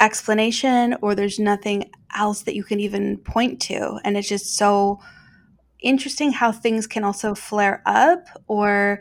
explanation 0.01 0.95
or 1.01 1.15
there's 1.15 1.39
nothing 1.39 1.91
else 2.15 2.43
that 2.43 2.55
you 2.55 2.63
can 2.63 2.81
even 2.81 3.17
point 3.19 3.61
to 3.61 3.99
and 4.05 4.17
it's 4.17 4.29
just 4.29 4.57
so 4.57 5.01
interesting 5.81 6.33
how 6.33 6.53
things 6.53 6.87
can 6.87 7.05
also 7.05 7.35
flare 7.35 7.83
up 7.87 8.27
or 8.47 9.01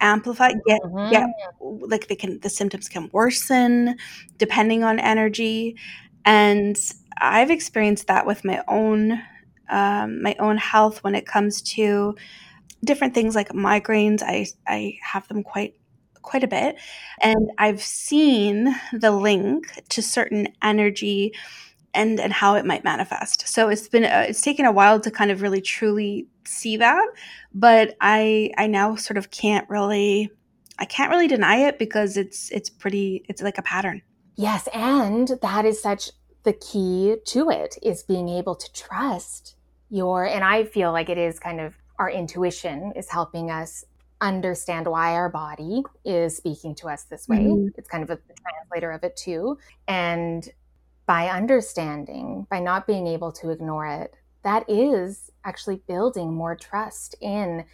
amplify 0.00 0.52
get 0.66 0.80
mm-hmm. 0.82 1.10
get 1.10 1.28
like 1.60 2.08
they 2.08 2.16
can 2.16 2.38
the 2.40 2.50
symptoms 2.50 2.88
can 2.88 3.08
worsen 3.12 3.96
depending 4.38 4.84
on 4.84 4.98
energy 4.98 5.76
and 6.24 6.76
i've 7.18 7.50
experienced 7.50 8.06
that 8.06 8.26
with 8.26 8.44
my 8.44 8.62
own 8.68 9.20
um, 9.68 10.22
my 10.22 10.36
own 10.38 10.56
health 10.56 11.02
when 11.02 11.14
it 11.14 11.26
comes 11.26 11.62
to 11.62 12.14
different 12.84 13.14
things 13.14 13.34
like 13.34 13.48
migraines. 13.50 14.22
I 14.22 14.46
i 14.66 14.98
have 15.02 15.26
them 15.28 15.42
quite 15.42 15.74
quite 16.22 16.44
a 16.44 16.48
bit. 16.48 16.76
And 17.22 17.50
i've 17.58 17.82
seen 17.82 18.74
the 18.92 19.10
link 19.10 19.66
to 19.90 20.02
certain 20.02 20.48
energy 20.62 21.32
and 21.92 22.18
and 22.18 22.32
how 22.32 22.54
it 22.56 22.64
might 22.64 22.84
manifest. 22.84 23.46
So 23.48 23.68
it's 23.68 23.88
been 23.88 24.04
uh, 24.04 24.26
it's 24.28 24.42
taken 24.42 24.66
a 24.66 24.72
while 24.72 25.00
to 25.00 25.10
kind 25.10 25.30
of 25.30 25.42
really 25.42 25.60
truly 25.60 26.26
see 26.46 26.76
that 26.76 27.06
but 27.52 27.96
i 28.00 28.50
i 28.58 28.66
now 28.66 28.96
sort 28.96 29.16
of 29.16 29.30
can't 29.30 29.68
really 29.68 30.30
i 30.78 30.84
can't 30.84 31.10
really 31.10 31.28
deny 31.28 31.56
it 31.56 31.78
because 31.78 32.16
it's 32.16 32.50
it's 32.50 32.68
pretty 32.70 33.24
it's 33.28 33.42
like 33.42 33.58
a 33.58 33.62
pattern. 33.62 34.02
Yes 34.36 34.68
and 34.74 35.28
that 35.42 35.64
is 35.64 35.80
such 35.80 36.10
the 36.44 36.52
key 36.52 37.16
to 37.24 37.50
it 37.50 37.76
is 37.82 38.02
being 38.02 38.28
able 38.28 38.54
to 38.54 38.72
trust 38.72 39.56
your 39.90 40.24
and 40.24 40.44
i 40.44 40.64
feel 40.64 40.92
like 40.92 41.08
it 41.08 41.18
is 41.18 41.38
kind 41.38 41.60
of 41.60 41.74
our 41.98 42.10
intuition 42.10 42.92
is 42.96 43.10
helping 43.10 43.50
us 43.50 43.84
understand 44.20 44.86
why 44.86 45.12
our 45.12 45.28
body 45.28 45.82
is 46.04 46.36
speaking 46.36 46.74
to 46.74 46.88
us 46.88 47.04
this 47.04 47.28
way 47.28 47.38
mm-hmm. 47.38 47.68
it's 47.76 47.88
kind 47.88 48.02
of 48.02 48.10
a 48.10 48.18
translator 48.40 48.90
of 48.90 49.02
it 49.04 49.16
too 49.16 49.58
and 49.88 50.50
by 51.06 51.28
understanding 51.28 52.46
by 52.50 52.58
not 52.58 52.86
being 52.86 53.06
able 53.06 53.32
to 53.32 53.50
ignore 53.50 53.86
it 53.86 54.14
that 54.42 54.64
is 54.68 55.30
actually 55.44 55.82
building 55.88 56.32
more 56.32 56.54
trust 56.54 57.14
in 57.20 57.64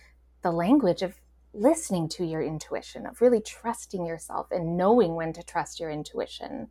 the 0.43 0.51
language 0.51 1.03
of 1.03 1.15
listening 1.53 2.09
to 2.09 2.25
your 2.25 2.43
intuition, 2.43 3.07
of 3.07 3.21
really 3.21 3.41
trusting 3.41 4.07
yourself 4.07 4.47
and 4.51 4.77
knowing 4.77 5.15
when 5.15 5.33
to 5.33 5.43
trust 5.43 5.81
your 5.81 5.91
intuition. 5.91 6.69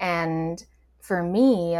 And 0.00 0.64
for 1.06 1.22
me, 1.22 1.76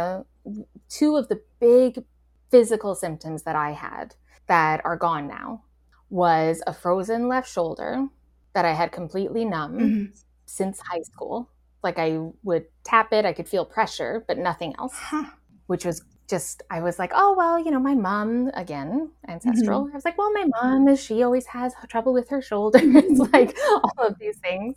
two 0.89 1.17
of 1.17 1.27
the 1.27 1.41
big 1.59 2.03
physical 2.49 2.95
symptoms 2.95 3.43
that 3.43 3.55
I 3.55 3.71
had 3.71 4.15
that 4.47 4.83
are 4.85 4.95
gone 4.95 5.27
now 5.27 5.63
was 6.09 6.61
a 6.65 6.73
frozen 6.73 7.27
left 7.27 7.51
shoulder 7.51 8.07
that 8.53 8.65
I 8.65 8.73
had 8.73 8.91
completely 8.91 9.43
numb 9.43 9.77
mm-hmm. 9.77 10.05
since 10.45 10.79
high 10.79 11.01
school. 11.01 11.49
Like 11.83 11.99
I 11.99 12.19
would 12.43 12.65
tap 12.83 13.11
it, 13.11 13.25
I 13.25 13.33
could 13.33 13.49
feel 13.49 13.65
pressure, 13.65 14.23
but 14.27 14.37
nothing 14.37 14.73
else, 14.79 14.93
huh. 14.95 15.25
which 15.67 15.85
was 15.85 16.01
just 16.29 16.61
I 16.69 16.81
was 16.81 16.99
like, 16.99 17.11
oh 17.15 17.35
well, 17.37 17.57
you 17.59 17.71
know, 17.71 17.79
my 17.79 17.93
mom 17.93 18.49
again, 18.53 19.11
ancestral. 19.27 19.83
Mm-hmm. 19.83 19.93
I 19.93 19.95
was 19.95 20.05
like, 20.05 20.17
well, 20.17 20.31
my 20.33 20.45
mom 20.61 20.95
she 20.95 21.23
always 21.23 21.45
has 21.47 21.73
trouble 21.89 22.13
with 22.13 22.29
her 22.29 22.41
shoulders, 22.41 22.83
like 23.33 23.57
all 23.69 24.05
of 24.05 24.19
these 24.19 24.37
things. 24.37 24.75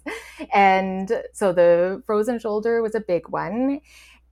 And 0.53 1.23
so 1.33 1.53
the 1.53 2.03
frozen 2.07 2.39
shoulder 2.39 2.83
was 2.83 2.95
a 2.95 3.01
big 3.01 3.29
one. 3.29 3.81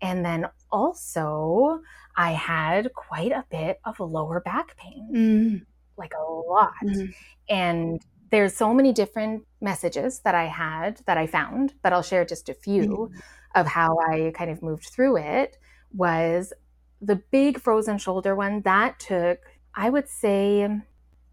And 0.00 0.24
then 0.24 0.46
also 0.70 1.80
I 2.16 2.32
had 2.32 2.92
quite 2.94 3.32
a 3.32 3.44
bit 3.50 3.80
of 3.84 4.00
lower 4.00 4.40
back 4.40 4.76
pain. 4.76 5.10
Mm-hmm. 5.14 5.56
Like 5.96 6.12
a 6.14 6.22
lot. 6.22 6.74
Mm-hmm. 6.84 7.10
And 7.48 8.00
there's 8.30 8.54
so 8.54 8.72
many 8.74 8.92
different 8.92 9.44
messages 9.60 10.20
that 10.20 10.34
I 10.34 10.44
had 10.44 11.00
that 11.06 11.16
I 11.16 11.26
found, 11.26 11.74
but 11.82 11.92
I'll 11.92 12.02
share 12.02 12.24
just 12.24 12.48
a 12.48 12.54
few 12.54 12.82
mm-hmm. 12.82 13.18
of 13.54 13.66
how 13.66 13.98
I 13.98 14.32
kind 14.34 14.50
of 14.50 14.62
moved 14.62 14.86
through 14.86 15.16
it 15.18 15.56
was 15.92 16.52
the 17.00 17.16
big 17.30 17.60
frozen 17.60 17.98
shoulder 17.98 18.36
one, 18.36 18.60
that 18.62 19.00
took, 19.00 19.40
I 19.74 19.90
would 19.90 20.08
say, 20.08 20.68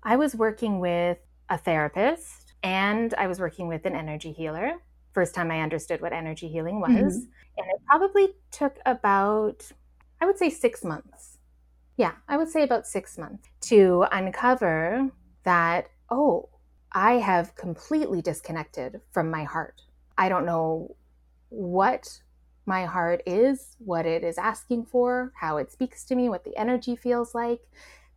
I 0.03 0.15
was 0.15 0.35
working 0.35 0.79
with 0.79 1.17
a 1.49 1.57
therapist 1.57 2.53
and 2.63 3.13
I 3.15 3.27
was 3.27 3.39
working 3.39 3.67
with 3.67 3.85
an 3.85 3.95
energy 3.95 4.31
healer. 4.31 4.73
First 5.13 5.35
time 5.35 5.51
I 5.51 5.61
understood 5.61 6.01
what 6.01 6.13
energy 6.13 6.47
healing 6.47 6.79
was. 6.79 6.91
Mm-hmm. 6.91 7.29
And 7.57 7.67
it 7.69 7.81
probably 7.85 8.29
took 8.51 8.77
about, 8.85 9.71
I 10.21 10.25
would 10.25 10.37
say, 10.37 10.49
six 10.49 10.83
months. 10.83 11.37
Yeah, 11.97 12.13
I 12.27 12.37
would 12.37 12.49
say 12.49 12.63
about 12.63 12.85
six 12.85 13.17
months 13.17 13.47
to 13.61 14.05
uncover 14.11 15.09
that, 15.43 15.87
oh, 16.09 16.49
I 16.91 17.13
have 17.13 17.55
completely 17.55 18.21
disconnected 18.21 19.01
from 19.11 19.31
my 19.31 19.43
heart. 19.43 19.81
I 20.17 20.29
don't 20.29 20.45
know 20.45 20.95
what 21.49 22.21
my 22.65 22.85
heart 22.85 23.21
is, 23.25 23.75
what 23.79 24.05
it 24.05 24.23
is 24.23 24.37
asking 24.37 24.85
for, 24.85 25.31
how 25.39 25.57
it 25.57 25.71
speaks 25.71 26.03
to 26.05 26.15
me, 26.15 26.29
what 26.29 26.43
the 26.43 26.57
energy 26.57 26.95
feels 26.95 27.35
like. 27.35 27.61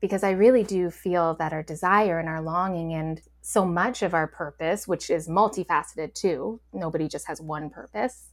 Because 0.01 0.23
I 0.23 0.31
really 0.31 0.63
do 0.63 0.91
feel 0.91 1.35
that 1.35 1.53
our 1.53 1.63
desire 1.63 2.19
and 2.19 2.29
our 2.29 2.41
longing 2.41 2.95
and 2.95 3.21
so 3.43 3.65
much 3.65 4.03
of 4.03 4.15
our 4.15 4.29
purpose, 4.29 4.87
which 4.87 5.11
is 5.11 5.29
multifaceted 5.29 6.15
too, 6.15 6.61
nobody 6.73 7.09
just 7.09 7.27
has 7.27 7.41
one 7.41 7.69
purpose, 7.69 8.31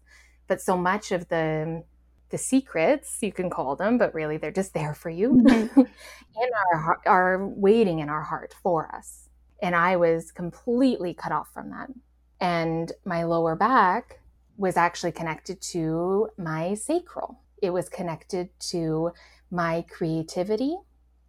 but 0.48 0.62
so 0.62 0.78
much 0.78 1.12
of 1.12 1.28
the 1.30 1.84
the 2.30 2.38
secrets 2.38 3.20
you 3.22 3.32
can 3.32 3.50
call 3.50 3.76
them 3.76 3.98
but 3.98 4.14
really 4.14 4.38
they're 4.38 4.52
just 4.52 4.74
there 4.74 4.94
for 4.96 5.10
you 5.10 5.30
mm-hmm. 5.32 5.80
in 5.80 6.50
our 6.74 7.00
are 7.06 7.48
waiting 7.48 8.00
in 8.00 8.10
our 8.10 8.24
heart 8.24 8.54
for 8.64 8.94
us. 8.94 9.30
And 9.62 9.76
i 9.76 9.96
was 9.96 10.32
completely 10.32 11.14
cut 11.14 11.32
off 11.32 11.50
from 11.54 11.70
that. 11.70 11.90
And 12.40 12.92
my 13.06 13.24
lower 13.24 13.56
back 13.56 14.20
was 14.58 14.78
actually 14.78 15.12
connected 15.12 15.62
to 15.62 16.30
my 16.38 16.74
sacral. 16.74 17.42
It 17.62 17.72
was 17.72 17.90
connected 17.90 18.50
to 18.72 19.12
my 19.52 19.86
creativity. 19.90 20.76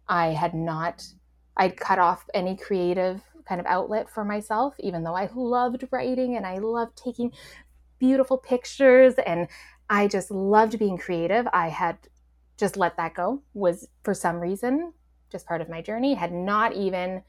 I 0.07 0.27
had 0.27 0.53
not 0.53 1.05
i'd 1.57 1.77
cut 1.77 1.99
off 1.99 2.25
any 2.33 2.55
creative 2.55 3.21
kind 3.47 3.59
of 3.59 3.67
outlet 3.67 4.09
for 4.09 4.23
myself 4.23 4.75
even 4.79 5.03
though 5.03 5.15
i 5.15 5.29
loved 5.35 5.83
writing 5.91 6.35
and 6.35 6.45
i 6.45 6.57
loved 6.57 6.95
taking 6.95 7.31
beautiful 7.99 8.37
pictures 8.37 9.15
and 9.25 9.47
I 9.89 10.07
just 10.07 10.31
loved 10.31 10.79
being 10.79 10.97
creative. 10.97 11.47
I 11.53 11.69
had 11.69 11.97
just 12.57 12.77
let 12.77 12.97
that 12.97 13.13
go, 13.13 13.43
was 13.53 13.87
for 14.03 14.13
some 14.13 14.37
reason 14.37 14.93
just 15.29 15.45
part 15.45 15.61
of 15.61 15.69
my 15.69 15.81
journey, 15.81 16.13
had 16.13 16.31
not 16.31 16.73
even 16.73 17.21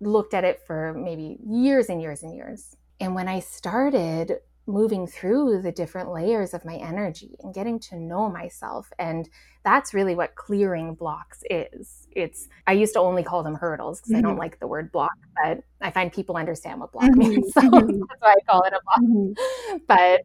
looked 0.00 0.34
at 0.34 0.44
it 0.44 0.60
for 0.66 0.94
maybe 0.94 1.38
years 1.44 1.88
and 1.88 2.00
years 2.00 2.22
and 2.22 2.34
years. 2.34 2.76
And 3.00 3.14
when 3.14 3.28
I 3.28 3.40
started 3.40 4.38
moving 4.66 5.06
through 5.06 5.62
the 5.62 5.72
different 5.72 6.12
layers 6.12 6.54
of 6.54 6.64
my 6.64 6.76
energy 6.76 7.34
and 7.40 7.54
getting 7.54 7.78
to 7.80 7.96
know 7.96 8.30
myself 8.30 8.92
and 8.98 9.28
that's 9.64 9.94
really 9.94 10.14
what 10.14 10.36
clearing 10.36 10.94
blocks 10.94 11.42
is 11.50 11.99
it's 12.12 12.48
i 12.66 12.72
used 12.72 12.92
to 12.92 13.00
only 13.00 13.22
call 13.22 13.42
them 13.42 13.54
hurdles 13.54 14.00
because 14.00 14.12
mm-hmm. 14.12 14.18
i 14.18 14.20
don't 14.20 14.32
mm-hmm. 14.32 14.40
like 14.40 14.58
the 14.58 14.66
word 14.66 14.90
block 14.90 15.12
but 15.42 15.62
i 15.80 15.90
find 15.90 16.12
people 16.12 16.36
understand 16.36 16.80
what 16.80 16.92
block 16.92 17.04
mm-hmm. 17.04 17.18
means 17.18 17.52
so 17.54 17.60
mm-hmm. 17.60 18.00
that's 18.08 18.20
why 18.20 18.32
i 18.32 18.50
call 18.50 18.62
it 18.62 18.72
a 18.72 18.80
block 18.84 19.00
mm-hmm. 19.02 19.76
but 19.86 20.22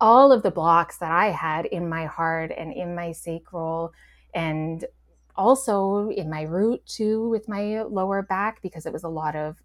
all 0.00 0.32
of 0.32 0.42
the 0.42 0.50
blocks 0.50 0.98
that 0.98 1.10
I 1.10 1.26
had 1.26 1.66
in 1.66 1.88
my 1.88 2.06
heart 2.06 2.52
and 2.56 2.72
in 2.72 2.94
my 2.94 3.12
sacral 3.12 3.92
and 4.34 4.84
also 5.36 6.10
in 6.10 6.30
my 6.30 6.42
root 6.42 6.84
too 6.86 7.28
with 7.28 7.48
my 7.48 7.82
lower 7.82 8.22
back 8.22 8.62
because 8.62 8.86
it 8.86 8.92
was 8.92 9.04
a 9.04 9.08
lot 9.08 9.34
of 9.34 9.56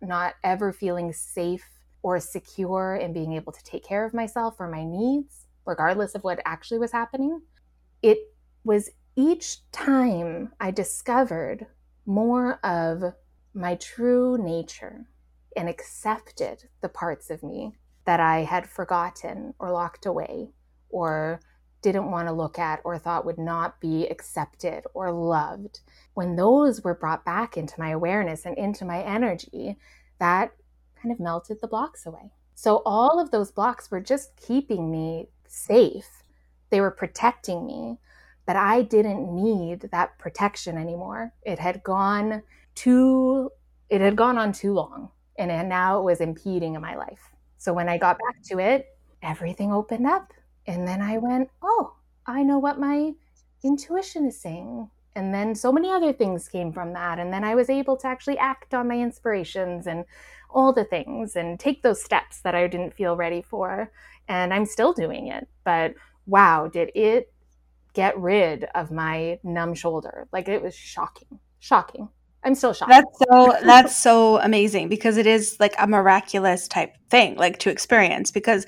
not 0.00 0.34
ever 0.44 0.72
feeling 0.72 1.12
safe 1.12 1.64
or 2.02 2.18
secure 2.18 2.96
in 2.96 3.12
being 3.12 3.32
able 3.32 3.52
to 3.52 3.64
take 3.64 3.84
care 3.84 4.04
of 4.04 4.14
myself 4.14 4.56
or 4.58 4.68
my 4.68 4.84
needs 4.84 5.46
regardless 5.64 6.14
of 6.14 6.24
what 6.24 6.40
actually 6.44 6.78
was 6.78 6.90
happening 6.90 7.40
it 8.02 8.18
was 8.64 8.90
each 9.16 9.58
time 9.70 10.52
i 10.60 10.70
discovered 10.70 11.66
more 12.06 12.54
of 12.64 13.14
my 13.54 13.74
true 13.76 14.38
nature 14.38 15.06
and 15.56 15.68
accepted 15.68 16.68
the 16.80 16.88
parts 16.88 17.30
of 17.30 17.42
me 17.42 17.72
that 18.04 18.20
I 18.20 18.40
had 18.40 18.68
forgotten 18.68 19.54
or 19.58 19.70
locked 19.70 20.06
away 20.06 20.50
or 20.88 21.40
didn't 21.82 22.10
want 22.10 22.28
to 22.28 22.32
look 22.32 22.58
at 22.58 22.80
or 22.84 22.98
thought 22.98 23.24
would 23.24 23.38
not 23.38 23.80
be 23.80 24.06
accepted 24.06 24.84
or 24.94 25.12
loved, 25.12 25.80
when 26.14 26.36
those 26.36 26.82
were 26.82 26.94
brought 26.94 27.24
back 27.24 27.56
into 27.56 27.78
my 27.78 27.90
awareness 27.90 28.46
and 28.46 28.56
into 28.56 28.84
my 28.84 29.02
energy, 29.02 29.76
that 30.18 30.52
kind 31.00 31.12
of 31.12 31.20
melted 31.20 31.58
the 31.60 31.66
blocks 31.66 32.06
away. 32.06 32.32
So 32.54 32.82
all 32.86 33.18
of 33.18 33.30
those 33.30 33.50
blocks 33.50 33.90
were 33.90 34.00
just 34.00 34.36
keeping 34.36 34.90
me 34.90 35.28
safe. 35.48 36.22
They 36.70 36.80
were 36.80 36.92
protecting 36.92 37.66
me, 37.66 37.98
but 38.46 38.56
I 38.56 38.82
didn't 38.82 39.34
need 39.34 39.88
that 39.92 40.18
protection 40.18 40.76
anymore. 40.76 41.32
It 41.42 41.58
had 41.58 41.82
gone 41.82 42.42
too 42.74 43.50
it 43.90 44.00
had 44.00 44.16
gone 44.16 44.38
on 44.38 44.52
too 44.52 44.72
long 44.72 45.10
and 45.38 45.68
now 45.68 45.98
it 45.98 46.04
was 46.04 46.20
impeding 46.20 46.74
in 46.74 46.80
my 46.80 46.96
life. 46.96 47.30
So 47.58 47.72
when 47.72 47.88
I 47.88 47.98
got 47.98 48.18
back 48.18 48.42
to 48.44 48.58
it, 48.58 48.86
everything 49.22 49.72
opened 49.72 50.06
up. 50.06 50.32
And 50.66 50.86
then 50.86 51.02
I 51.02 51.18
went, 51.18 51.50
oh, 51.62 51.94
I 52.26 52.42
know 52.42 52.58
what 52.58 52.78
my 52.78 53.12
intuition 53.62 54.26
is 54.26 54.40
saying. 54.40 54.88
And 55.14 55.34
then 55.34 55.54
so 55.54 55.72
many 55.72 55.90
other 55.90 56.12
things 56.12 56.48
came 56.48 56.72
from 56.72 56.92
that. 56.94 57.18
And 57.18 57.32
then 57.32 57.44
I 57.44 57.54
was 57.54 57.68
able 57.68 57.96
to 57.98 58.06
actually 58.06 58.38
act 58.38 58.72
on 58.74 58.88
my 58.88 58.98
inspirations 58.98 59.86
and 59.86 60.04
all 60.50 60.72
the 60.72 60.84
things 60.84 61.36
and 61.36 61.58
take 61.58 61.82
those 61.82 62.02
steps 62.02 62.40
that 62.42 62.54
I 62.54 62.66
didn't 62.66 62.94
feel 62.94 63.16
ready 63.16 63.42
for. 63.42 63.90
And 64.28 64.54
I'm 64.54 64.66
still 64.66 64.92
doing 64.92 65.26
it. 65.28 65.48
But 65.64 65.94
wow, 66.26 66.68
did 66.68 66.90
it 66.94 67.31
get 67.94 68.18
rid 68.18 68.64
of 68.74 68.90
my 68.90 69.38
numb 69.42 69.74
shoulder? 69.74 70.28
Like 70.32 70.48
it 70.48 70.62
was 70.62 70.74
shocking, 70.74 71.38
shocking. 71.58 72.08
I'm 72.44 72.54
still 72.54 72.72
shocked. 72.72 72.90
That's 72.90 73.18
so 73.18 73.56
that's 73.64 73.96
so 73.96 74.38
amazing 74.40 74.88
because 74.88 75.16
it 75.16 75.26
is 75.26 75.56
like 75.60 75.74
a 75.78 75.86
miraculous 75.86 76.66
type 76.66 76.96
thing 77.10 77.36
like 77.36 77.58
to 77.60 77.70
experience 77.70 78.30
because 78.30 78.66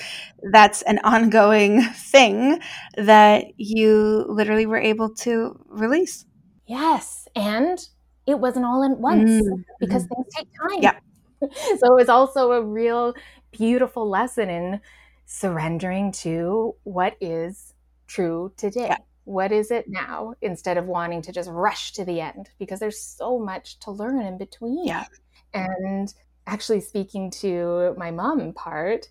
that's 0.53 0.83
an 0.83 1.01
ongoing 1.03 1.83
thing 1.95 2.61
that 2.97 3.47
you 3.57 4.27
literally 4.29 4.67
were 4.67 4.79
able 4.79 5.13
to 5.17 5.59
release. 5.69 6.25
Yes, 6.67 7.29
and 7.35 7.79
it 8.27 8.39
wasn't 8.39 8.65
all 8.65 8.83
in 8.83 9.01
once 9.01 9.31
mm-hmm. 9.31 9.61
because 9.81 10.07
things 10.07 10.27
take 10.35 10.49
time. 10.69 10.83
Yeah. 10.83 10.99
so 11.43 11.93
it 11.93 11.97
was 11.97 12.09
also 12.09 12.53
a 12.53 12.63
real 12.63 13.15
beautiful 13.51 14.09
lesson 14.09 14.49
in 14.49 14.81
surrendering 15.27 16.13
to 16.13 16.75
what 16.85 17.17
is 17.21 17.75
true 18.07 18.53
today. 18.57 18.87
Yeah 18.91 18.99
what 19.25 19.53
is 19.53 19.71
it 19.71 19.87
now 19.89 20.35
instead 20.43 20.77
of 20.77 20.87
wanting 20.87 21.23
to 21.23 21.33
just 21.33 21.51
rush 21.51 21.93
to 21.93 22.05
the 22.05 22.21
end 22.21 22.51
because 22.59 22.79
there's 22.79 23.01
so 23.01 23.39
much 23.39 23.79
to 23.81 23.91
learn 23.91 24.21
in 24.21 24.39
between. 24.39 24.87
Yeah. 24.87 25.05
And 25.53 26.13
actually 26.47 26.81
speaking 26.81 27.31
to 27.31 27.95
my 27.97 28.11
mom 28.11 28.53
part, 28.53 29.09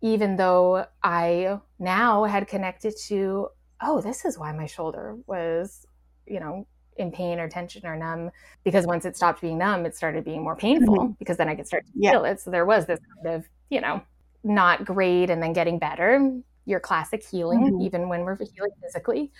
even 0.00 0.36
though 0.36 0.86
I 1.02 1.58
now 1.78 2.24
had 2.24 2.48
connected 2.48 2.94
to, 3.08 3.48
oh, 3.82 4.00
this 4.00 4.24
is 4.24 4.38
why 4.38 4.52
my 4.52 4.66
shoulder 4.66 5.16
was, 5.26 5.86
you 6.26 6.40
know, 6.40 6.66
in 6.96 7.10
pain 7.10 7.38
or 7.38 7.48
tension 7.48 7.86
or 7.86 7.96
numb 7.96 8.30
because 8.64 8.86
once 8.86 9.04
it 9.04 9.16
stopped 9.16 9.40
being 9.40 9.58
numb, 9.58 9.86
it 9.86 9.96
started 9.96 10.24
being 10.24 10.42
more 10.42 10.56
painful 10.56 10.96
mm-hmm. 10.96 11.12
because 11.18 11.36
then 11.36 11.48
I 11.48 11.54
could 11.54 11.66
start 11.66 11.86
to 11.86 11.92
yeah. 11.94 12.12
feel 12.12 12.24
it. 12.24 12.40
So 12.40 12.50
there 12.50 12.66
was 12.66 12.86
this 12.86 13.00
kind 13.16 13.36
of, 13.36 13.48
you 13.70 13.80
know, 13.80 14.02
not 14.44 14.84
great 14.84 15.30
and 15.30 15.42
then 15.42 15.52
getting 15.52 15.78
better 15.78 16.42
your 16.64 16.80
classic 16.80 17.24
healing, 17.24 17.60
mm-hmm. 17.60 17.80
even 17.82 18.08
when 18.08 18.22
we're 18.22 18.36
healing 18.36 18.70
physically. 18.82 19.32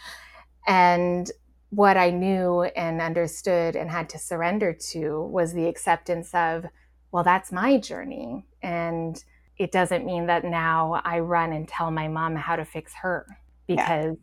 And 0.67 1.31
what 1.71 1.97
I 1.97 2.11
knew 2.11 2.63
and 2.63 3.01
understood 3.01 3.77
and 3.77 3.91
had 3.91 4.09
to 4.11 4.19
surrender 4.19 4.73
to 4.91 5.23
was 5.23 5.53
the 5.53 5.67
acceptance 5.67 6.35
of, 6.35 6.67
well, 7.13 7.25
that's 7.25 7.51
my 7.51 7.79
journey. 7.79 8.47
And 8.63 9.23
it 9.57 9.73
doesn't 9.73 10.05
mean 10.05 10.27
that 10.27 10.45
now 10.45 11.01
I 11.05 11.21
run 11.21 11.53
and 11.53 11.69
tell 11.69 11.91
my 11.91 12.09
mom 12.09 12.37
how 12.37 12.57
to 12.57 12.65
fix 12.65 12.93
her 13.01 13.27
because 13.67 14.17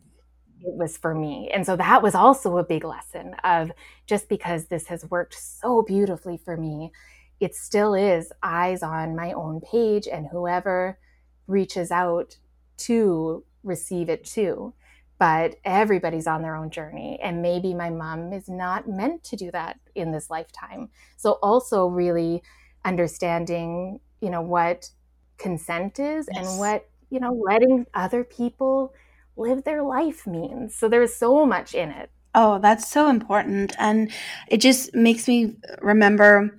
yeah. 0.60 0.68
it 0.68 0.76
was 0.76 0.96
for 0.96 1.14
me. 1.14 1.50
And 1.52 1.64
so 1.64 1.76
that 1.76 2.02
was 2.02 2.14
also 2.14 2.58
a 2.58 2.64
big 2.64 2.84
lesson 2.84 3.34
of 3.42 3.72
just 4.06 4.28
because 4.28 4.66
this 4.66 4.86
has 4.86 5.04
worked 5.10 5.34
so 5.34 5.82
beautifully 5.82 6.36
for 6.36 6.56
me, 6.56 6.92
it 7.40 7.54
still 7.54 7.94
is 7.94 8.32
eyes 8.42 8.82
on 8.82 9.16
my 9.16 9.32
own 9.32 9.60
page 9.60 10.06
and 10.06 10.28
whoever 10.30 10.98
reaches 11.46 11.90
out 11.90 12.36
to 12.80 13.44
receive 13.62 14.08
it 14.08 14.24
too. 14.24 14.74
But 15.18 15.56
everybody's 15.66 16.26
on 16.26 16.40
their 16.40 16.56
own 16.56 16.70
journey. 16.70 17.18
And 17.22 17.42
maybe 17.42 17.74
my 17.74 17.90
mom 17.90 18.32
is 18.32 18.48
not 18.48 18.88
meant 18.88 19.22
to 19.24 19.36
do 19.36 19.50
that 19.50 19.78
in 19.94 20.12
this 20.12 20.30
lifetime. 20.30 20.88
So, 21.18 21.32
also 21.42 21.86
really 21.86 22.42
understanding, 22.86 24.00
you 24.22 24.30
know, 24.30 24.40
what 24.40 24.88
consent 25.36 25.98
is 25.98 26.26
yes. 26.32 26.48
and 26.48 26.58
what, 26.58 26.88
you 27.10 27.20
know, 27.20 27.32
letting 27.32 27.86
other 27.92 28.24
people 28.24 28.94
live 29.36 29.64
their 29.64 29.82
life 29.82 30.26
means. 30.26 30.74
So, 30.74 30.88
there's 30.88 31.14
so 31.14 31.44
much 31.44 31.74
in 31.74 31.90
it. 31.90 32.10
Oh, 32.34 32.58
that's 32.58 32.90
so 32.90 33.10
important. 33.10 33.74
And 33.78 34.10
it 34.48 34.62
just 34.62 34.94
makes 34.94 35.28
me 35.28 35.56
remember 35.82 36.58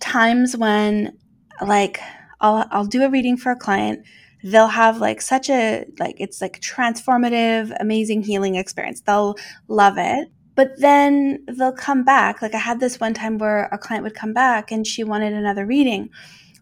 times 0.00 0.56
when, 0.56 1.16
like, 1.64 2.00
I'll, 2.40 2.66
I'll 2.72 2.86
do 2.86 3.04
a 3.04 3.10
reading 3.10 3.36
for 3.36 3.52
a 3.52 3.56
client 3.56 4.04
they'll 4.42 4.68
have 4.68 4.98
like 4.98 5.20
such 5.20 5.50
a 5.50 5.86
like 5.98 6.16
it's 6.18 6.40
like 6.40 6.60
transformative 6.60 7.74
amazing 7.80 8.22
healing 8.22 8.56
experience. 8.56 9.00
They'll 9.00 9.36
love 9.68 9.94
it. 9.96 10.30
But 10.54 10.78
then 10.78 11.44
they'll 11.46 11.72
come 11.72 12.04
back. 12.04 12.42
Like 12.42 12.54
i 12.54 12.58
had 12.58 12.80
this 12.80 13.00
one 13.00 13.14
time 13.14 13.38
where 13.38 13.68
a 13.72 13.78
client 13.78 14.04
would 14.04 14.14
come 14.14 14.32
back 14.32 14.70
and 14.70 14.86
she 14.86 15.04
wanted 15.04 15.32
another 15.32 15.66
reading 15.66 16.10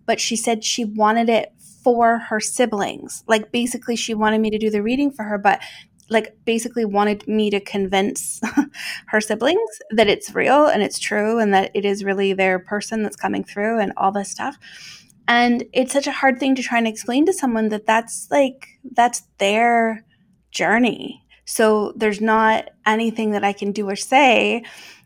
but 0.06 0.18
she 0.18 0.36
said 0.36 0.64
she 0.64 0.86
wanted 0.86 1.28
it 1.28 1.52
for 1.84 2.18
her 2.18 2.40
siblings. 2.40 3.22
Like 3.26 3.52
basically 3.52 3.94
she 3.94 4.14
wanted 4.14 4.40
me 4.40 4.50
to 4.50 4.58
do 4.58 4.70
the 4.70 4.82
reading 4.82 5.10
for 5.10 5.22
her 5.24 5.36
but 5.36 5.60
like 6.10 6.34
basically 6.46 6.86
wanted 6.86 7.28
me 7.28 7.50
to 7.50 7.60
convince 7.60 8.40
her 9.06 9.20
siblings 9.20 9.70
that 9.90 10.08
it's 10.08 10.34
real 10.34 10.66
and 10.66 10.82
it's 10.82 10.98
true 10.98 11.38
and 11.38 11.52
that 11.52 11.70
it 11.74 11.84
is 11.84 12.02
really 12.04 12.32
their 12.32 12.58
person 12.58 13.02
that's 13.02 13.16
coming 13.16 13.44
through 13.44 13.78
and 13.78 13.92
all 13.96 14.10
this 14.10 14.30
stuff 14.30 14.56
and 15.28 15.64
it's 15.74 15.92
such 15.92 16.06
a 16.06 16.12
hard 16.12 16.40
thing 16.40 16.54
to 16.54 16.62
try 16.62 16.78
and 16.78 16.88
explain 16.88 17.26
to 17.26 17.32
someone 17.34 17.68
that 17.68 17.86
that's 17.86 18.28
like 18.30 18.66
that's 18.92 19.22
their 19.36 20.04
journey. 20.50 21.22
So 21.44 21.92
there's 21.96 22.20
not 22.20 22.70
anything 22.86 23.32
that 23.32 23.44
I 23.44 23.52
can 23.52 23.72
do 23.72 23.88
or 23.88 23.96
say 23.96 24.64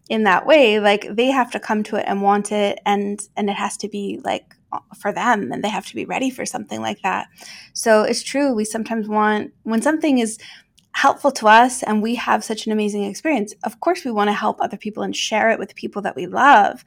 in 0.09 0.23
that 0.23 0.47
way. 0.47 0.79
Like 0.79 1.09
they 1.11 1.27
have 1.27 1.51
to 1.51 1.61
come 1.61 1.83
to 1.85 1.97
it 1.97 2.05
and 2.07 2.23
want 2.23 2.53
it 2.53 2.79
and 2.87 3.21
and 3.37 3.51
it 3.51 3.57
has 3.57 3.77
to 3.79 3.89
be 3.89 4.21
like 4.25 4.55
for 4.97 5.13
them 5.13 5.53
and 5.53 5.63
they 5.63 5.69
have 5.69 5.87
to 5.87 5.95
be 5.95 6.05
ready 6.05 6.31
for 6.31 6.47
something 6.47 6.81
like 6.81 7.03
that. 7.03 7.27
So 7.73 8.03
it's 8.05 8.23
true 8.23 8.55
we 8.55 8.65
sometimes 8.65 9.09
want 9.09 9.53
when 9.65 9.83
something 9.83 10.19
is 10.19 10.39
helpful 10.93 11.33
to 11.33 11.49
us 11.49 11.83
and 11.83 12.03
we 12.03 12.15
have 12.15 12.45
such 12.45 12.67
an 12.67 12.73
amazing 12.73 13.05
experience. 13.05 13.55
Of 13.65 13.81
course 13.81 14.05
we 14.05 14.13
want 14.13 14.29
to 14.29 14.35
help 14.35 14.61
other 14.61 14.77
people 14.77 15.03
and 15.03 15.17
share 15.17 15.51
it 15.51 15.59
with 15.59 15.75
people 15.75 16.03
that 16.03 16.17
we 16.17 16.27
love. 16.27 16.85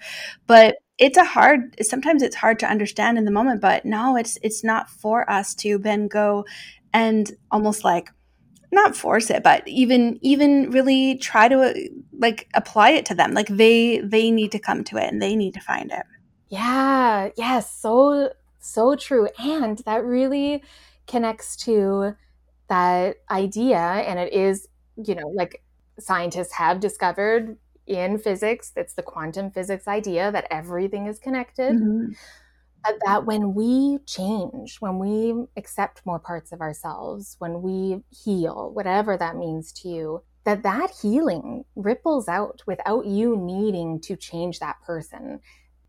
But 0.48 0.78
it's 0.98 1.18
a 1.18 1.26
hard 1.26 1.76
sometimes 1.82 2.22
it's 2.22 2.36
hard 2.36 2.60
to 2.60 2.70
understand 2.70 3.18
in 3.18 3.26
the 3.26 3.32
moment, 3.32 3.62
but 3.62 3.86
no, 3.86 4.16
it's 4.16 4.38
it's 4.42 4.64
not 4.64 4.90
for 4.90 5.30
us 5.30 5.54
to 5.56 5.78
then 5.78 6.08
go 6.08 6.46
and 6.94 7.32
almost 7.52 7.84
like 7.84 8.12
not 8.72 8.96
force 8.96 9.30
it 9.30 9.44
but 9.44 9.66
even 9.68 10.18
even 10.22 10.70
really 10.72 11.16
try 11.18 11.48
to 11.48 11.90
like 12.18 12.48
apply 12.54 12.92
it 12.92 13.06
to 13.08 13.16
them. 13.16 13.34
Like 13.34 13.48
they 13.48 14.00
they 14.00 14.32
need 14.32 14.52
to 14.54 14.60
come 14.60 14.84
to 14.86 14.98
it 14.98 15.12
and 15.12 15.22
they 15.22 15.36
need 15.36 15.54
to 15.56 15.60
find 15.60 15.92
it. 15.92 16.04
Yeah. 16.48 17.30
Yes 17.36 17.74
so 17.74 18.32
so 18.60 18.96
true. 18.96 19.28
And 19.38 19.80
that 19.80 20.04
really 20.04 20.64
connects 21.08 21.56
to 21.58 22.16
that 22.70 23.18
idea. 23.30 23.78
And 23.78 24.18
it 24.18 24.34
is 24.34 24.68
you 24.96 25.16
know 25.16 25.28
like 25.28 25.62
scientists 26.00 26.54
have 26.54 26.80
discovered 26.80 27.58
in 27.88 28.18
physics 28.18 28.72
it's 28.76 28.94
the 28.94 29.04
quantum 29.04 29.52
physics 29.52 29.88
idea 29.88 30.32
that 30.32 30.48
everything 30.50 31.08
is 31.08 31.20
connected 31.20 31.74
mm-hmm 31.74 32.12
that 33.06 33.26
when 33.26 33.54
we 33.54 34.00
change, 34.06 34.78
when 34.80 35.00
we 35.00 35.46
accept 35.58 36.06
more 36.06 36.20
parts 36.20 36.52
of 36.52 36.62
ourselves, 36.62 37.36
when 37.40 37.62
we 37.62 38.04
heal, 38.10 38.72
whatever 38.74 39.18
that 39.18 39.36
means 39.36 39.72
to 39.74 39.90
you, 39.90 40.24
that 40.44 40.64
that 40.64 40.92
healing 41.02 41.66
ripples 41.76 42.28
out 42.28 42.62
without 42.68 43.06
you 43.06 43.36
needing 43.36 44.00
to 44.02 44.16
change 44.16 44.60
that 44.60 44.76
person. 44.86 45.40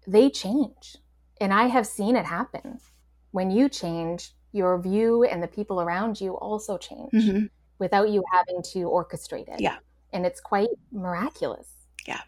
They 0.07 0.31
change. 0.31 0.97
And 1.41 1.53
I 1.53 1.67
have 1.67 1.87
seen 1.87 2.17
it 2.17 2.25
happen. 2.25 2.79
When 3.33 3.51
you 3.51 3.69
change, 3.69 4.33
your 4.53 4.81
view 4.81 5.25
and 5.25 5.43
the 5.43 5.49
people 5.49 5.83
around 5.83 6.19
you 6.19 6.35
also 6.39 6.79
change 6.79 7.13
mm-hmm. 7.13 7.47
without 7.79 8.09
you 8.09 8.25
having 8.33 8.63
to 8.63 8.89
orchestrate 8.89 9.49
it. 9.49 9.61
Yeah. 9.61 9.77
And 10.15 10.25
it's 10.25 10.41
quite 10.41 10.71
miraculous. 10.91 11.69
Yeah. 12.07 12.21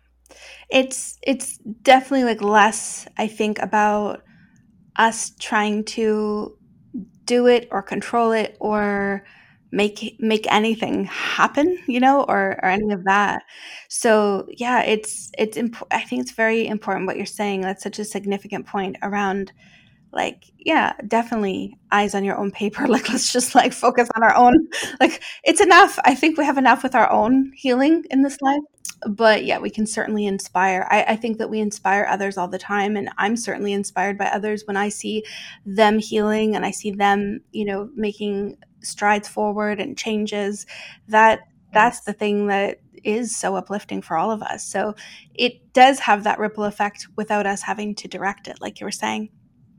It's 0.70 1.18
it's 1.22 1.58
definitely 1.82 2.24
like 2.24 2.42
less 2.42 3.06
I 3.18 3.28
think 3.28 3.58
about 3.60 4.22
us 4.96 5.32
trying 5.40 5.84
to 5.84 6.56
do 7.26 7.46
it 7.46 7.68
or 7.70 7.82
control 7.82 8.32
it 8.32 8.56
or 8.60 9.24
make 9.72 10.16
make 10.20 10.50
anything 10.52 11.04
happen 11.04 11.78
you 11.88 12.00
know 12.00 12.22
or 12.24 12.58
or 12.62 12.66
any 12.66 12.92
of 12.92 13.04
that 13.04 13.42
so 13.88 14.46
yeah 14.56 14.82
it's 14.82 15.30
it's 15.38 15.56
imp- 15.58 15.82
i 15.90 16.00
think 16.02 16.22
it's 16.22 16.32
very 16.32 16.66
important 16.66 17.06
what 17.06 17.16
you're 17.16 17.26
saying 17.26 17.60
that's 17.60 17.82
such 17.82 17.98
a 17.98 18.04
significant 18.04 18.66
point 18.66 18.96
around 19.02 19.52
like 20.12 20.44
yeah 20.58 20.94
definitely 21.06 21.76
eyes 21.92 22.14
on 22.14 22.24
your 22.24 22.36
own 22.36 22.50
paper 22.50 22.86
like 22.88 23.08
let's 23.08 23.32
just 23.32 23.54
like 23.54 23.72
focus 23.72 24.08
on 24.16 24.22
our 24.22 24.34
own 24.34 24.54
like 25.00 25.22
it's 25.44 25.60
enough 25.60 25.98
i 26.04 26.14
think 26.14 26.38
we 26.38 26.44
have 26.44 26.58
enough 26.58 26.82
with 26.82 26.94
our 26.94 27.10
own 27.10 27.52
healing 27.54 28.04
in 28.10 28.22
this 28.22 28.40
life 28.40 28.62
but 29.06 29.44
yeah, 29.44 29.58
we 29.58 29.70
can 29.70 29.86
certainly 29.86 30.26
inspire. 30.26 30.86
I, 30.90 31.04
I, 31.04 31.16
think 31.16 31.38
that 31.38 31.50
we 31.50 31.60
inspire 31.60 32.06
others 32.08 32.36
all 32.36 32.48
the 32.48 32.58
time, 32.58 32.96
and 32.96 33.10
I'm 33.16 33.36
certainly 33.36 33.72
inspired 33.72 34.18
by 34.18 34.26
others 34.26 34.64
when 34.66 34.76
I 34.76 34.88
see 34.88 35.24
them 35.64 35.98
healing 35.98 36.56
and 36.56 36.64
I 36.64 36.70
see 36.70 36.90
them, 36.90 37.40
you 37.52 37.64
know, 37.64 37.90
making 37.94 38.58
strides 38.82 39.28
forward 39.28 39.80
and 39.80 39.96
changes. 39.96 40.66
That 41.08 41.40
that's 41.72 42.00
the 42.00 42.12
thing 42.12 42.48
that 42.48 42.80
is 43.04 43.36
so 43.36 43.54
uplifting 43.54 44.02
for 44.02 44.16
all 44.16 44.30
of 44.30 44.42
us. 44.42 44.64
So 44.64 44.94
it 45.34 45.72
does 45.72 46.00
have 46.00 46.24
that 46.24 46.38
ripple 46.38 46.64
effect 46.64 47.06
without 47.16 47.46
us 47.46 47.62
having 47.62 47.94
to 47.96 48.08
direct 48.08 48.48
it, 48.48 48.60
like 48.60 48.80
you 48.80 48.84
were 48.84 48.90
saying. 48.90 49.30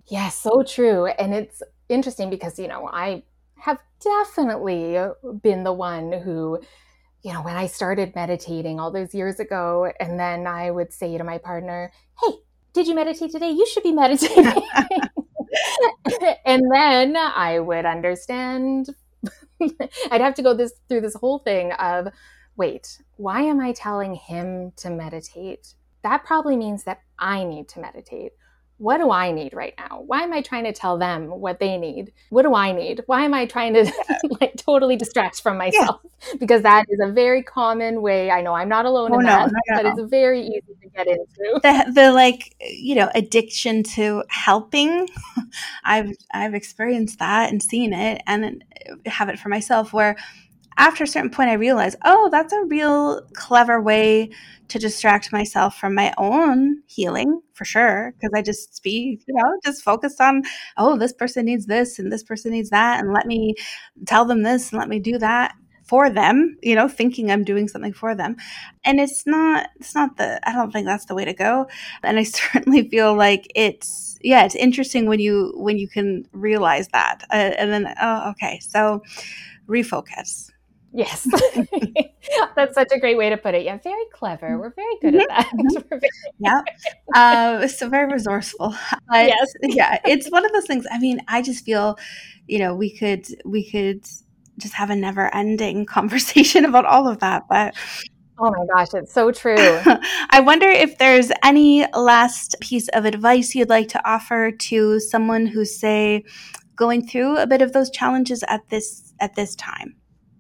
Yeah, 0.09 0.29
so 0.29 0.63
true. 0.63 1.05
And 1.07 1.33
it's 1.33 1.61
interesting 1.87 2.29
because, 2.29 2.57
you 2.59 2.67
know, 2.67 2.87
I 2.91 3.23
have 3.59 3.79
definitely 4.01 4.97
been 5.41 5.63
the 5.63 5.73
one 5.73 6.11
who 6.11 6.59
you 7.23 7.33
know, 7.33 7.41
when 7.43 7.57
I 7.57 7.67
started 7.67 8.15
meditating 8.15 8.79
all 8.79 8.91
those 8.91 9.15
years 9.15 9.41
ago, 9.41 9.91
and 9.99 10.19
then 10.19 10.47
I 10.47 10.71
would 10.71 10.93
say 10.93 11.17
to 11.17 11.23
my 11.23 11.37
partner, 11.39 11.91
Hey, 12.21 12.33
did 12.73 12.87
you 12.87 12.95
meditate 12.95 13.31
today? 13.31 13.51
You 13.51 13.65
should 13.67 13.83
be 13.83 13.91
meditating. 13.93 14.63
and 16.45 16.63
then 16.71 17.15
I 17.17 17.59
would 17.59 17.85
understand. 17.85 18.89
I'd 20.11 20.21
have 20.21 20.35
to 20.35 20.43
go 20.43 20.53
this 20.53 20.73
through 20.89 21.01
this 21.01 21.15
whole 21.15 21.39
thing 21.39 21.71
of, 21.73 22.07
wait, 22.57 22.99
why 23.17 23.41
am 23.41 23.59
I 23.59 23.73
telling 23.73 24.15
him 24.15 24.71
to 24.77 24.89
meditate? 24.89 25.73
That 26.03 26.25
probably 26.25 26.57
means 26.57 26.83
that 26.85 27.01
I 27.19 27.43
need 27.43 27.67
to 27.69 27.79
meditate 27.81 28.33
what 28.79 28.97
do 28.97 29.11
I 29.11 29.31
need 29.31 29.53
right 29.53 29.73
now? 29.77 30.03
Why 30.07 30.23
am 30.23 30.31
I 30.31 30.41
trying 30.41 30.63
to 30.63 30.71
tell 30.71 30.97
them 30.97 31.27
what 31.27 31.59
they 31.59 31.77
need? 31.77 32.13
What 32.29 32.43
do 32.43 32.55
I 32.55 32.71
need? 32.71 33.03
Why 33.07 33.25
am 33.25 33.33
I 33.33 33.45
trying 33.45 33.73
to 33.73 33.91
like 34.41 34.55
totally 34.55 34.95
distract 34.95 35.41
from 35.41 35.57
myself? 35.57 35.99
Yeah. 36.03 36.33
Because 36.39 36.63
that 36.63 36.85
is 36.89 36.99
a 37.03 37.11
very 37.11 37.43
common 37.43 38.01
way. 38.01 38.31
I 38.31 38.41
know 38.41 38.53
I'm 38.53 38.69
not 38.69 38.85
alone 38.85 39.11
oh, 39.11 39.19
in 39.19 39.25
no, 39.25 39.31
that, 39.31 39.51
no, 39.51 39.75
no, 39.75 39.83
but 39.83 39.85
it's 39.85 40.09
very 40.09 40.41
easy 40.41 40.75
to 40.81 40.87
get 40.95 41.07
into. 41.07 41.59
The, 41.61 41.91
the 41.93 42.11
like, 42.13 42.55
you 42.61 42.95
know, 42.95 43.11
addiction 43.13 43.83
to 43.83 44.23
helping. 44.29 45.09
I've 45.83 46.11
I've 46.33 46.53
experienced 46.53 47.19
that 47.19 47.51
and 47.51 47.61
seen 47.61 47.91
it 47.91 48.21
and 48.25 48.63
have 49.05 49.27
it 49.27 49.39
for 49.39 49.49
myself 49.49 49.91
where 49.91 50.15
after 50.79 51.03
a 51.03 51.07
certain 51.07 51.29
point, 51.29 51.49
I 51.49 51.53
realized, 51.55 51.97
oh, 52.05 52.29
that's 52.31 52.53
a 52.53 52.63
real 52.63 53.21
clever 53.33 53.81
way 53.81 54.29
to 54.69 54.79
distract 54.79 55.33
myself 55.33 55.77
from 55.77 55.93
my 55.93 56.13
own 56.17 56.81
healing 56.87 57.41
for 57.53 57.65
sure. 57.65 58.13
Because 58.15 58.31
I 58.33 58.41
just 58.41 58.81
be, 58.81 59.19
you 59.27 59.33
know, 59.35 59.59
just 59.63 59.83
focused 59.83 60.21
on, 60.21 60.43
oh, 60.77 60.97
this 60.97 61.11
person 61.11 61.45
needs 61.45 61.65
this 61.65 61.99
and 61.99 62.11
this 62.11 62.23
person 62.23 62.53
needs 62.53 62.69
that. 62.69 63.01
And 63.01 63.13
let 63.13 63.27
me 63.27 63.55
tell 64.07 64.23
them 64.23 64.43
this 64.43 64.71
and 64.71 64.79
let 64.79 64.87
me 64.87 64.99
do 64.99 65.17
that 65.17 65.53
for 65.83 66.09
them, 66.09 66.55
you 66.61 66.75
know, 66.75 66.87
thinking 66.87 67.29
I'm 67.29 67.43
doing 67.43 67.67
something 67.67 67.93
for 67.93 68.15
them. 68.15 68.37
And 68.85 69.01
it's 69.01 69.27
not, 69.27 69.69
it's 69.81 69.93
not 69.95 70.15
the, 70.15 70.39
I 70.47 70.53
don't 70.53 70.71
think 70.71 70.85
that's 70.85 71.05
the 71.05 71.15
way 71.15 71.25
to 71.25 71.33
go. 71.33 71.67
And 72.03 72.17
I 72.17 72.23
certainly 72.23 72.87
feel 72.87 73.15
like 73.15 73.51
it's, 73.53 74.17
yeah, 74.21 74.45
it's 74.45 74.55
interesting 74.55 75.07
when 75.07 75.19
you, 75.19 75.51
when 75.57 75.77
you 75.77 75.89
can 75.89 76.25
realize 76.31 76.87
that. 76.89 77.23
Uh, 77.33 77.51
and 77.57 77.69
then, 77.73 77.93
oh, 78.01 78.29
okay. 78.31 78.59
So 78.61 79.01
refocus 79.67 80.51
Yes. 80.91 81.27
That's 82.55 82.73
such 82.73 82.91
a 82.91 82.99
great 82.99 83.17
way 83.17 83.29
to 83.29 83.37
put 83.37 83.53
it. 83.53 83.63
Yeah, 83.63 83.77
very 83.77 84.05
clever. 84.13 84.57
We're 84.57 84.73
very 84.73 84.97
good 85.01 85.15
at 85.15 85.27
that. 85.29 85.47
Mm-hmm. 85.47 85.97
yeah. 86.39 86.61
Uh, 87.13 87.67
so 87.67 87.89
very 87.89 88.11
resourceful. 88.11 88.75
But 89.07 89.27
yes. 89.27 89.53
yeah, 89.61 89.99
it's 90.05 90.29
one 90.29 90.45
of 90.45 90.51
those 90.51 90.65
things. 90.65 90.85
I 90.91 90.99
mean, 90.99 91.21
I 91.27 91.41
just 91.41 91.65
feel, 91.65 91.97
you 92.47 92.59
know, 92.59 92.75
we 92.75 92.95
could 92.95 93.25
we 93.45 93.69
could 93.69 94.03
just 94.57 94.73
have 94.73 94.89
a 94.89 94.95
never 94.95 95.33
ending 95.33 95.85
conversation 95.85 96.65
about 96.65 96.85
all 96.85 97.07
of 97.07 97.19
that. 97.19 97.43
But 97.49 97.75
Oh 98.41 98.51
my 98.51 98.65
gosh, 98.73 98.93
it's 98.93 99.11
so 99.11 99.31
true. 99.31 99.57
I 100.29 100.39
wonder 100.39 100.67
if 100.67 100.97
there's 100.97 101.29
any 101.43 101.85
last 101.93 102.55
piece 102.61 102.87
of 102.89 103.03
advice 103.03 103.53
you'd 103.53 103.67
like 103.69 103.89
to 103.89 104.09
offer 104.09 104.51
to 104.51 104.99
someone 105.01 105.45
who's 105.45 105.77
say 105.77 106.23
going 106.77 107.05
through 107.05 107.37
a 107.37 107.45
bit 107.45 107.61
of 107.61 107.73
those 107.73 107.89
challenges 107.89 108.43
at 108.47 108.61
this 108.69 109.13
at 109.19 109.35
this 109.35 109.55
time. 109.55 109.95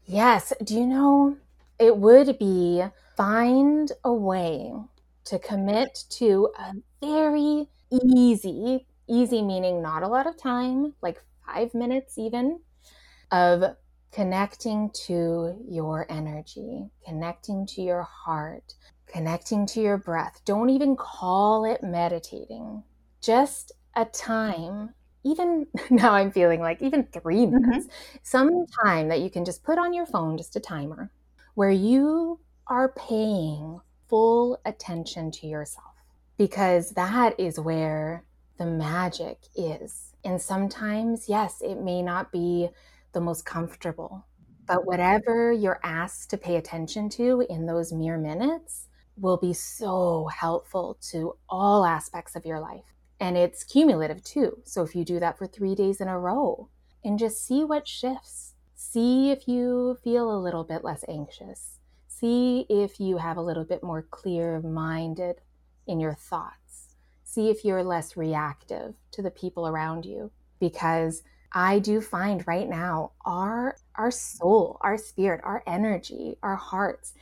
Yes. 0.09 0.51
Do 0.63 0.73
you 0.73 0.87
know 0.87 1.37
it 1.77 1.95
would 1.95 2.39
be 2.39 2.83
find 3.15 3.91
a 4.03 4.11
way 4.11 4.73
to 5.25 5.37
commit 5.37 6.03
to 6.17 6.49
a 6.57 6.73
very 6.99 7.69
easy, 7.91 8.87
easy 9.07 9.43
meaning 9.43 9.83
not 9.83 10.01
a 10.01 10.07
lot 10.07 10.25
of 10.25 10.35
time, 10.35 10.95
like 11.03 11.21
five 11.45 11.75
minutes 11.75 12.17
even, 12.17 12.59
of 13.31 13.75
connecting 14.11 14.89
to 15.05 15.63
your 15.69 16.07
energy, 16.09 16.89
connecting 17.05 17.67
to 17.67 17.83
your 17.83 18.01
heart, 18.01 18.73
connecting 19.05 19.67
to 19.67 19.79
your 19.79 19.99
breath. 19.99 20.41
Don't 20.43 20.71
even 20.71 20.95
call 20.95 21.65
it 21.65 21.83
meditating. 21.83 22.81
Just 23.21 23.73
a 23.95 24.05
time 24.05 24.95
even 25.23 25.67
now 25.89 26.13
I'm 26.13 26.31
feeling 26.31 26.61
like 26.61 26.81
even 26.81 27.03
three 27.05 27.45
mm-hmm. 27.45 27.69
minutes, 27.69 27.87
mm-hmm. 27.87 28.17
some 28.23 28.65
time 28.83 29.09
that 29.09 29.21
you 29.21 29.29
can 29.29 29.45
just 29.45 29.63
put 29.63 29.77
on 29.77 29.93
your 29.93 30.05
phone, 30.05 30.37
just 30.37 30.55
a 30.55 30.59
timer, 30.59 31.11
where 31.55 31.71
you 31.71 32.39
are 32.67 32.93
paying 32.93 33.79
full 34.07 34.59
attention 34.65 35.31
to 35.31 35.47
yourself. 35.47 35.85
Because 36.37 36.91
that 36.91 37.37
is 37.37 37.59
where 37.59 38.23
the 38.57 38.65
magic 38.65 39.39
is. 39.55 40.13
And 40.23 40.41
sometimes, 40.41 41.27
yes, 41.27 41.61
it 41.61 41.81
may 41.81 42.01
not 42.01 42.31
be 42.31 42.69
the 43.13 43.21
most 43.21 43.45
comfortable, 43.45 44.25
but 44.65 44.85
whatever 44.85 45.51
you're 45.51 45.79
asked 45.83 46.29
to 46.29 46.37
pay 46.37 46.57
attention 46.57 47.09
to 47.09 47.45
in 47.49 47.65
those 47.65 47.91
mere 47.91 48.17
minutes 48.17 48.87
will 49.17 49.37
be 49.37 49.53
so 49.53 50.27
helpful 50.27 50.97
to 51.11 51.33
all 51.49 51.85
aspects 51.85 52.35
of 52.35 52.45
your 52.45 52.59
life. 52.59 52.93
And 53.19 53.37
it's 53.37 53.63
cumulative 53.63 54.23
too. 54.23 54.61
So 54.63 54.81
if 54.83 54.95
you 54.95 55.03
do 55.03 55.19
that 55.19 55.37
for 55.37 55.45
three 55.45 55.75
days 55.75 55.99
in 55.99 56.07
a 56.07 56.17
row 56.17 56.69
and 57.03 57.19
just 57.19 57.45
see 57.45 57.63
what 57.63 57.87
shifts, 57.87 58.53
see 58.75 59.31
if 59.31 59.47
you 59.47 59.97
feel 60.03 60.31
a 60.31 60.39
little 60.39 60.63
bit 60.63 60.83
less 60.83 61.03
anxious. 61.07 61.79
See 62.07 62.65
if 62.69 62.99
you 62.99 63.17
have 63.17 63.37
a 63.37 63.41
little 63.41 63.65
bit 63.65 63.83
more 63.83 64.03
clear 64.03 64.61
minded 64.61 65.41
in 65.85 65.99
your 65.99 66.13
thoughts. 66.13 66.95
See 67.23 67.49
if 67.49 67.65
you're 67.65 67.83
less 67.83 68.15
reactive 68.15 68.95
to 69.11 69.21
the 69.21 69.31
people 69.31 69.67
around 69.67 70.05
you. 70.05 70.31
Because 70.59 71.23
I 71.53 71.79
do 71.79 72.01
find 72.01 72.45
right 72.47 72.69
now 72.69 73.13
our 73.25 73.77
our 73.95 74.11
soul, 74.11 74.77
our 74.81 74.97
spirit, 74.97 75.41
our 75.43 75.63
energy, 75.65 76.37
our 76.43 76.55
hearts 76.55 77.13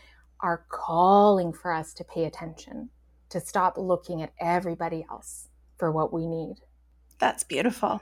are 0.42 0.66
calling 0.70 1.54
for 1.54 1.72
us 1.72 1.94
to 1.96 2.04
pay 2.04 2.26
attention, 2.26 2.90
to 3.30 3.40
stop 3.40 3.78
looking 3.78 4.22
at 4.22 4.34
everybody 4.40 5.06
else 5.10 5.50
for 5.78 5.92
what 5.92 6.14
we 6.14 6.26
need. 6.26 6.56
That's 7.20 7.44
beautiful. 7.44 8.02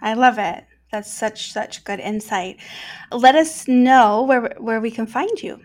I 0.00 0.14
love 0.14 0.38
it. 0.38 0.64
That's 0.90 1.12
such 1.12 1.52
such 1.52 1.84
good 1.84 2.00
insight. 2.00 2.58
Let 3.10 3.34
us 3.34 3.66
know 3.66 4.24
where 4.24 4.54
where 4.58 4.80
we 4.80 4.90
can 4.90 5.06
find 5.06 5.42
you. 5.42 5.60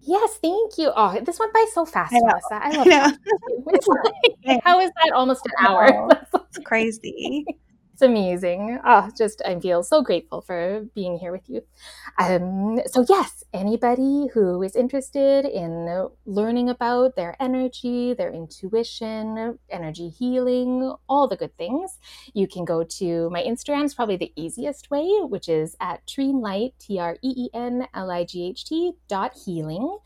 Yes, 0.00 0.38
thank 0.42 0.78
you. 0.78 0.92
Oh, 0.96 1.18
this 1.20 1.38
went 1.38 1.52
by 1.52 1.64
so 1.72 1.84
fast, 1.86 2.12
I 2.14 2.18
Melissa. 2.20 2.54
I 2.60 2.70
love 2.72 2.86
I 2.92 3.12
like, 4.46 4.60
how 4.64 4.80
is 4.80 4.90
that 5.02 5.12
almost 5.14 5.46
an 5.46 5.66
hour? 5.66 6.08
It's 6.54 6.66
crazy 6.66 7.46
it's 8.02 8.08
amazing. 8.08 8.80
Oh, 8.84 9.10
just 9.16 9.42
I 9.44 9.58
feel 9.60 9.82
so 9.84 10.02
grateful 10.02 10.40
for 10.40 10.84
being 10.94 11.18
here 11.18 11.30
with 11.30 11.48
you. 11.48 11.62
Um, 12.18 12.80
so 12.86 13.04
yes, 13.08 13.44
anybody 13.52 14.26
who 14.34 14.62
is 14.62 14.74
interested 14.74 15.44
in 15.44 16.08
learning 16.26 16.68
about 16.68 17.14
their 17.14 17.36
energy, 17.38 18.14
their 18.14 18.32
intuition, 18.32 19.58
energy 19.70 20.08
healing, 20.08 20.92
all 21.08 21.28
the 21.28 21.36
good 21.36 21.56
things, 21.56 21.98
you 22.34 22.48
can 22.48 22.64
go 22.64 22.82
to 22.82 23.30
my 23.30 23.42
Instagram. 23.42 23.84
Is 23.84 23.94
probably 23.94 24.16
the 24.16 24.32
easiest 24.36 24.90
way, 24.90 25.08
which 25.22 25.48
is 25.48 25.76
at 25.80 26.04
treenlight, 26.06 26.72
T 26.80 26.98
R 26.98 27.16
E 27.22 27.34
E 27.36 27.48
N 27.54 27.86
L 27.94 28.10
I 28.10 28.24
G 28.24 28.48
H 28.48 28.64
T 28.64 28.92
dot 29.08 29.36
healing. 29.44 29.98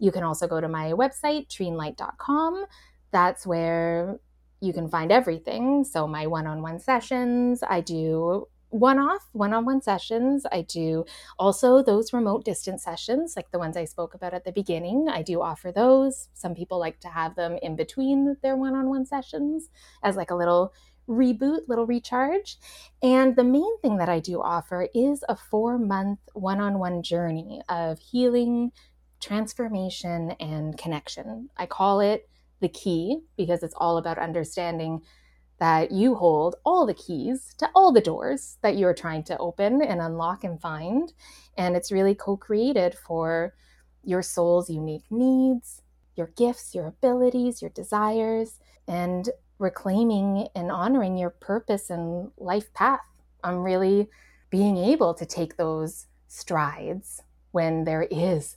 You 0.00 0.10
can 0.10 0.24
also 0.24 0.48
go 0.48 0.60
to 0.60 0.68
my 0.68 0.92
website, 0.92 1.46
treenlight.com. 1.48 2.66
That's 3.12 3.46
where 3.46 4.18
you 4.64 4.72
can 4.72 4.88
find 4.88 5.12
everything. 5.12 5.84
So, 5.84 6.06
my 6.06 6.26
one 6.26 6.46
on 6.46 6.62
one 6.62 6.80
sessions, 6.80 7.62
I 7.62 7.80
do 7.80 8.48
one 8.74 8.98
off, 8.98 9.28
one 9.32 9.52
on 9.54 9.64
one 9.64 9.80
sessions. 9.80 10.44
I 10.50 10.62
do 10.62 11.04
also 11.38 11.80
those 11.82 12.12
remote 12.12 12.44
distance 12.44 12.82
sessions, 12.82 13.34
like 13.36 13.52
the 13.52 13.58
ones 13.58 13.76
I 13.76 13.84
spoke 13.84 14.14
about 14.14 14.34
at 14.34 14.44
the 14.44 14.50
beginning. 14.50 15.08
I 15.08 15.22
do 15.22 15.40
offer 15.40 15.70
those. 15.70 16.28
Some 16.34 16.56
people 16.56 16.80
like 16.80 16.98
to 17.00 17.08
have 17.08 17.36
them 17.36 17.56
in 17.62 17.76
between 17.76 18.36
their 18.42 18.56
one 18.56 18.74
on 18.74 18.88
one 18.88 19.06
sessions 19.06 19.68
as 20.02 20.16
like 20.16 20.32
a 20.32 20.34
little 20.34 20.72
reboot, 21.08 21.60
little 21.68 21.86
recharge. 21.86 22.56
And 23.00 23.36
the 23.36 23.44
main 23.44 23.78
thing 23.80 23.98
that 23.98 24.08
I 24.08 24.18
do 24.18 24.42
offer 24.42 24.88
is 24.92 25.22
a 25.28 25.36
four 25.36 25.78
month 25.78 26.18
one 26.32 26.60
on 26.60 26.80
one 26.80 27.02
journey 27.04 27.62
of 27.68 28.00
healing, 28.00 28.72
transformation, 29.20 30.32
and 30.40 30.76
connection. 30.76 31.50
I 31.56 31.66
call 31.66 32.00
it 32.00 32.28
the 32.64 32.68
key 32.70 33.20
because 33.36 33.62
it's 33.62 33.74
all 33.76 33.98
about 33.98 34.18
understanding 34.18 35.02
that 35.60 35.92
you 35.92 36.14
hold 36.14 36.56
all 36.64 36.86
the 36.86 36.94
keys 36.94 37.54
to 37.58 37.68
all 37.74 37.92
the 37.92 38.00
doors 38.00 38.56
that 38.62 38.78
you're 38.78 38.94
trying 38.94 39.22
to 39.22 39.36
open 39.36 39.82
and 39.82 40.00
unlock 40.00 40.44
and 40.44 40.58
find. 40.62 41.12
And 41.58 41.76
it's 41.76 41.92
really 41.92 42.14
co 42.14 42.38
created 42.38 42.96
for 43.06 43.54
your 44.02 44.22
soul's 44.22 44.70
unique 44.70 45.04
needs, 45.10 45.82
your 46.16 46.28
gifts, 46.38 46.74
your 46.74 46.86
abilities, 46.86 47.60
your 47.60 47.70
desires, 47.70 48.58
and 48.88 49.28
reclaiming 49.58 50.48
and 50.56 50.70
honoring 50.70 51.18
your 51.18 51.30
purpose 51.30 51.90
and 51.90 52.30
life 52.38 52.72
path. 52.72 53.00
I'm 53.44 53.58
really 53.62 54.08
being 54.48 54.78
able 54.78 55.12
to 55.14 55.26
take 55.26 55.58
those 55.58 56.06
strides 56.28 57.22
when 57.52 57.84
there 57.84 58.08
is 58.10 58.56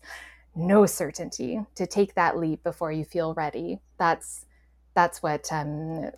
no 0.57 0.85
certainty 0.85 1.59
to 1.75 1.87
take 1.87 2.15
that 2.15 2.37
leap 2.37 2.63
before 2.63 2.91
you 2.91 3.05
feel 3.05 3.33
ready. 3.33 3.79
That's 3.97 4.45
that's 4.93 5.21
what 5.21 5.51
um 5.51 6.11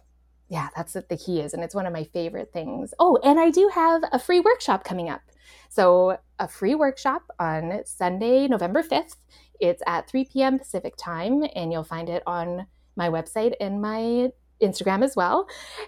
yeah 0.48 0.70
that's 0.76 0.96
what 0.96 1.10
the 1.10 1.18
key 1.18 1.42
is 1.42 1.54
and 1.54 1.64
it's 1.64 1.76
one 1.76 1.86
of 1.86 1.94
my 1.94 2.06
favorite 2.06 2.52
things. 2.54 2.94
Oh 3.00 3.18
and 3.24 3.40
i 3.40 3.50
do 3.50 3.70
have 3.74 4.02
a 4.12 4.20
free 4.20 4.40
workshop 4.40 4.84
coming 4.84 5.10
up. 5.10 5.22
So 5.70 6.18
a 6.40 6.48
free 6.48 6.76
workshop 6.76 7.24
on 7.40 7.82
sunday 7.86 8.48
november 8.48 8.82
5th 8.82 9.18
it's 9.60 9.84
at 9.86 10.10
3 10.10 10.26
p.m 10.26 10.58
pacific 10.60 10.96
time 10.98 11.44
and 11.56 11.72
you'll 11.72 11.84
find 11.84 12.10
it 12.10 12.24
on 12.26 12.66
my 12.96 13.10
website 13.10 13.54
and 13.60 13.82
my 13.82 14.30
instagram 14.62 15.04
as 15.04 15.16
well. 15.16 15.48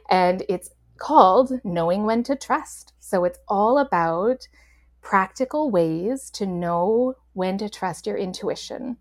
And 0.10 0.44
it's 0.50 0.70
called 0.98 1.52
knowing 1.64 2.06
when 2.06 2.24
to 2.24 2.36
trust. 2.36 2.94
So 3.00 3.26
it's 3.26 3.40
all 3.48 3.78
about 3.80 4.48
practical 5.02 5.72
ways 5.72 6.30
to 6.32 6.46
know 6.46 7.16
when 7.34 7.58
to 7.58 7.70
trust 7.70 8.08
your 8.08 8.18
intuition. 8.18 8.98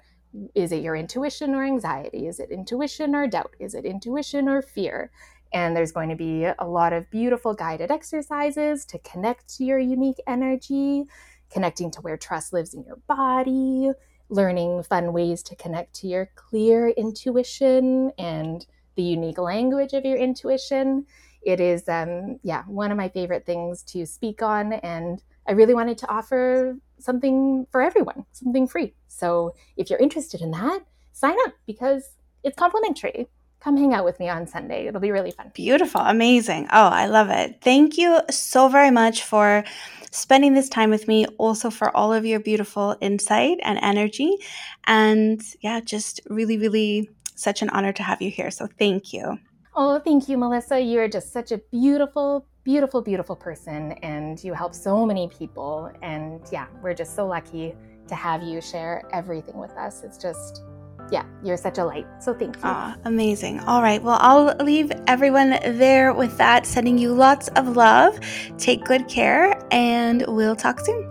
Is 0.55 0.73
it 0.73 0.83
your 0.83 0.95
intuition 0.95 1.55
or 1.55 1.65
anxiety? 1.65 2.27
Is 2.27 2.39
it 2.39 2.51
intuition 2.51 3.15
or 3.15 3.27
doubt? 3.27 3.55
Is 3.59 3.75
it 3.75 3.85
intuition 3.85 4.49
or 4.49 4.63
fear? 4.63 5.11
And 5.53 5.77
there's 5.77 5.93
going 5.93 6.11
to 6.11 6.17
be 6.17 6.45
a 6.45 6.67
lot 6.67 6.93
of 6.93 7.11
beautiful 7.11 7.55
guided 7.55 7.91
exercises 7.91 8.85
to 8.87 8.99
connect 9.01 9.57
to 9.57 9.65
your 9.65 9.81
unique 9.81 10.21
energy, 10.27 11.05
connecting 11.51 11.91
to 11.91 12.01
where 12.01 12.17
trust 12.17 12.53
lives 12.53 12.75
in 12.75 12.85
your 12.85 13.01
body, 13.09 13.91
learning 14.29 14.85
fun 14.85 15.13
ways 15.13 15.43
to 15.43 15.57
connect 15.57 15.95
to 15.97 16.07
your 16.07 16.31
clear 16.37 16.89
intuition 16.91 18.13
and 18.17 18.67
the 18.95 19.03
unique 19.03 19.39
language 19.39 19.93
of 19.93 20.05
your 20.05 20.17
intuition. 20.17 21.05
It 21.43 21.59
is, 21.59 21.89
um, 21.89 22.39
yeah, 22.45 22.63
one 22.65 22.93
of 22.93 22.97
my 22.97 23.09
favorite 23.09 23.45
things 23.45 23.83
to 23.85 24.07
speak 24.07 24.43
on. 24.43 24.75
And 24.75 25.21
I 25.51 25.53
really 25.55 25.75
wanted 25.75 25.99
to 25.99 26.09
offer 26.09 26.77
something 27.01 27.67
for 27.73 27.83
everyone, 27.83 28.25
something 28.31 28.69
free. 28.69 28.95
So 29.09 29.57
if 29.77 29.91
you're 29.91 29.99
interested 29.99 30.43
in 30.43 30.53
that, 30.53 30.79
sign 31.11 31.35
up 31.45 31.55
because 31.67 32.09
it's 32.45 32.57
complimentary. 32.57 33.29
Come 33.59 33.77
hang 33.77 33.93
out 33.93 34.05
with 34.05 34.21
me 34.21 34.29
on 34.29 34.47
Sunday. 34.47 34.87
It'll 34.87 35.01
be 35.01 35.11
really 35.11 35.33
fun. 35.33 35.51
Beautiful. 35.53 36.03
Amazing. 36.03 36.69
Oh, 36.71 36.87
I 36.87 37.07
love 37.07 37.31
it. 37.31 37.59
Thank 37.63 37.99
you 37.99 38.21
so 38.31 38.69
very 38.69 38.93
much 38.93 39.25
for 39.25 39.65
spending 40.13 40.55
this 40.55 40.69
time 40.69 40.89
with 40.89 41.09
me, 41.09 41.27
also 41.37 41.69
for 41.69 41.95
all 41.97 42.13
of 42.13 42.25
your 42.25 42.39
beautiful 42.39 42.97
insight 43.01 43.59
and 43.65 43.77
energy. 43.83 44.37
And 44.85 45.43
yeah, 45.63 45.81
just 45.81 46.21
really, 46.31 46.59
really 46.59 47.11
such 47.35 47.61
an 47.61 47.71
honor 47.71 47.93
to 47.95 48.05
have 48.05 48.23
you 48.23 48.31
here. 48.31 48.53
So 48.53 48.69
thank 48.79 49.13
you. 49.13 49.37
Oh, 49.75 49.99
thank 49.99 50.29
you, 50.29 50.39
Melissa. 50.39 50.81
You're 50.81 51.09
just 51.09 51.33
such 51.33 51.51
a 51.51 51.59
beautiful, 51.59 52.47
beautiful, 52.71 53.03
beautiful 53.03 53.35
person, 53.35 53.91
and 54.05 54.43
you 54.45 54.55
help 54.55 54.77
so 54.77 55.05
many 55.05 55.27
people. 55.27 55.91
And 56.03 56.41
yeah, 56.53 56.69
we're 56.83 56.95
just 56.95 57.17
so 57.17 57.27
lucky 57.27 57.75
to 58.07 58.15
have 58.15 58.45
you 58.45 58.61
share 58.61 59.03
everything 59.13 59.59
with 59.59 59.73
us. 59.73 60.05
It's 60.05 60.17
just, 60.17 60.63
yeah, 61.11 61.25
you're 61.43 61.57
such 61.57 61.79
a 61.79 61.85
light. 61.85 62.07
So 62.21 62.33
thank 62.33 62.55
you. 62.55 62.63
Ah, 62.63 62.97
amazing. 63.07 63.59
All 63.61 63.83
right. 63.83 64.01
Well, 64.01 64.19
I'll 64.21 64.55
leave 64.65 64.93
everyone 65.09 65.59
there 65.65 66.15
with 66.15 66.39
that, 66.39 66.65
sending 66.65 66.97
you 66.97 67.13
lots 67.13 67.49
of 67.57 67.77
love. 67.77 68.21
Take 68.57 68.85
good 68.85 69.09
care, 69.09 69.61
and 69.73 70.25
we'll 70.29 70.55
talk 70.55 70.79
soon. 70.79 71.11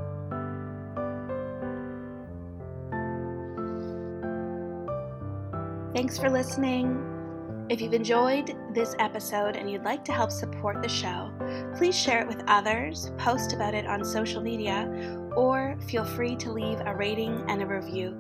Thanks 5.94 6.18
for 6.18 6.30
listening. 6.30 7.09
If 7.70 7.82
you've 7.82 7.94
enjoyed 7.94 8.58
this 8.74 8.96
episode 8.98 9.56
and 9.56 9.70
you'd 9.70 9.84
like 9.84 10.04
to 10.06 10.12
help 10.12 10.32
support 10.32 10.82
the 10.82 10.90
show, 10.90 11.32
please 11.78 11.96
share 11.96 12.20
it 12.20 12.28
with 12.28 12.44
others, 12.48 13.12
post 13.20 13.54
about 13.54 13.76
it 13.76 13.86
on 13.86 14.04
social 14.04 14.42
media, 14.42 14.90
or 15.36 15.78
feel 15.88 16.04
free 16.04 16.36
to 16.38 16.52
leave 16.52 16.80
a 16.80 16.96
rating 16.96 17.44
and 17.48 17.62
a 17.62 17.68
review. 17.68 18.18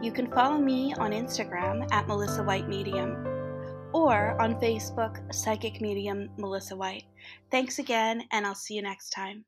You 0.00 0.12
can 0.12 0.30
follow 0.30 0.58
me 0.58 0.94
on 0.94 1.10
Instagram 1.10 1.92
at 1.92 2.06
Melissa 2.06 2.44
White 2.44 2.68
Medium 2.68 3.26
or 3.92 4.40
on 4.40 4.60
Facebook, 4.60 5.34
Psychic 5.34 5.80
Medium 5.80 6.30
Melissa 6.36 6.76
White. 6.76 7.04
Thanks 7.50 7.80
again, 7.80 8.22
and 8.30 8.46
I'll 8.46 8.54
see 8.54 8.74
you 8.74 8.82
next 8.82 9.10
time. 9.10 9.44